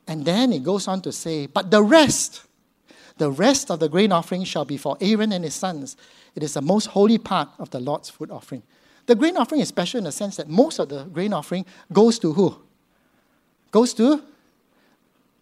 and 0.07 0.25
then 0.25 0.53
it 0.53 0.63
goes 0.63 0.89
on 0.89 1.03
to 1.03 1.13
say, 1.13 1.47
But 1.47 1.71
the 1.71 1.83
rest, 1.83 2.43
the 3.19 3.31
rest 3.31 3.71
of 3.71 3.81
the 3.81 3.89
grain 3.89 4.13
offering 4.13 4.45
shall 4.45 4.65
be 4.65 4.77
for 4.77 4.97
Aaron 5.01 5.33
and 5.33 5.45
his 5.45 5.55
sons. 5.55 5.97
It 6.35 6.43
is 6.43 6.55
the 6.55 6.63
most 6.63 6.87
holy 6.87 7.19
part 7.19 7.49
of 7.59 7.71
the 7.71 7.81
Lord's 7.81 8.09
food 8.09 8.31
offering. 8.31 8.63
The 9.07 9.15
grain 9.15 9.37
offering 9.37 9.61
is 9.61 9.69
special 9.69 9.99
in 9.99 10.05
the 10.05 10.13
sense 10.13 10.37
that 10.37 10.49
most 10.49 10.79
of 10.79 10.89
the 10.89 11.05
grain 11.05 11.33
offering 11.33 11.67
goes 11.93 12.19
to 12.21 12.33
who? 12.33 12.57
Goes 13.71 13.93
to 13.95 14.23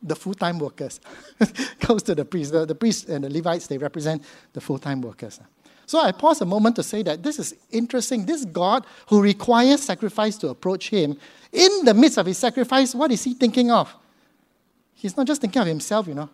the 0.02 0.16
full 0.16 0.34
time 0.34 0.58
workers. 0.58 1.00
Goes 1.80 2.02
to 2.04 2.14
the 2.14 2.24
priests. 2.24 2.52
The, 2.52 2.66
the 2.66 2.74
priests 2.74 3.08
and 3.08 3.24
the 3.24 3.30
Levites, 3.30 3.66
they 3.66 3.78
represent 3.78 4.22
the 4.52 4.60
full 4.60 4.78
time 4.78 5.00
workers. 5.00 5.40
So 5.86 6.00
I 6.00 6.12
pause 6.12 6.40
a 6.40 6.46
moment 6.46 6.76
to 6.76 6.84
say 6.84 7.02
that 7.02 7.22
this 7.22 7.38
is 7.38 7.54
interesting. 7.72 8.24
This 8.24 8.44
God 8.44 8.86
who 9.08 9.20
requires 9.20 9.82
sacrifice 9.82 10.36
to 10.38 10.48
approach 10.48 10.88
him, 10.88 11.18
in 11.52 11.84
the 11.84 11.94
midst 11.94 12.16
of 12.16 12.26
his 12.26 12.38
sacrifice, 12.38 12.94
what 12.94 13.10
is 13.10 13.24
he 13.24 13.34
thinking 13.34 13.70
of? 13.72 13.92
He's 14.94 15.16
not 15.16 15.26
just 15.26 15.40
thinking 15.40 15.62
of 15.62 15.66
himself, 15.66 16.06
you 16.06 16.14
know. 16.14 16.30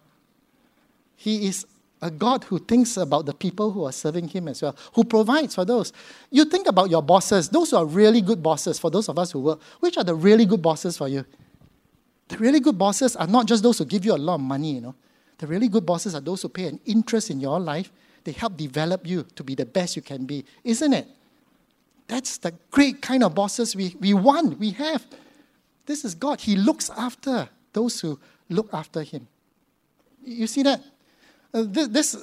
He 1.17 1.47
is 1.47 1.67
a 2.03 2.11
God 2.11 2.45
who 2.45 2.59
thinks 2.59 2.97
about 2.99 3.25
the 3.25 3.33
people 3.33 3.71
who 3.71 3.85
are 3.85 3.93
serving 3.93 4.29
him 4.29 4.49
as 4.49 4.61
well, 4.61 4.77
who 4.93 5.05
provides 5.05 5.55
for 5.55 5.65
those. 5.65 5.93
You 6.31 6.45
think 6.45 6.67
about 6.67 6.91
your 6.91 7.03
bosses, 7.03 7.49
those 7.49 7.71
who 7.71 7.79
are 7.79 7.87
really 7.87 8.21
good 8.21 8.43
bosses, 8.43 8.79
for 8.79 8.91
those 8.91 9.09
of 9.09 9.19
us 9.19 9.33
who 9.33 9.41
work, 9.41 9.63
which 9.81 9.97
are 9.97 10.05
the 10.05 10.15
really 10.15 10.45
good 10.45 10.61
bosses 10.61 10.99
for 10.99 11.09
you? 11.09 11.25
The 12.29 12.39
really 12.39 12.61
good 12.61 12.77
bosses 12.77 13.17
are 13.17 13.27
not 13.27 13.47
just 13.47 13.63
those 13.63 13.79
who 13.79 13.85
give 13.85 14.05
you 14.05 14.15
a 14.15 14.17
lot 14.17 14.35
of 14.35 14.41
money, 14.41 14.75
you 14.75 14.81
know. 14.81 14.95
The 15.39 15.47
really 15.47 15.69
good 15.69 15.85
bosses 15.85 16.15
are 16.15 16.21
those 16.21 16.43
who 16.43 16.49
pay 16.49 16.67
an 16.67 16.81
interest 16.87 17.31
in 17.31 17.41
your 17.41 17.61
life. 17.61 17.93
They 18.25 18.33
help 18.33 18.57
develop 18.57 19.07
you 19.07 19.25
to 19.35 19.45
be 19.45 19.55
the 19.55 19.67
best 19.67 19.95
you 19.95 20.03
can 20.03 20.25
be, 20.25 20.45
isn't 20.65 20.93
it? 20.93 21.07
That's 22.09 22.39
the 22.39 22.55
great 22.71 23.03
kind 23.03 23.23
of 23.23 23.35
bosses 23.35 23.77
we, 23.77 23.95
we 24.01 24.15
want, 24.15 24.59
we 24.59 24.71
have. 24.71 25.07
This 25.85 26.05
is 26.05 26.15
God. 26.15 26.41
He 26.41 26.57
looks 26.57 26.91
after 26.91 27.49
those 27.73 28.01
who 28.01 28.19
look 28.49 28.69
after 28.73 29.03
Him. 29.03 29.29
You 30.25 30.47
see 30.47 30.63
that? 30.63 30.81
Uh, 31.53 31.65
this, 31.67 31.89
this, 31.89 32.17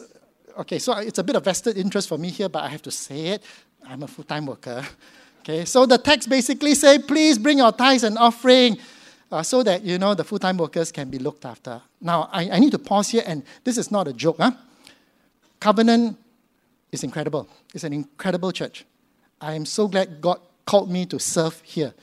okay, 0.59 0.79
so 0.79 0.97
it's 0.97 1.19
a 1.19 1.23
bit 1.23 1.35
of 1.35 1.45
vested 1.45 1.77
interest 1.77 2.09
for 2.09 2.17
me 2.17 2.29
here, 2.29 2.49
but 2.49 2.63
I 2.63 2.69
have 2.69 2.81
to 2.83 2.91
say 2.91 3.27
it. 3.27 3.43
I'm 3.87 4.03
a 4.03 4.07
full 4.07 4.25
time 4.25 4.45
worker. 4.45 4.83
Okay, 5.43 5.65
so 5.65 5.85
the 5.85 5.97
text 5.97 6.29
basically 6.29 6.73
say, 6.73 6.97
please 6.99 7.37
bring 7.37 7.57
your 7.57 7.73
tithes 7.73 8.05
and 8.05 8.17
offering 8.17 8.77
uh, 9.33 9.41
so 9.41 9.63
that 9.63 9.83
you 9.83 9.97
know 9.97 10.13
the 10.13 10.23
full-time 10.23 10.57
workers 10.57 10.91
can 10.91 11.09
be 11.09 11.17
looked 11.17 11.43
after. 11.43 11.81
Now, 11.99 12.29
I, 12.31 12.51
I 12.51 12.59
need 12.59 12.71
to 12.71 12.79
pause 12.79 13.09
here, 13.09 13.23
and 13.25 13.43
this 13.63 13.79
is 13.79 13.89
not 13.89 14.07
a 14.07 14.13
joke. 14.13 14.37
Huh? 14.37 14.51
Covenant 15.59 16.17
is 16.91 17.03
incredible. 17.03 17.47
It's 17.73 17.83
an 17.83 17.93
incredible 17.93 18.51
church. 18.51 18.85
I 19.41 19.53
am 19.53 19.65
so 19.65 19.87
glad 19.87 20.21
God 20.21 20.39
called 20.65 20.91
me 20.91 21.07
to 21.07 21.19
serve 21.19 21.59
here 21.63 21.95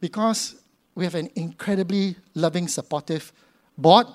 because 0.00 0.54
we 0.94 1.02
have 1.02 1.16
an 1.16 1.28
incredibly 1.34 2.14
loving, 2.34 2.68
supportive 2.68 3.32
board. 3.76 4.06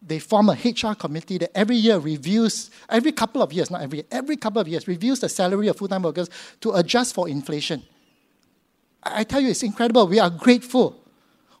They 0.00 0.18
form 0.18 0.48
a 0.48 0.52
HR 0.54 0.94
committee 0.94 1.36
that 1.38 1.56
every 1.56 1.76
year 1.76 1.98
reviews, 1.98 2.70
every 2.88 3.12
couple 3.12 3.42
of 3.42 3.52
years, 3.52 3.70
not 3.70 3.82
every, 3.82 4.04
every 4.10 4.36
couple 4.36 4.60
of 4.60 4.68
years, 4.68 4.88
reviews 4.88 5.20
the 5.20 5.28
salary 5.28 5.68
of 5.68 5.76
full-time 5.76 6.02
workers 6.02 6.30
to 6.62 6.72
adjust 6.72 7.14
for 7.14 7.28
inflation. 7.28 7.82
I 9.02 9.24
tell 9.24 9.42
you, 9.42 9.50
it's 9.50 9.62
incredible. 9.62 10.06
We 10.08 10.18
are 10.18 10.30
grateful 10.30 11.03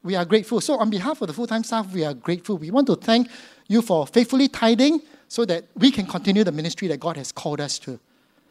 we 0.04 0.14
are 0.14 0.24
grateful. 0.24 0.60
So, 0.60 0.78
on 0.78 0.90
behalf 0.90 1.20
of 1.22 1.28
the 1.28 1.34
full 1.34 1.46
time 1.46 1.64
staff, 1.64 1.92
we 1.92 2.04
are 2.04 2.14
grateful. 2.14 2.58
We 2.58 2.70
want 2.70 2.86
to 2.88 2.94
thank 2.94 3.28
you 3.66 3.82
for 3.82 4.06
faithfully 4.06 4.48
tithing 4.48 5.00
so 5.28 5.44
that 5.46 5.64
we 5.74 5.90
can 5.90 6.06
continue 6.06 6.44
the 6.44 6.52
ministry 6.52 6.86
that 6.88 7.00
God 7.00 7.16
has 7.16 7.32
called 7.32 7.60
us 7.60 7.78
to. 7.80 7.98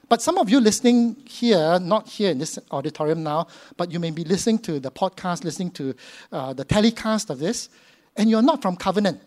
But 0.10 0.22
some 0.22 0.38
of 0.38 0.50
you 0.50 0.60
listening 0.60 1.16
here, 1.26 1.80
not 1.80 2.10
here 2.10 2.32
in 2.32 2.40
this 2.40 2.60
auditorium 2.72 3.24
now, 3.24 3.48
but 3.78 3.92
you 3.92 4.00
may 4.00 4.12
be 4.12 4.24
listening 4.24 4.60
to 4.60 4.80
the 4.80 4.92
podcast, 4.92 5.44
listening 5.44 5.72
to 5.72 5.96
uh, 6.32 6.54
the 6.54 6.66
telecast 6.66 7.30
of 7.30 7.40
this, 7.40 7.70
and 8.18 8.30
you're 8.30 8.42
not 8.42 8.62
from 8.62 8.76
Covenant. 8.76 9.22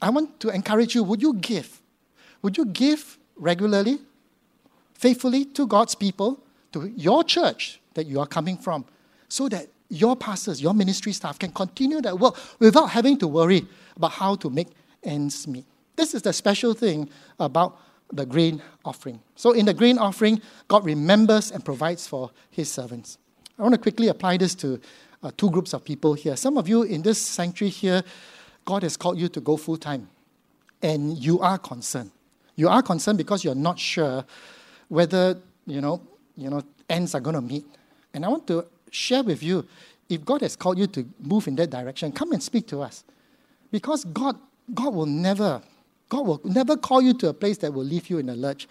I 0.00 0.10
want 0.10 0.40
to 0.40 0.48
encourage 0.50 0.94
you 0.94 1.02
would 1.02 1.20
you 1.20 1.34
give? 1.34 1.82
Would 2.42 2.56
you 2.56 2.64
give 2.66 3.18
regularly, 3.34 3.98
faithfully 4.94 5.44
to 5.46 5.66
God's 5.66 5.94
people, 5.94 6.42
to 6.72 6.92
your 6.96 7.24
church 7.24 7.80
that 7.94 8.06
you 8.06 8.20
are 8.20 8.26
coming 8.26 8.56
from, 8.56 8.84
so 9.28 9.48
that 9.48 9.68
your 9.88 10.16
pastors, 10.16 10.60
your 10.60 10.74
ministry 10.74 11.12
staff 11.12 11.38
can 11.38 11.52
continue 11.52 12.00
that 12.00 12.18
work 12.18 12.36
without 12.58 12.86
having 12.86 13.18
to 13.18 13.28
worry 13.28 13.66
about 13.96 14.12
how 14.12 14.34
to 14.36 14.50
make 14.50 14.68
ends 15.02 15.46
meet. 15.46 15.64
This 15.94 16.14
is 16.14 16.22
the 16.22 16.32
special 16.32 16.74
thing 16.74 17.08
about 17.38 17.80
the 18.12 18.26
grain 18.26 18.62
offering. 18.84 19.20
So, 19.34 19.52
in 19.52 19.66
the 19.66 19.74
grain 19.74 19.98
offering, 19.98 20.40
God 20.68 20.84
remembers 20.84 21.50
and 21.50 21.64
provides 21.64 22.06
for 22.06 22.30
his 22.50 22.70
servants. 22.70 23.18
I 23.58 23.62
want 23.62 23.74
to 23.74 23.80
quickly 23.80 24.08
apply 24.08 24.36
this 24.36 24.54
to 24.56 24.80
uh, 25.22 25.30
two 25.36 25.50
groups 25.50 25.72
of 25.72 25.84
people 25.84 26.14
here. 26.14 26.36
Some 26.36 26.58
of 26.58 26.68
you 26.68 26.82
in 26.82 27.02
this 27.02 27.20
sanctuary 27.20 27.70
here, 27.70 28.02
God 28.64 28.82
has 28.82 28.96
called 28.96 29.18
you 29.18 29.28
to 29.28 29.40
go 29.40 29.56
full 29.56 29.76
time, 29.76 30.08
and 30.82 31.16
you 31.16 31.40
are 31.40 31.58
concerned. 31.58 32.10
You 32.54 32.68
are 32.68 32.82
concerned 32.82 33.18
because 33.18 33.44
you're 33.44 33.54
not 33.54 33.78
sure 33.78 34.24
whether 34.88 35.36
you 35.66 35.80
know, 35.80 36.00
you 36.36 36.48
know, 36.48 36.62
ends 36.88 37.14
are 37.14 37.20
going 37.20 37.34
to 37.34 37.40
meet. 37.40 37.64
And 38.14 38.24
I 38.24 38.28
want 38.28 38.46
to 38.46 38.66
share 38.96 39.22
with 39.22 39.42
you 39.42 39.66
if 40.08 40.24
God 40.24 40.40
has 40.42 40.56
called 40.56 40.78
you 40.78 40.86
to 40.88 41.06
move 41.20 41.48
in 41.48 41.56
that 41.56 41.70
direction, 41.70 42.12
come 42.12 42.32
and 42.32 42.42
speak 42.42 42.66
to 42.68 42.80
us. 42.80 43.04
Because 43.70 44.04
God, 44.04 44.38
God 44.72 44.94
will 44.94 45.06
never, 45.06 45.60
God 46.08 46.26
will 46.26 46.40
never 46.44 46.76
call 46.76 47.02
you 47.02 47.14
to 47.14 47.28
a 47.28 47.34
place 47.34 47.58
that 47.58 47.72
will 47.72 47.84
leave 47.84 48.08
you 48.08 48.18
in 48.18 48.28
a 48.28 48.34
lurch. 48.34 48.68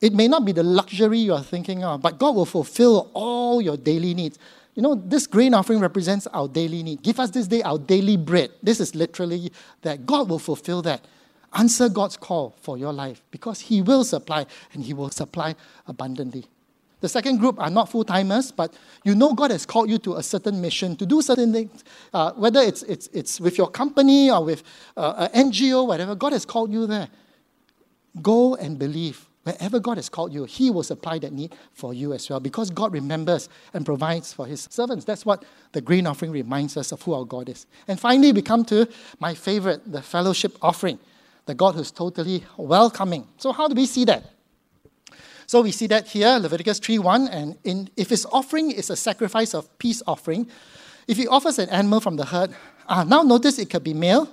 It 0.00 0.12
may 0.12 0.28
not 0.28 0.44
be 0.44 0.52
the 0.52 0.62
luxury 0.62 1.18
you 1.18 1.34
are 1.34 1.42
thinking 1.42 1.84
of, 1.84 2.02
but 2.02 2.18
God 2.18 2.34
will 2.34 2.46
fulfill 2.46 3.10
all 3.14 3.60
your 3.60 3.76
daily 3.76 4.14
needs. 4.14 4.38
You 4.74 4.82
know, 4.82 4.94
this 4.94 5.26
grain 5.26 5.52
offering 5.52 5.80
represents 5.80 6.26
our 6.28 6.48
daily 6.48 6.82
need. 6.82 7.02
Give 7.02 7.20
us 7.20 7.30
this 7.30 7.46
day 7.46 7.62
our 7.62 7.78
daily 7.78 8.16
bread. 8.16 8.50
This 8.62 8.80
is 8.80 8.94
literally 8.94 9.52
that. 9.82 10.06
God 10.06 10.28
will 10.30 10.38
fulfill 10.38 10.80
that. 10.82 11.04
Answer 11.54 11.90
God's 11.90 12.16
call 12.16 12.56
for 12.62 12.78
your 12.78 12.92
life 12.92 13.22
because 13.30 13.60
He 13.60 13.82
will 13.82 14.04
supply 14.04 14.46
and 14.72 14.82
He 14.82 14.94
will 14.94 15.10
supply 15.10 15.54
abundantly. 15.86 16.46
The 17.02 17.08
second 17.08 17.38
group 17.38 17.60
are 17.60 17.68
not 17.68 17.90
full 17.90 18.04
timers, 18.04 18.52
but 18.52 18.72
you 19.04 19.16
know 19.16 19.34
God 19.34 19.50
has 19.50 19.66
called 19.66 19.90
you 19.90 19.98
to 19.98 20.14
a 20.14 20.22
certain 20.22 20.60
mission, 20.60 20.94
to 20.96 21.04
do 21.04 21.20
certain 21.20 21.52
things, 21.52 21.82
uh, 22.14 22.30
whether 22.34 22.60
it's, 22.60 22.84
it's, 22.84 23.08
it's 23.08 23.40
with 23.40 23.58
your 23.58 23.68
company 23.68 24.30
or 24.30 24.44
with 24.44 24.62
uh, 24.96 25.28
an 25.34 25.50
NGO, 25.50 25.84
whatever, 25.84 26.14
God 26.14 26.32
has 26.32 26.46
called 26.46 26.72
you 26.72 26.86
there. 26.86 27.08
Go 28.22 28.54
and 28.54 28.78
believe. 28.78 29.26
Wherever 29.42 29.80
God 29.80 29.96
has 29.96 30.08
called 30.08 30.32
you, 30.32 30.44
He 30.44 30.70
will 30.70 30.84
supply 30.84 31.18
that 31.18 31.32
need 31.32 31.56
for 31.72 31.92
you 31.92 32.12
as 32.12 32.30
well 32.30 32.38
because 32.38 32.70
God 32.70 32.92
remembers 32.92 33.48
and 33.74 33.84
provides 33.84 34.32
for 34.32 34.46
His 34.46 34.68
servants. 34.70 35.04
That's 35.04 35.26
what 35.26 35.44
the 35.72 35.80
grain 35.80 36.06
offering 36.06 36.30
reminds 36.30 36.76
us 36.76 36.92
of 36.92 37.02
who 37.02 37.14
our 37.14 37.24
God 37.24 37.48
is. 37.48 37.66
And 37.88 37.98
finally, 37.98 38.30
we 38.30 38.42
come 38.42 38.64
to 38.66 38.88
my 39.18 39.34
favorite, 39.34 39.90
the 39.90 40.02
fellowship 40.02 40.56
offering, 40.62 41.00
the 41.46 41.54
God 41.54 41.74
who's 41.74 41.90
totally 41.90 42.44
welcoming. 42.56 43.26
So, 43.38 43.50
how 43.50 43.66
do 43.66 43.74
we 43.74 43.86
see 43.86 44.04
that? 44.04 44.22
So 45.52 45.60
we 45.60 45.70
see 45.70 45.86
that 45.88 46.08
here, 46.08 46.38
Leviticus 46.38 46.80
3:1, 46.80 47.28
and 47.28 47.58
in, 47.62 47.90
if 47.94 48.08
his 48.08 48.24
offering 48.32 48.70
is 48.70 48.88
a 48.88 48.96
sacrifice 48.96 49.52
of 49.52 49.68
peace 49.76 50.02
offering, 50.06 50.48
if 51.06 51.18
he 51.18 51.28
offers 51.28 51.58
an 51.58 51.68
animal 51.68 52.00
from 52.00 52.16
the 52.16 52.24
herd, 52.24 52.54
ah, 52.88 53.04
now 53.04 53.20
notice 53.20 53.58
it 53.58 53.68
could 53.68 53.84
be 53.84 53.92
male 53.92 54.30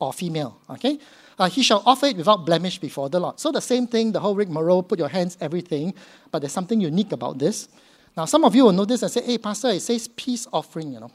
or 0.00 0.12
female, 0.12 0.58
okay? 0.68 0.98
Uh, 1.38 1.48
he 1.48 1.62
shall 1.62 1.84
offer 1.86 2.06
it 2.06 2.16
without 2.16 2.44
blemish 2.44 2.80
before 2.80 3.08
the 3.08 3.20
Lord. 3.20 3.38
So 3.38 3.52
the 3.52 3.60
same 3.60 3.86
thing, 3.86 4.10
the 4.10 4.18
whole 4.18 4.34
rigmarole, 4.34 4.82
put 4.82 4.98
your 4.98 5.06
hands, 5.06 5.38
everything, 5.40 5.94
but 6.32 6.40
there's 6.40 6.50
something 6.50 6.80
unique 6.80 7.12
about 7.12 7.38
this. 7.38 7.68
Now, 8.16 8.24
some 8.24 8.42
of 8.42 8.52
you 8.56 8.64
will 8.64 8.72
notice 8.72 9.02
and 9.02 9.12
say, 9.12 9.22
hey, 9.22 9.38
Pastor, 9.38 9.68
it 9.68 9.82
says 9.82 10.08
peace 10.08 10.48
offering, 10.52 10.94
you 10.94 10.98
know. 10.98 11.12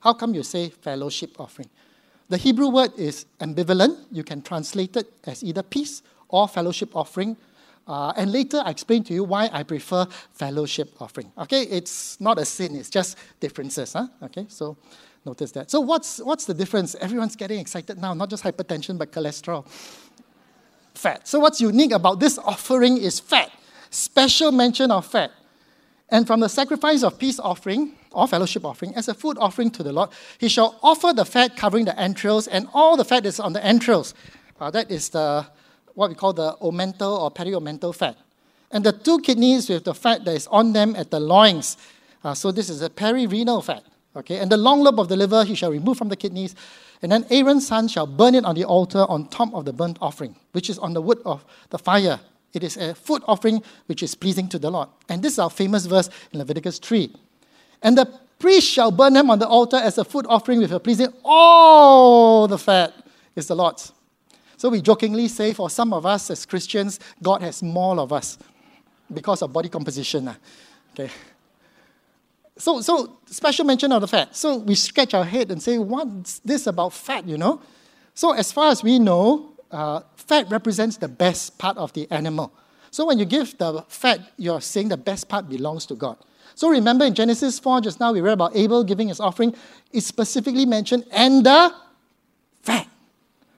How 0.00 0.14
come 0.14 0.34
you 0.34 0.42
say 0.42 0.70
fellowship 0.70 1.38
offering? 1.38 1.70
The 2.28 2.38
Hebrew 2.38 2.70
word 2.70 2.90
is 2.98 3.26
ambivalent. 3.38 4.06
You 4.10 4.24
can 4.24 4.42
translate 4.42 4.96
it 4.96 5.12
as 5.22 5.44
either 5.44 5.62
peace 5.62 6.02
or 6.28 6.48
fellowship 6.48 6.96
offering 6.96 7.36
uh, 7.86 8.12
and 8.16 8.32
later 8.32 8.62
I 8.64 8.70
explain 8.70 9.04
to 9.04 9.14
you 9.14 9.24
why 9.24 9.50
I 9.52 9.62
prefer 9.62 10.06
fellowship 10.32 10.94
offering. 11.00 11.30
Okay, 11.38 11.62
it's 11.62 12.20
not 12.20 12.38
a 12.38 12.44
sin, 12.44 12.76
it's 12.76 12.90
just 12.90 13.18
differences. 13.40 13.92
Huh? 13.92 14.08
Okay, 14.22 14.46
so 14.48 14.76
notice 15.24 15.52
that. 15.52 15.70
So 15.70 15.80
what's, 15.80 16.18
what's 16.18 16.46
the 16.46 16.54
difference? 16.54 16.94
Everyone's 16.94 17.36
getting 17.36 17.60
excited 17.60 17.98
now, 17.98 18.14
not 18.14 18.30
just 18.30 18.42
hypertension, 18.42 18.96
but 18.96 19.12
cholesterol. 19.12 19.66
Fat. 20.94 21.28
So 21.28 21.40
what's 21.40 21.60
unique 21.60 21.92
about 21.92 22.20
this 22.20 22.38
offering 22.38 22.96
is 22.96 23.20
fat. 23.20 23.50
Special 23.90 24.50
mention 24.52 24.90
of 24.90 25.06
fat. 25.06 25.32
And 26.08 26.26
from 26.26 26.40
the 26.40 26.48
sacrifice 26.48 27.02
of 27.02 27.18
peace 27.18 27.40
offering 27.40 27.96
or 28.12 28.28
fellowship 28.28 28.64
offering, 28.64 28.94
as 28.94 29.08
a 29.08 29.14
food 29.14 29.36
offering 29.40 29.70
to 29.72 29.82
the 29.82 29.92
Lord, 29.92 30.10
he 30.38 30.48
shall 30.48 30.78
offer 30.82 31.12
the 31.12 31.24
fat 31.24 31.56
covering 31.56 31.84
the 31.84 31.98
entrails 31.98 32.46
and 32.46 32.68
all 32.72 32.96
the 32.96 33.04
fat 33.04 33.26
is 33.26 33.40
on 33.40 33.52
the 33.52 33.64
entrails. 33.64 34.14
Uh, 34.60 34.70
that 34.70 34.90
is 34.90 35.08
the 35.08 35.46
what 35.94 36.10
we 36.10 36.16
call 36.16 36.32
the 36.32 36.56
omental 36.60 37.18
or 37.18 37.30
periomental 37.30 37.92
fat. 37.92 38.16
And 38.70 38.84
the 38.84 38.92
two 38.92 39.18
kidneys 39.20 39.68
with 39.68 39.84
the 39.84 39.94
fat 39.94 40.24
that 40.24 40.34
is 40.34 40.46
on 40.48 40.72
them 40.72 40.96
at 40.96 41.10
the 41.10 41.20
loins. 41.20 41.76
Uh, 42.22 42.34
so 42.34 42.50
this 42.50 42.68
is 42.68 42.82
a 42.82 42.90
perirenal 42.90 43.64
fat. 43.64 43.84
Okay, 44.16 44.38
and 44.38 44.50
the 44.50 44.56
long 44.56 44.82
lobe 44.82 45.00
of 45.00 45.08
the 45.08 45.16
liver 45.16 45.44
he 45.44 45.56
shall 45.56 45.72
remove 45.72 45.98
from 45.98 46.08
the 46.08 46.16
kidneys, 46.16 46.54
and 47.02 47.10
then 47.10 47.26
Aaron's 47.30 47.66
son 47.66 47.88
shall 47.88 48.06
burn 48.06 48.36
it 48.36 48.44
on 48.44 48.54
the 48.54 48.64
altar 48.64 49.04
on 49.08 49.26
top 49.26 49.52
of 49.52 49.64
the 49.64 49.72
burnt 49.72 49.98
offering, 50.00 50.36
which 50.52 50.70
is 50.70 50.78
on 50.78 50.94
the 50.94 51.02
wood 51.02 51.18
of 51.24 51.44
the 51.70 51.78
fire. 51.78 52.20
It 52.52 52.62
is 52.62 52.76
a 52.76 52.94
food 52.94 53.22
offering 53.26 53.62
which 53.86 54.02
is 54.02 54.14
pleasing 54.14 54.48
to 54.50 54.58
the 54.58 54.70
Lord. 54.70 54.88
And 55.08 55.20
this 55.20 55.32
is 55.32 55.38
our 55.40 55.50
famous 55.50 55.86
verse 55.86 56.08
in 56.32 56.38
Leviticus 56.38 56.78
3. 56.78 57.12
And 57.82 57.98
the 57.98 58.06
priest 58.38 58.68
shall 58.68 58.92
burn 58.92 59.12
them 59.12 59.30
on 59.30 59.40
the 59.40 59.48
altar 59.48 59.76
as 59.76 59.98
a 59.98 60.04
food 60.04 60.26
offering 60.28 60.60
with 60.60 60.70
a 60.70 60.78
pleasing. 60.78 61.08
All 61.24 62.46
the 62.46 62.58
fat 62.58 62.94
is 63.34 63.48
the 63.48 63.56
Lord's. 63.56 63.92
So 64.64 64.70
we 64.70 64.80
jokingly 64.80 65.28
say 65.28 65.52
for 65.52 65.68
some 65.68 65.92
of 65.92 66.06
us 66.06 66.30
as 66.30 66.46
Christians, 66.46 66.98
God 67.22 67.42
has 67.42 67.62
more 67.62 68.00
of 68.00 68.14
us 68.14 68.38
because 69.12 69.42
of 69.42 69.52
body 69.52 69.68
composition. 69.68 70.26
Ah. 70.26 70.36
Okay. 70.92 71.10
So, 72.56 72.80
so 72.80 73.18
special 73.26 73.66
mention 73.66 73.92
of 73.92 74.00
the 74.00 74.08
fat. 74.08 74.34
So 74.34 74.56
we 74.56 74.74
scratch 74.74 75.12
our 75.12 75.26
head 75.26 75.50
and 75.50 75.62
say, 75.62 75.76
what's 75.76 76.38
this 76.38 76.66
about 76.66 76.94
fat, 76.94 77.28
you 77.28 77.36
know? 77.36 77.60
So 78.14 78.32
as 78.32 78.52
far 78.52 78.70
as 78.70 78.82
we 78.82 78.98
know, 78.98 79.52
uh, 79.70 80.00
fat 80.16 80.50
represents 80.50 80.96
the 80.96 81.08
best 81.08 81.58
part 81.58 81.76
of 81.76 81.92
the 81.92 82.10
animal. 82.10 82.50
So 82.90 83.04
when 83.04 83.18
you 83.18 83.26
give 83.26 83.58
the 83.58 83.82
fat, 83.88 84.32
you're 84.38 84.62
saying 84.62 84.88
the 84.88 84.96
best 84.96 85.28
part 85.28 85.46
belongs 85.46 85.84
to 85.84 85.94
God. 85.94 86.16
So 86.54 86.70
remember 86.70 87.04
in 87.04 87.12
Genesis 87.12 87.58
4, 87.58 87.82
just 87.82 88.00
now 88.00 88.14
we 88.14 88.22
read 88.22 88.32
about 88.32 88.56
Abel 88.56 88.82
giving 88.82 89.08
his 89.08 89.20
offering. 89.20 89.54
It 89.92 90.04
specifically 90.04 90.64
mentioned, 90.64 91.04
and 91.12 91.44
the 91.44 91.74
fat. 92.62 92.88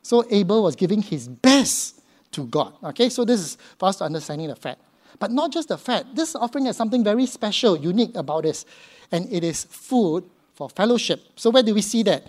So 0.06 0.24
Abel 0.30 0.62
was 0.62 0.76
giving 0.76 1.02
his 1.02 1.26
best 1.26 2.00
to 2.30 2.46
God. 2.46 2.74
Okay, 2.84 3.08
so 3.08 3.24
this 3.24 3.40
is 3.40 3.58
for 3.76 3.88
us 3.88 3.96
to 3.96 4.04
understanding 4.04 4.46
the 4.46 4.54
fact. 4.54 4.80
But 5.18 5.32
not 5.32 5.50
just 5.50 5.66
the 5.66 5.76
fact, 5.76 6.14
This 6.14 6.36
offering 6.36 6.66
has 6.66 6.76
something 6.76 7.02
very 7.02 7.26
special, 7.26 7.76
unique 7.76 8.14
about 8.14 8.44
this. 8.44 8.64
And 9.10 9.26
it 9.32 9.42
is 9.42 9.64
food 9.64 10.22
for 10.54 10.70
fellowship. 10.70 11.22
So 11.34 11.50
where 11.50 11.64
do 11.64 11.74
we 11.74 11.82
see 11.82 12.04
that? 12.04 12.28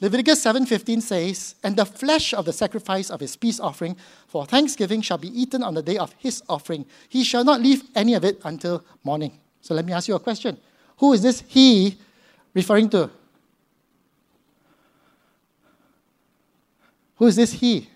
Leviticus 0.00 0.40
7:15 0.40 1.00
says, 1.00 1.56
"And 1.64 1.74
the 1.74 1.84
flesh 1.84 2.32
of 2.32 2.44
the 2.44 2.52
sacrifice 2.52 3.10
of 3.10 3.18
his 3.18 3.34
peace 3.34 3.58
offering 3.58 3.96
for 4.28 4.46
thanksgiving 4.46 5.02
shall 5.02 5.18
be 5.18 5.28
eaten 5.28 5.64
on 5.64 5.74
the 5.74 5.82
day 5.82 5.98
of 5.98 6.14
his 6.18 6.44
offering. 6.48 6.86
He 7.08 7.24
shall 7.24 7.42
not 7.42 7.60
leave 7.60 7.82
any 7.96 8.14
of 8.14 8.24
it 8.24 8.40
until 8.44 8.84
morning." 9.02 9.32
So 9.62 9.74
let 9.74 9.84
me 9.84 9.92
ask 9.92 10.06
you 10.06 10.14
a 10.14 10.20
question. 10.20 10.58
Who 10.98 11.12
is 11.12 11.22
this 11.22 11.42
he 11.48 11.96
referring 12.54 12.88
to? 12.90 13.10
Who 17.16 17.26
is 17.26 17.36
this 17.36 17.52
he? 17.52 17.88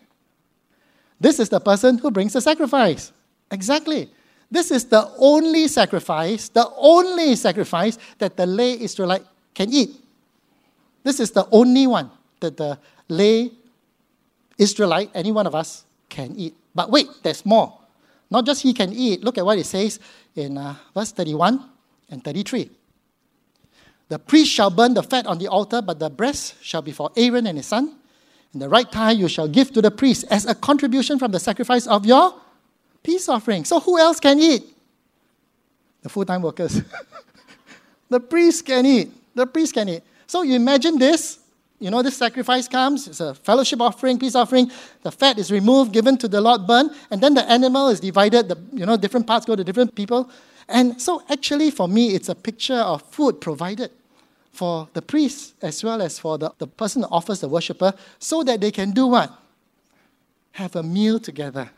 This 1.20 1.38
is 1.38 1.48
the 1.48 1.60
person 1.60 1.98
who 1.98 2.10
brings 2.10 2.32
the 2.32 2.40
sacrifice. 2.40 3.12
Exactly. 3.50 4.10
This 4.50 4.70
is 4.70 4.84
the 4.86 5.08
only 5.18 5.68
sacrifice, 5.68 6.48
the 6.48 6.68
only 6.76 7.36
sacrifice 7.36 7.98
that 8.18 8.36
the 8.36 8.46
lay 8.46 8.80
Israelite 8.80 9.24
can 9.54 9.72
eat. 9.72 9.94
This 11.04 11.20
is 11.20 11.30
the 11.30 11.46
only 11.52 11.86
one 11.86 12.10
that 12.40 12.56
the 12.56 12.78
lay 13.08 13.52
Israelite, 14.58 15.10
any 15.14 15.32
one 15.32 15.46
of 15.46 15.54
us, 15.54 15.84
can 16.08 16.34
eat. 16.36 16.54
But 16.74 16.90
wait, 16.90 17.08
there's 17.22 17.46
more. 17.46 17.78
Not 18.30 18.46
just 18.46 18.62
he 18.62 18.72
can 18.72 18.92
eat. 18.92 19.22
Look 19.22 19.38
at 19.38 19.44
what 19.44 19.58
it 19.58 19.66
says 19.66 20.00
in 20.34 20.58
uh, 20.58 20.74
verse 20.94 21.12
31 21.12 21.62
and 22.10 22.24
33. 22.24 22.70
The 24.08 24.18
priest 24.18 24.50
shall 24.50 24.70
burn 24.70 24.94
the 24.94 25.02
fat 25.02 25.26
on 25.26 25.38
the 25.38 25.48
altar, 25.48 25.80
but 25.80 25.98
the 25.98 26.10
breast 26.10 26.56
shall 26.60 26.82
be 26.82 26.92
for 26.92 27.10
Aaron 27.16 27.46
and 27.46 27.56
his 27.56 27.66
son 27.66 27.96
in 28.52 28.60
the 28.60 28.68
right 28.68 28.90
time, 28.90 29.18
you 29.18 29.28
shall 29.28 29.48
give 29.48 29.72
to 29.72 29.82
the 29.82 29.90
priest 29.90 30.24
as 30.30 30.44
a 30.44 30.54
contribution 30.54 31.18
from 31.18 31.30
the 31.30 31.38
sacrifice 31.38 31.86
of 31.86 32.04
your 32.04 32.34
peace 33.02 33.28
offering. 33.28 33.64
So, 33.64 33.78
who 33.80 33.98
else 33.98 34.18
can 34.18 34.40
eat? 34.40 34.64
The 36.02 36.08
full 36.08 36.24
time 36.24 36.42
workers. 36.42 36.82
the 38.08 38.18
priest 38.18 38.66
can 38.66 38.84
eat. 38.86 39.12
The 39.34 39.46
priest 39.46 39.74
can 39.74 39.88
eat. 39.88 40.02
So, 40.26 40.42
you 40.42 40.54
imagine 40.54 40.98
this. 40.98 41.38
You 41.78 41.90
know, 41.90 42.02
this 42.02 42.18
sacrifice 42.18 42.68
comes, 42.68 43.08
it's 43.08 43.20
a 43.20 43.34
fellowship 43.34 43.80
offering, 43.80 44.18
peace 44.18 44.34
offering. 44.34 44.70
The 45.02 45.10
fat 45.10 45.38
is 45.38 45.50
removed, 45.50 45.94
given 45.94 46.18
to 46.18 46.28
the 46.28 46.38
Lord, 46.38 46.66
burned, 46.66 46.90
and 47.10 47.22
then 47.22 47.32
the 47.32 47.50
animal 47.50 47.88
is 47.88 48.00
divided. 48.00 48.50
The, 48.50 48.58
you 48.74 48.84
know, 48.84 48.98
different 48.98 49.26
parts 49.26 49.46
go 49.46 49.56
to 49.56 49.64
different 49.64 49.94
people. 49.94 50.30
And 50.68 51.00
so, 51.00 51.22
actually, 51.30 51.70
for 51.70 51.88
me, 51.88 52.14
it's 52.14 52.28
a 52.28 52.34
picture 52.34 52.74
of 52.74 53.00
food 53.00 53.40
provided 53.40 53.92
for 54.60 54.90
the 54.92 55.00
priest 55.00 55.54
as 55.62 55.82
well 55.82 56.02
as 56.02 56.18
for 56.18 56.36
the, 56.36 56.52
the 56.58 56.66
person 56.66 57.00
who 57.00 57.08
offers 57.08 57.40
the 57.40 57.48
worshiper 57.48 57.94
so 58.18 58.42
that 58.42 58.60
they 58.60 58.70
can 58.70 58.90
do 58.90 59.06
what? 59.06 59.32
Have 60.52 60.76
a 60.76 60.82
meal 60.82 61.18
together, 61.18 61.70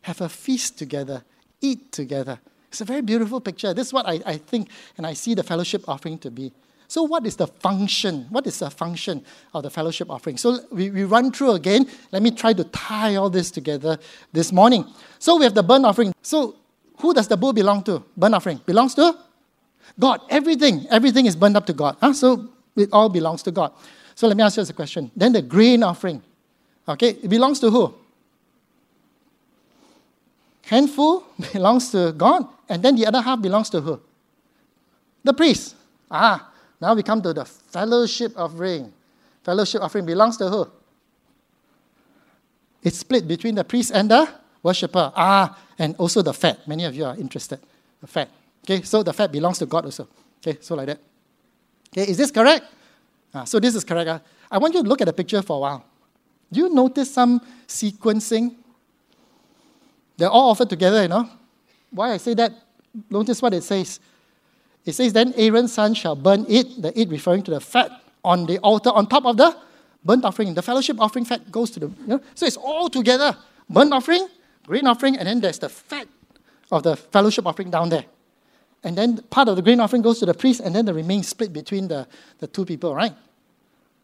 have 0.00 0.22
a 0.22 0.30
feast 0.30 0.78
together, 0.78 1.24
eat 1.60 1.92
together. 1.92 2.40
It's 2.68 2.80
a 2.80 2.86
very 2.86 3.02
beautiful 3.02 3.38
picture. 3.38 3.74
This 3.74 3.88
is 3.88 3.92
what 3.92 4.08
I, 4.08 4.22
I 4.24 4.38
think 4.38 4.70
and 4.96 5.06
I 5.06 5.12
see 5.12 5.34
the 5.34 5.42
fellowship 5.42 5.86
offering 5.86 6.16
to 6.20 6.30
be. 6.30 6.52
So, 6.88 7.02
what 7.02 7.26
is 7.26 7.36
the 7.36 7.48
function? 7.48 8.26
What 8.30 8.46
is 8.46 8.60
the 8.60 8.70
function 8.70 9.22
of 9.52 9.62
the 9.62 9.70
fellowship 9.70 10.10
offering? 10.10 10.38
So, 10.38 10.60
we, 10.70 10.88
we 10.88 11.04
run 11.04 11.32
through 11.32 11.52
again. 11.52 11.86
Let 12.12 12.22
me 12.22 12.30
try 12.30 12.54
to 12.54 12.64
tie 12.64 13.16
all 13.16 13.28
this 13.28 13.50
together 13.50 13.98
this 14.32 14.52
morning. 14.52 14.86
So, 15.18 15.36
we 15.36 15.44
have 15.44 15.54
the 15.54 15.62
burnt 15.62 15.84
offering. 15.84 16.14
So, 16.22 16.56
who 16.96 17.12
does 17.12 17.28
the 17.28 17.36
bull 17.36 17.52
belong 17.52 17.82
to? 17.84 18.02
Burnt 18.16 18.34
offering 18.34 18.60
belongs 18.64 18.94
to 18.94 19.18
God. 19.98 20.20
Everything, 20.30 20.86
everything 20.90 21.26
is 21.26 21.36
burned 21.36 21.56
up 21.56 21.66
to 21.66 21.72
God. 21.72 21.96
Huh? 22.00 22.12
So 22.12 22.48
it 22.76 22.88
all 22.92 23.08
belongs 23.08 23.42
to 23.44 23.50
God. 23.50 23.72
So 24.14 24.26
let 24.26 24.36
me 24.36 24.42
ask 24.42 24.56
you 24.56 24.62
a 24.62 24.72
question. 24.72 25.10
Then 25.16 25.32
the 25.32 25.42
grain 25.42 25.82
offering. 25.82 26.22
Okay, 26.88 27.10
it 27.10 27.28
belongs 27.28 27.60
to 27.60 27.70
who? 27.70 27.94
Handful 30.66 31.24
belongs 31.52 31.90
to 31.90 32.12
God, 32.12 32.46
and 32.68 32.82
then 32.82 32.96
the 32.96 33.06
other 33.06 33.20
half 33.20 33.40
belongs 33.40 33.70
to 33.70 33.80
who? 33.80 34.00
The 35.24 35.32
priest. 35.32 35.76
Ah, 36.10 36.50
now 36.80 36.94
we 36.94 37.02
come 37.02 37.22
to 37.22 37.32
the 37.32 37.44
fellowship 37.44 38.32
offering. 38.36 38.92
Fellowship 39.44 39.82
offering 39.82 40.06
belongs 40.06 40.36
to 40.38 40.48
who? 40.48 40.66
It's 42.82 42.98
split 42.98 43.28
between 43.28 43.54
the 43.54 43.64
priest 43.64 43.92
and 43.94 44.10
the 44.10 44.28
worshiper. 44.62 45.12
Ah, 45.14 45.58
and 45.78 45.94
also 45.96 46.22
the 46.22 46.32
fat. 46.32 46.66
Many 46.66 46.84
of 46.84 46.94
you 46.94 47.04
are 47.04 47.16
interested. 47.16 47.60
The 48.00 48.06
fat. 48.06 48.28
Okay, 48.64 48.82
so 48.82 49.02
the 49.02 49.12
fat 49.12 49.30
belongs 49.32 49.58
to 49.58 49.66
God 49.66 49.84
also. 49.84 50.08
Okay, 50.38 50.58
so 50.60 50.74
like 50.74 50.86
that. 50.86 51.00
Okay, 51.92 52.10
is 52.10 52.16
this 52.16 52.30
correct? 52.30 52.64
Ah, 53.34 53.44
so 53.44 53.58
this 53.58 53.74
is 53.74 53.84
correct. 53.84 54.08
Ah. 54.08 54.20
I 54.50 54.58
want 54.58 54.74
you 54.74 54.82
to 54.82 54.88
look 54.88 55.00
at 55.00 55.06
the 55.06 55.12
picture 55.12 55.42
for 55.42 55.56
a 55.56 55.60
while. 55.60 55.84
Do 56.50 56.60
you 56.60 56.68
notice 56.68 57.12
some 57.12 57.40
sequencing? 57.66 58.54
They're 60.16 60.30
all 60.30 60.50
offered 60.50 60.68
together, 60.70 61.02
you 61.02 61.08
know. 61.08 61.28
Why 61.90 62.12
I 62.12 62.16
say 62.18 62.34
that? 62.34 62.52
Notice 63.10 63.40
what 63.40 63.54
it 63.54 63.62
says. 63.64 63.98
It 64.84 64.92
says, 64.92 65.12
Then 65.12 65.32
Aaron's 65.36 65.72
son 65.72 65.94
shall 65.94 66.14
burn 66.14 66.44
it, 66.48 66.82
the 66.82 66.98
it 66.98 67.08
referring 67.08 67.42
to 67.44 67.50
the 67.50 67.60
fat 67.60 67.90
on 68.24 68.46
the 68.46 68.58
altar 68.58 68.90
on 68.90 69.06
top 69.06 69.24
of 69.24 69.36
the 69.36 69.56
burnt 70.04 70.24
offering. 70.24 70.54
The 70.54 70.62
fellowship 70.62 71.00
offering 71.00 71.24
fat 71.24 71.50
goes 71.50 71.70
to 71.72 71.80
the, 71.80 71.86
you 71.86 72.06
know, 72.06 72.20
so 72.34 72.46
it's 72.46 72.56
all 72.56 72.88
together. 72.88 73.36
Burnt 73.68 73.92
offering, 73.92 74.28
grain 74.66 74.86
offering, 74.86 75.16
and 75.16 75.26
then 75.26 75.40
there's 75.40 75.58
the 75.58 75.68
fat 75.68 76.06
of 76.70 76.82
the 76.82 76.96
fellowship 76.96 77.46
offering 77.46 77.70
down 77.70 77.88
there. 77.88 78.04
And 78.84 78.96
then 78.96 79.18
part 79.30 79.48
of 79.48 79.56
the 79.56 79.62
grain 79.62 79.80
offering 79.80 80.02
goes 80.02 80.18
to 80.20 80.26
the 80.26 80.34
priest, 80.34 80.60
and 80.60 80.74
then 80.74 80.84
the 80.84 80.94
remains 80.94 81.28
split 81.28 81.52
between 81.52 81.88
the, 81.88 82.06
the 82.38 82.46
two 82.46 82.64
people, 82.64 82.94
right? 82.94 83.14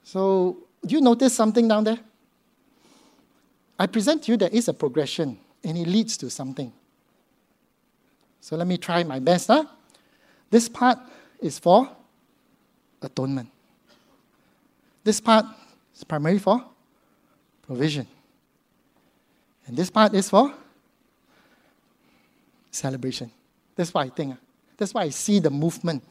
So, 0.04 0.58
do 0.86 0.94
you 0.94 1.00
notice 1.00 1.34
something 1.34 1.66
down 1.66 1.84
there? 1.84 1.98
I 3.78 3.86
present 3.86 4.24
to 4.24 4.32
you 4.32 4.36
there 4.36 4.50
is 4.50 4.68
a 4.68 4.74
progression, 4.74 5.38
and 5.64 5.76
it 5.76 5.86
leads 5.86 6.16
to 6.18 6.30
something. 6.30 6.72
So, 8.40 8.56
let 8.56 8.66
me 8.66 8.78
try 8.78 9.02
my 9.02 9.18
best. 9.18 9.48
Huh? 9.48 9.64
This 10.50 10.68
part 10.68 10.98
is 11.40 11.58
for 11.58 11.90
atonement. 13.02 13.50
This 15.02 15.20
part 15.20 15.44
is 15.94 16.04
primarily 16.04 16.38
for 16.38 16.64
provision. 17.62 18.06
And 19.66 19.76
this 19.76 19.90
part 19.90 20.14
is 20.14 20.30
for 20.30 20.54
celebration. 22.70 23.30
That's 23.74 23.92
why 23.92 24.04
I 24.04 24.08
think. 24.08 24.34
Ah. 24.34 24.47
That's 24.78 24.94
why 24.94 25.02
I 25.02 25.10
see 25.10 25.40
the 25.40 25.50
movement. 25.50 26.02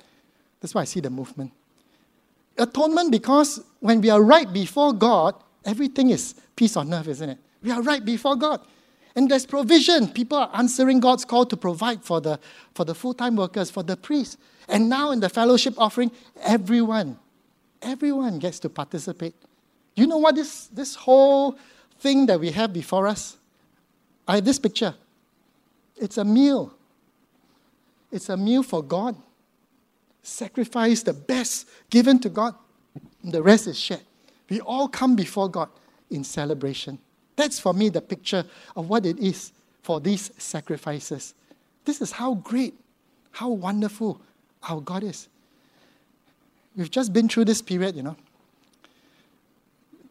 That's 0.62 0.76
why 0.76 0.82
I 0.82 0.86
see 0.86 1.00
the 1.00 1.10
movement. 1.10 1.52
Atonement, 2.58 3.12
because 3.12 3.64
when 3.80 4.02
we 4.02 4.10
are 4.10 4.22
right 4.22 4.52
before 4.52 4.94
God, 4.94 5.36
everything 5.66 6.10
is 6.10 6.36
peace 6.56 6.76
on 6.78 6.94
earth, 6.94 7.08
isn't 7.08 7.30
it? 7.30 7.38
We 7.64 7.72
are 7.72 7.82
right 7.82 8.04
before 8.04 8.36
God. 8.36 8.62
And 9.16 9.30
there's 9.32 9.46
provision. 9.46 10.10
People 10.10 10.38
are 10.38 10.52
answering 10.54 11.00
God's 11.00 11.26
call 11.26 11.46
to 11.48 11.58
provide 11.58 12.04
for 12.04 12.22
the, 12.22 12.40
for 12.76 12.86
the 12.86 12.94
full 12.94 13.14
time 13.14 13.36
workers, 13.36 13.72
for 13.72 13.84
the 13.84 13.98
priests. 13.98 14.38
And 14.68 14.90
now 14.90 15.12
in 15.12 15.20
the 15.20 15.30
fellowship 15.30 15.74
offering, 15.78 16.12
everyone, 16.44 17.18
everyone 17.82 18.38
gets 18.38 18.60
to 18.60 18.70
participate. 18.70 19.34
You 19.96 20.06
know 20.06 20.18
what 20.18 20.36
this, 20.36 20.68
this 20.68 20.94
whole 20.94 21.58
thing 22.00 22.28
that 22.28 22.40
we 22.40 22.52
have 22.52 22.74
before 22.74 23.08
us? 23.08 23.38
I 24.28 24.36
have 24.36 24.46
this 24.46 24.60
picture. 24.60 24.94
It's 25.96 26.18
a 26.18 26.26
meal. 26.26 26.77
It's 28.12 28.30
a 28.30 28.38
meal 28.38 28.64
for 28.64 28.84
God. 28.84 29.16
Sacrifice 30.24 31.04
the 31.04 31.14
best 31.14 31.68
given 31.90 32.20
to 32.20 32.30
God. 32.30 32.56
The 33.24 33.42
rest 33.42 33.68
is 33.68 33.80
shared. 33.80 34.02
We 34.50 34.62
all 34.62 34.88
come 34.88 35.16
before 35.16 35.50
God 35.50 35.70
in 36.10 36.24
celebration. 36.24 37.00
That's 37.36 37.60
for 37.60 37.74
me 37.74 37.90
the 37.90 38.02
picture 38.02 38.46
of 38.76 38.90
what 38.90 39.06
it 39.06 39.20
is 39.20 39.52
for 39.84 40.00
these 40.00 40.32
sacrifices. 40.38 41.34
This 41.86 42.02
is 42.02 42.12
how 42.12 42.36
great, 42.36 42.74
how 43.32 43.50
wonderful 43.50 44.20
our 44.64 44.82
God 44.82 45.04
is. 45.04 45.28
We've 46.76 46.92
just 46.92 47.14
been 47.14 47.28
through 47.28 47.46
this 47.46 47.62
period, 47.62 47.96
you 47.96 48.04
know. 48.04 48.16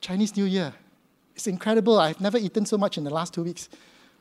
Chinese 0.01 0.37
New 0.37 0.45
Year. 0.45 0.73
It's 1.35 1.47
incredible. 1.47 1.99
I've 1.99 2.21
never 2.21 2.39
eaten 2.39 2.65
so 2.65 2.79
much 2.79 2.97
in 2.97 3.05
the 3.05 3.11
last 3.11 3.35
two 3.35 3.43
weeks. 3.43 3.69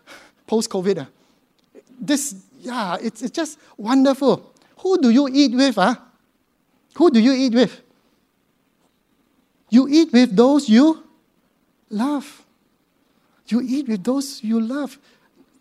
Post 0.47 0.69
COVID. 0.69 0.99
Uh. 0.99 1.05
This, 1.99 2.43
yeah, 2.66 2.97
it's, 3.01 3.22
it's 3.22 3.32
just 3.32 3.59
wonderful. 3.78 4.53
Who 4.80 5.01
do 5.01 5.09
you 5.09 5.28
eat 5.32 5.55
with? 5.55 5.76
Huh? 5.76 5.95
Who 6.95 7.11
do 7.11 7.20
you 7.20 7.34
eat 7.34 7.53
with? 7.53 7.82
You 9.70 9.88
eat 9.88 10.11
with 10.11 10.36
those 10.36 10.70
you 10.70 11.03
love. 11.89 12.43
You 13.47 13.61
eat 13.61 13.88
with 13.88 14.03
those 14.03 14.43
you 14.43 14.59
love. 14.59 14.97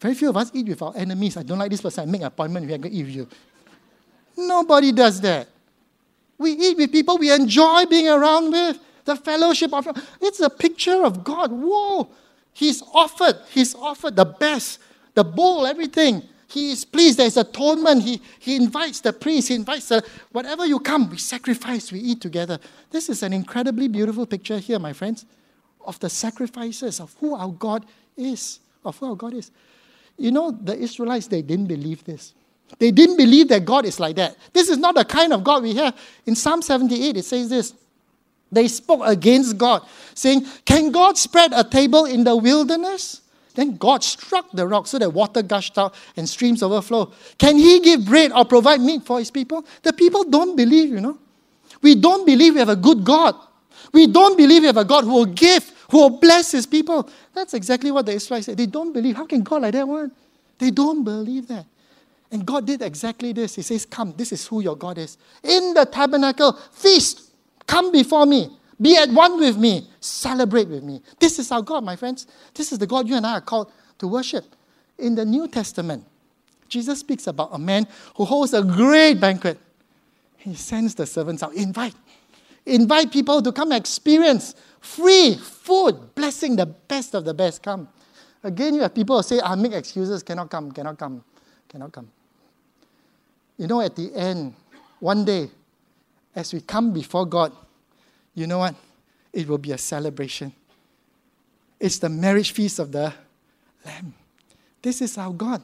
Very 0.01 0.15
few 0.15 0.29
of 0.29 0.37
us 0.37 0.51
eat 0.55 0.67
with 0.67 0.83
our 0.83 0.93
enemies. 0.97 1.37
I 1.37 1.43
don't 1.43 1.59
like 1.59 1.71
this 1.71 1.81
person. 1.81 2.09
I 2.09 2.11
make 2.11 2.21
an 2.21 2.27
appointment. 2.29 2.67
We 2.67 2.75
are 2.75 2.79
going 2.79 2.93
to 2.93 2.99
eat 2.99 3.05
with 3.05 3.15
you. 3.15 3.29
Nobody 4.37 4.93
does 4.93 5.21
that. 5.21 5.49
We 6.39 6.53
eat 6.53 6.77
with 6.77 6.93
people 6.93 7.19
we 7.19 7.33
enjoy 7.33 7.87
being 7.87 8.09
around 8.09 8.51
with. 8.53 8.79
The 9.05 9.17
fellowship 9.17 9.73
of 9.73 9.87
it's 10.21 10.41
a 10.41 10.49
picture 10.49 11.05
of 11.05 11.23
God. 11.23 11.53
Whoa! 11.53 12.09
He's 12.53 12.83
offered, 12.95 13.37
He's 13.51 13.75
offered 13.75 14.17
the 14.17 14.25
best, 14.25 14.79
the 15.15 15.25
bowl, 15.25 15.67
everything. 15.67 16.23
He 16.47 16.72
is 16.72 16.84
pleased. 16.84 17.18
There's 17.18 17.36
atonement. 17.36 18.03
He, 18.03 18.20
he 18.38 18.57
invites 18.57 19.01
the 19.01 19.12
priest. 19.12 19.49
He 19.49 19.55
invites 19.55 19.88
the 19.88 20.05
whatever 20.32 20.66
you 20.66 20.80
come, 20.80 21.11
we 21.11 21.18
sacrifice, 21.18 21.90
we 21.90 22.01
eat 22.01 22.20
together. 22.20 22.59
This 22.90 23.09
is 23.09 23.22
an 23.22 23.32
incredibly 23.32 23.88
beautiful 23.88 24.26
picture 24.26 24.59
here, 24.59 24.78
my 24.78 24.92
friends, 24.92 25.24
of 25.84 25.99
the 26.01 26.11
sacrifices 26.11 27.01
of 27.01 27.14
who 27.20 27.34
our 27.34 27.51
God 27.51 27.86
is. 28.16 28.61
Of 28.84 28.99
who 28.99 29.11
our 29.11 29.16
God 29.16 29.34
is. 29.34 29.51
You 30.16 30.30
know, 30.30 30.51
the 30.51 30.76
Israelites, 30.76 31.26
they 31.26 31.42
didn't 31.42 31.66
believe 31.66 32.05
this. 32.05 32.34
They 32.78 32.90
didn't 32.90 33.16
believe 33.16 33.49
that 33.49 33.64
God 33.64 33.84
is 33.84 34.01
like 34.01 34.16
that. 34.16 34.36
This 34.53 34.68
is 34.68 34.78
not 34.78 34.95
the 34.95 35.05
kind 35.05 35.32
of 35.32 35.45
God 35.45 35.62
we 35.62 35.74
have. 35.74 35.97
In 36.26 36.34
Psalm 36.34 36.62
78, 36.62 37.16
it 37.16 37.24
says 37.24 37.49
this 37.49 37.74
They 38.51 38.68
spoke 38.68 39.01
against 39.05 39.59
God, 39.59 39.86
saying, 40.14 40.47
Can 40.64 40.90
God 40.90 41.18
spread 41.18 41.53
a 41.53 41.64
table 41.64 42.05
in 42.05 42.24
the 42.24 42.36
wilderness? 42.36 43.20
Then 43.55 43.77
God 43.77 44.03
struck 44.03 44.51
the 44.53 44.67
rock 44.67 44.87
so 44.87 44.99
that 44.99 45.11
water 45.11 45.43
gushed 45.43 45.79
out 45.79 45.95
and 46.17 46.29
streams 46.29 46.63
overflow. 46.63 47.13
Can 47.39 47.57
He 47.57 47.81
give 47.81 48.05
bread 48.05 48.33
or 48.33 48.45
provide 48.45 48.81
meat 48.81 49.05
for 49.05 49.19
His 49.19 49.31
people? 49.31 49.65
The 49.83 49.93
people 49.93 50.25
don't 50.25 50.57
believe, 50.57 50.91
you 50.91 51.01
know. 51.01 51.19
We 51.81 51.95
don't 51.95 52.27
believe 52.27 52.55
we 52.55 52.61
have 52.61 52.69
a 52.69 52.77
good 52.77 53.05
God. 53.05 53.35
We 53.93 54.07
don't 54.07 54.37
believe 54.37 54.63
we 54.63 54.67
have 54.67 54.77
a 54.77 54.85
God 54.85 55.05
who 55.05 55.13
will 55.13 55.27
give, 55.27 55.71
who 55.91 55.99
will 55.99 56.19
bless 56.19 56.51
His 56.53 56.67
people. 56.67 57.09
That's 57.33 57.55
exactly 57.55 57.91
what 57.93 58.07
the 58.07 58.13
Israelites 58.13 58.47
said. 58.47 58.57
They 58.57 58.67
don't 58.67 58.93
believe. 58.93 59.17
How 59.17 59.27
can 59.27 59.43
God 59.43 59.63
like 59.63 59.73
that 59.73 59.87
one? 59.87 60.11
They 60.59 60.71
don't 60.71 61.05
believe 61.05 61.47
that. 61.49 61.67
And 62.31 62.45
God 62.45 62.67
did 62.67 62.83
exactly 62.83 63.33
this. 63.33 63.55
He 63.55 63.63
says, 63.63 63.87
Come, 63.87 64.15
this 64.17 64.33
is 64.33 64.47
who 64.47 64.61
your 64.61 64.77
God 64.77 64.99
is. 64.99 65.17
In 65.43 65.75
the 65.75 65.85
tabernacle, 65.85 66.59
feast, 66.73 67.31
come 67.67 67.93
before 67.93 68.27
me, 68.27 68.51
be 68.81 68.97
at 68.97 69.09
one 69.11 69.39
with 69.39 69.57
me, 69.57 69.89
celebrate 70.01 70.68
with 70.68 70.83
me. 70.83 71.03
This 71.18 71.39
is 71.39 71.51
our 71.53 71.62
God, 71.62 71.85
my 71.85 71.97
friends. 71.97 72.27
This 72.55 72.72
is 72.72 72.79
the 72.79 72.87
God 72.87 73.09
you 73.09 73.16
and 73.16 73.27
I 73.27 73.35
are 73.35 73.41
called 73.41 73.70
to 73.99 74.09
worship. 74.09 74.45
In 74.99 75.14
the 75.14 75.25
New 75.25 75.49
Testament, 75.49 76.05
Jesus 76.68 77.01
speaks 77.01 77.27
about 77.27 77.51
a 77.53 77.59
man 77.59 77.87
who 78.16 78.25
holds 78.25 78.53
a 78.55 78.62
great 78.62 79.20
banquet. 79.20 79.59
He 80.37 80.55
sends 80.55 80.95
the 80.95 81.07
servants 81.07 81.43
out, 81.43 81.55
invite. 81.55 81.95
Invite 82.66 83.12
people 83.12 83.43
to 83.43 83.53
come 83.53 83.72
experience 83.72 84.55
free 84.81 85.37
food, 85.37 86.14
blessing 86.14 86.57
the 86.57 86.66
best 86.66 87.14
of 87.14 87.25
the 87.25 87.35
best. 87.35 87.62
Come. 87.62 87.89
Again, 88.43 88.75
you 88.75 88.83
have 88.83 88.95
people 88.95 89.16
who 89.16 89.22
say, 89.22 89.41
I 89.43 89.55
make 89.55 89.72
excuses, 89.72 90.22
cannot 90.22 90.51
come, 90.51 90.70
cannot 90.72 90.99
come, 90.99 91.25
cannot 91.68 91.93
come. 91.93 92.11
You 93.57 93.66
know, 93.66 93.81
at 93.81 93.97
the 93.97 94.14
end, 94.14 94.55
one 95.01 95.25
day, 95.25 95.49
as 96.35 96.53
we 96.53 96.61
come 96.61 96.93
before 96.93 97.25
God, 97.25 97.53
you 98.35 98.47
know 98.47 98.59
what? 98.59 98.74
It 99.32 99.49
will 99.49 99.59
be 99.59 99.72
a 99.72 99.78
celebration. 99.78 100.53
It's 101.80 101.99
the 101.99 102.09
marriage 102.09 102.53
feast 102.53 102.78
of 102.78 102.93
the 102.93 103.12
Lamb. 103.85 104.14
This 104.82 105.03
is 105.03 105.18
our 105.18 105.32
God. 105.32 105.62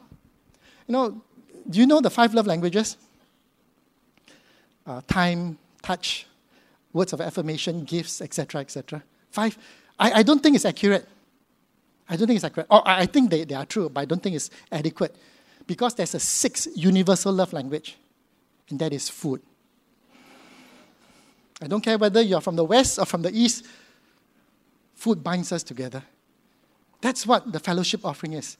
You 0.87 0.93
know, 0.93 1.23
do 1.69 1.79
you 1.79 1.87
know 1.87 2.01
the 2.01 2.11
five 2.11 2.35
love 2.35 2.47
languages? 2.47 2.97
Uh, 4.87 5.01
time, 5.07 5.59
touch, 5.83 6.27
words 6.93 7.13
of 7.13 7.21
affirmation, 7.21 7.85
gifts, 7.85 8.21
etc., 8.21 8.61
etc. 8.61 9.03
Five. 9.31 9.57
I, 9.99 10.13
I 10.13 10.23
don't 10.23 10.43
think 10.43 10.57
it's 10.57 10.65
accurate. 10.65 11.07
I 12.09 12.17
don't 12.17 12.27
think 12.27 12.37
it's 12.37 12.45
accurate. 12.45 12.67
Or 12.71 12.83
I 12.87 13.07
think 13.07 13.31
they, 13.31 13.45
they 13.45 13.55
are 13.55 13.67
true, 13.67 13.89
but 13.89 14.01
I 14.01 14.05
don't 14.05 14.23
think 14.23 14.35
it's 14.35 14.51
adequate 14.73 15.15
because 15.67 15.95
there's 15.95 16.15
a 16.15 16.21
sixth 16.21 16.69
universal 16.75 17.33
love 17.33 17.53
language, 17.53 17.97
and 18.69 18.79
that 18.81 18.93
is 18.93 19.09
food. 19.09 19.41
I 21.61 21.67
don't 21.67 21.81
care 21.81 21.99
whether 21.99 22.23
you're 22.23 22.41
from 22.41 22.57
the 22.57 22.65
west 22.65 22.99
or 22.99 23.05
from 23.05 23.23
the 23.23 23.31
east, 23.33 23.67
food 24.95 25.23
binds 25.23 25.53
us 25.53 25.63
together. 25.63 26.03
That's 27.01 27.27
what 27.27 27.53
the 27.53 27.61
fellowship 27.61 28.05
offering 28.05 28.35
is. 28.35 28.57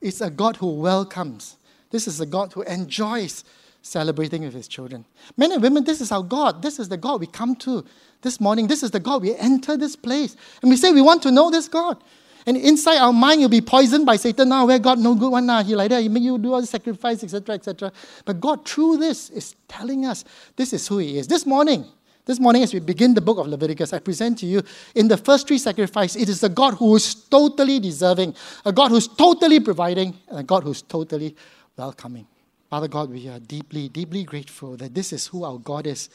It's 0.00 0.20
a 0.20 0.30
God 0.30 0.56
who 0.56 0.74
welcomes. 0.74 1.56
This 1.90 2.08
is 2.08 2.20
a 2.20 2.26
God 2.26 2.52
who 2.52 2.62
enjoys 2.62 3.44
celebrating 3.82 4.42
with 4.42 4.54
his 4.54 4.68
children. 4.68 5.04
Men 5.36 5.52
and 5.52 5.62
women, 5.62 5.84
this 5.84 6.00
is 6.00 6.12
our 6.12 6.22
God. 6.22 6.62
This 6.62 6.78
is 6.78 6.88
the 6.88 6.96
God 6.96 7.20
we 7.20 7.26
come 7.26 7.54
to 7.56 7.84
this 8.22 8.40
morning. 8.40 8.66
This 8.66 8.82
is 8.82 8.90
the 8.90 9.00
God 9.00 9.22
we 9.22 9.34
enter 9.36 9.76
this 9.76 9.96
place. 9.96 10.36
And 10.62 10.70
we 10.70 10.76
say 10.76 10.92
we 10.92 11.02
want 11.02 11.22
to 11.24 11.30
know 11.30 11.50
this 11.50 11.68
God. 11.68 12.02
And 12.46 12.56
inside 12.56 12.98
our 12.98 13.12
mind, 13.12 13.40
you'll 13.40 13.50
be 13.50 13.60
poisoned 13.60 14.06
by 14.06 14.16
Satan. 14.16 14.48
Now, 14.48 14.66
where 14.66 14.78
God 14.78 14.98
no 14.98 15.14
good 15.14 15.30
one 15.30 15.46
now. 15.46 15.62
He 15.62 15.76
like 15.76 15.90
that. 15.90 16.02
He 16.02 16.08
make 16.08 16.22
you 16.22 16.38
do 16.38 16.54
all 16.54 16.60
the 16.60 16.66
sacrifice, 16.66 17.22
etc., 17.22 17.54
etc. 17.54 17.92
But 18.24 18.40
God, 18.40 18.66
through 18.66 18.96
this, 18.96 19.30
is 19.30 19.54
telling 19.68 20.06
us 20.06 20.24
this 20.56 20.72
is 20.72 20.86
who 20.88 20.98
He 20.98 21.18
is. 21.18 21.28
This 21.28 21.46
morning, 21.46 21.84
This 22.24 22.38
morning, 22.38 22.62
as 22.62 22.72
we 22.72 22.78
begin 22.78 23.14
the 23.14 23.20
book 23.20 23.38
of 23.38 23.48
Leviticus, 23.48 23.92
I 23.92 23.98
present 23.98 24.38
to 24.38 24.46
you 24.46 24.62
in 24.94 25.08
the 25.08 25.16
first 25.16 25.48
three 25.48 25.58
sacrifices, 25.58 26.22
it 26.22 26.28
is 26.28 26.42
a 26.44 26.48
God 26.48 26.74
who 26.74 26.94
is 26.94 27.14
totally 27.14 27.80
deserving, 27.80 28.34
a 28.64 28.72
God 28.72 28.90
who's 28.92 29.08
totally 29.08 29.58
providing, 29.58 30.16
and 30.28 30.38
a 30.38 30.42
God 30.44 30.62
who's 30.62 30.82
totally 30.82 31.34
welcoming. 31.76 32.26
Father 32.70 32.86
God, 32.86 33.10
we 33.10 33.28
are 33.28 33.40
deeply, 33.40 33.88
deeply 33.88 34.22
grateful 34.22 34.76
that 34.76 34.94
this 34.94 35.12
is 35.12 35.26
who 35.26 35.42
our 35.42 35.58
God 35.58 35.86
is. 35.86 36.08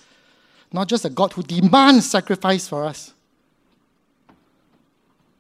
Not 0.72 0.88
just 0.88 1.04
a 1.04 1.10
God 1.10 1.34
who 1.34 1.44
demands 1.44 2.10
sacrifice 2.10 2.70
for 2.70 2.86
us, 2.86 3.14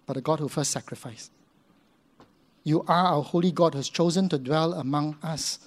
but 0.05 0.18
a 0.18 0.22
God 0.22 0.39
who 0.39 0.49
first 0.49 0.72
sacrificed. 0.72 1.32
You 2.65 2.82
are 2.89 3.15
our 3.15 3.24
holy 3.24 3.53
God 3.53 3.74
who 3.74 3.80
has 3.80 3.88
chosen 3.88 4.28
to 4.30 4.38
dwell 4.38 4.74
among 4.74 5.18
us, 5.24 5.59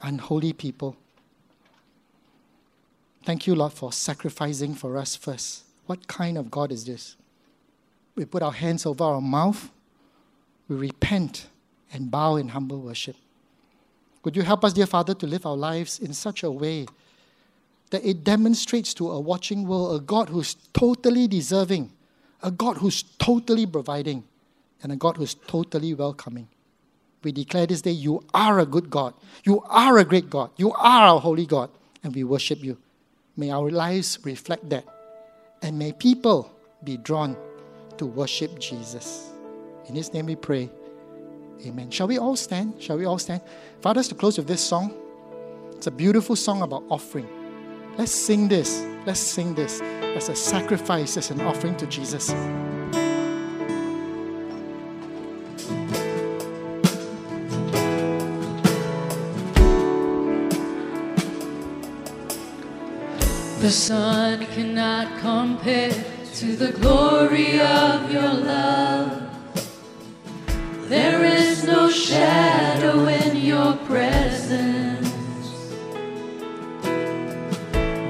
unholy 0.00 0.54
people. 0.54 0.96
Thank 3.24 3.46
you, 3.46 3.54
Lord, 3.54 3.72
for 3.72 3.92
sacrificing 3.92 4.74
for 4.74 4.96
us 4.96 5.14
first. 5.14 5.64
What 5.86 6.08
kind 6.08 6.36
of 6.36 6.50
God 6.50 6.72
is 6.72 6.84
this? 6.84 7.16
We 8.16 8.24
put 8.24 8.42
our 8.42 8.52
hands 8.52 8.84
over 8.84 9.04
our 9.04 9.20
mouth, 9.20 9.70
we 10.68 10.76
repent 10.76 11.46
and 11.92 12.10
bow 12.10 12.36
in 12.36 12.48
humble 12.48 12.80
worship. 12.80 13.16
Would 14.24 14.36
you 14.36 14.42
help 14.42 14.64
us, 14.64 14.72
dear 14.72 14.86
Father, 14.86 15.14
to 15.14 15.26
live 15.26 15.46
our 15.46 15.56
lives 15.56 15.98
in 15.98 16.12
such 16.12 16.42
a 16.42 16.50
way 16.50 16.86
that 17.90 18.04
it 18.04 18.24
demonstrates 18.24 18.94
to 18.94 19.10
a 19.10 19.20
watching 19.20 19.66
world 19.66 20.00
a 20.00 20.04
God 20.04 20.28
who's 20.28 20.54
totally 20.72 21.26
deserving, 21.26 21.92
a 22.42 22.50
God 22.50 22.78
who's 22.78 23.02
totally 23.02 23.66
providing, 23.66 24.24
and 24.82 24.92
a 24.92 24.96
God 24.96 25.16
who's 25.16 25.34
totally 25.34 25.94
welcoming? 25.94 26.48
We 27.22 27.32
declare 27.32 27.66
this 27.66 27.82
day, 27.82 27.90
You 27.90 28.24
are 28.32 28.58
a 28.60 28.66
good 28.66 28.90
God. 28.90 29.14
You 29.44 29.62
are 29.68 29.98
a 29.98 30.04
great 30.04 30.30
God. 30.30 30.50
You 30.56 30.72
are 30.72 31.02
our 31.08 31.20
holy 31.20 31.46
God, 31.46 31.70
and 32.02 32.14
we 32.14 32.24
worship 32.24 32.62
you. 32.62 32.78
May 33.36 33.50
our 33.50 33.70
lives 33.70 34.18
reflect 34.24 34.68
that. 34.70 34.84
And 35.62 35.78
may 35.78 35.92
people 35.92 36.50
be 36.84 36.96
drawn 36.96 37.36
to 37.98 38.06
worship 38.06 38.58
Jesus. 38.58 39.30
In 39.86 39.94
His 39.94 40.12
name 40.12 40.26
we 40.26 40.36
pray. 40.36 40.70
Amen. 41.66 41.90
Shall 41.90 42.08
we 42.08 42.18
all 42.18 42.36
stand? 42.36 42.82
Shall 42.82 42.98
we 42.98 43.04
all 43.04 43.18
stand? 43.18 43.42
Fathers, 43.80 44.08
to 44.08 44.14
close 44.14 44.36
with 44.36 44.48
this 44.48 44.60
song. 44.60 44.94
It's 45.72 45.86
a 45.86 45.90
beautiful 45.90 46.36
song 46.36 46.62
about 46.62 46.84
offering. 46.88 47.28
Let's 47.96 48.12
sing 48.12 48.48
this. 48.48 48.84
Let's 49.06 49.20
sing 49.20 49.54
this 49.54 49.80
as 49.80 50.28
a 50.28 50.34
sacrifice, 50.34 51.16
as 51.16 51.30
an 51.30 51.40
offering 51.40 51.76
to 51.76 51.86
Jesus. 51.86 52.32
The 63.62 63.70
sun 63.70 64.44
cannot 64.46 65.20
compare 65.20 65.92
to 66.34 66.56
the 66.56 66.72
glory 66.72 67.60
of 67.60 68.10
your 68.10 68.32
love. 68.32 69.22
There 70.88 71.24
is 71.24 71.62
no 71.62 71.88
shadow 71.88 73.06
in 73.06 73.36
your 73.36 73.76
presence. 73.86 75.08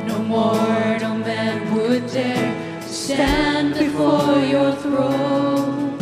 No 0.08 0.22
mortal 0.22 1.16
man 1.16 1.74
would 1.74 2.06
dare 2.06 2.80
to 2.80 2.88
stand 2.88 3.74
before 3.74 4.38
your 4.38 4.72
throne, 4.76 5.98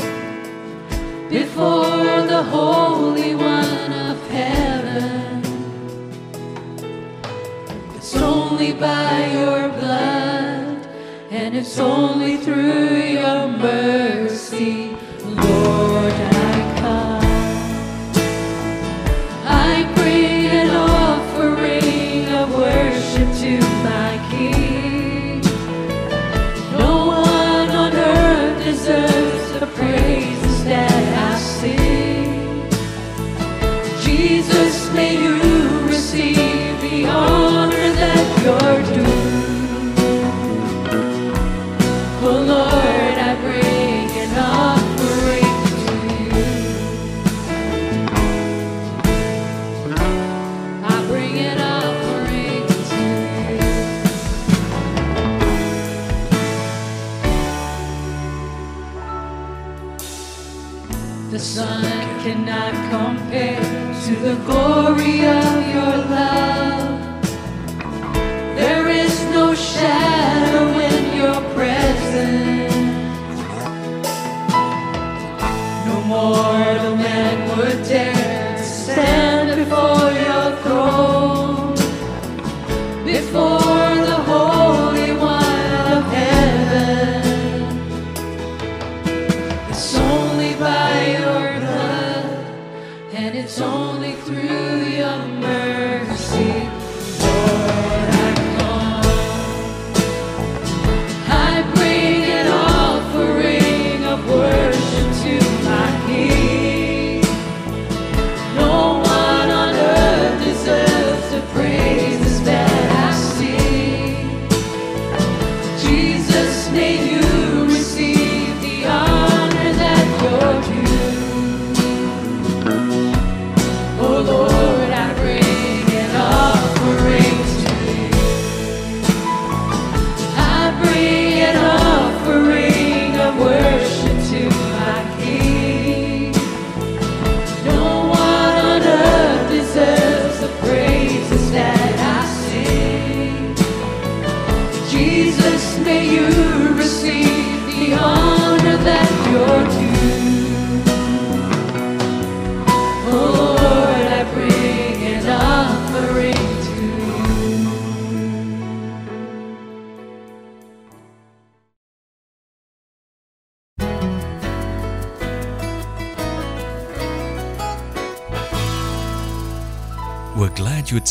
before 1.28 2.22
the 2.32 2.44
Holy 2.50 3.34
One 3.34 3.49
only 8.50 8.72
by 8.72 9.26
your 9.32 9.68
blood, 9.68 10.84
and 11.30 11.56
it's 11.56 11.78
only 11.78 12.36
through 12.36 12.96
your 12.96 13.46
mercy, 13.46 14.89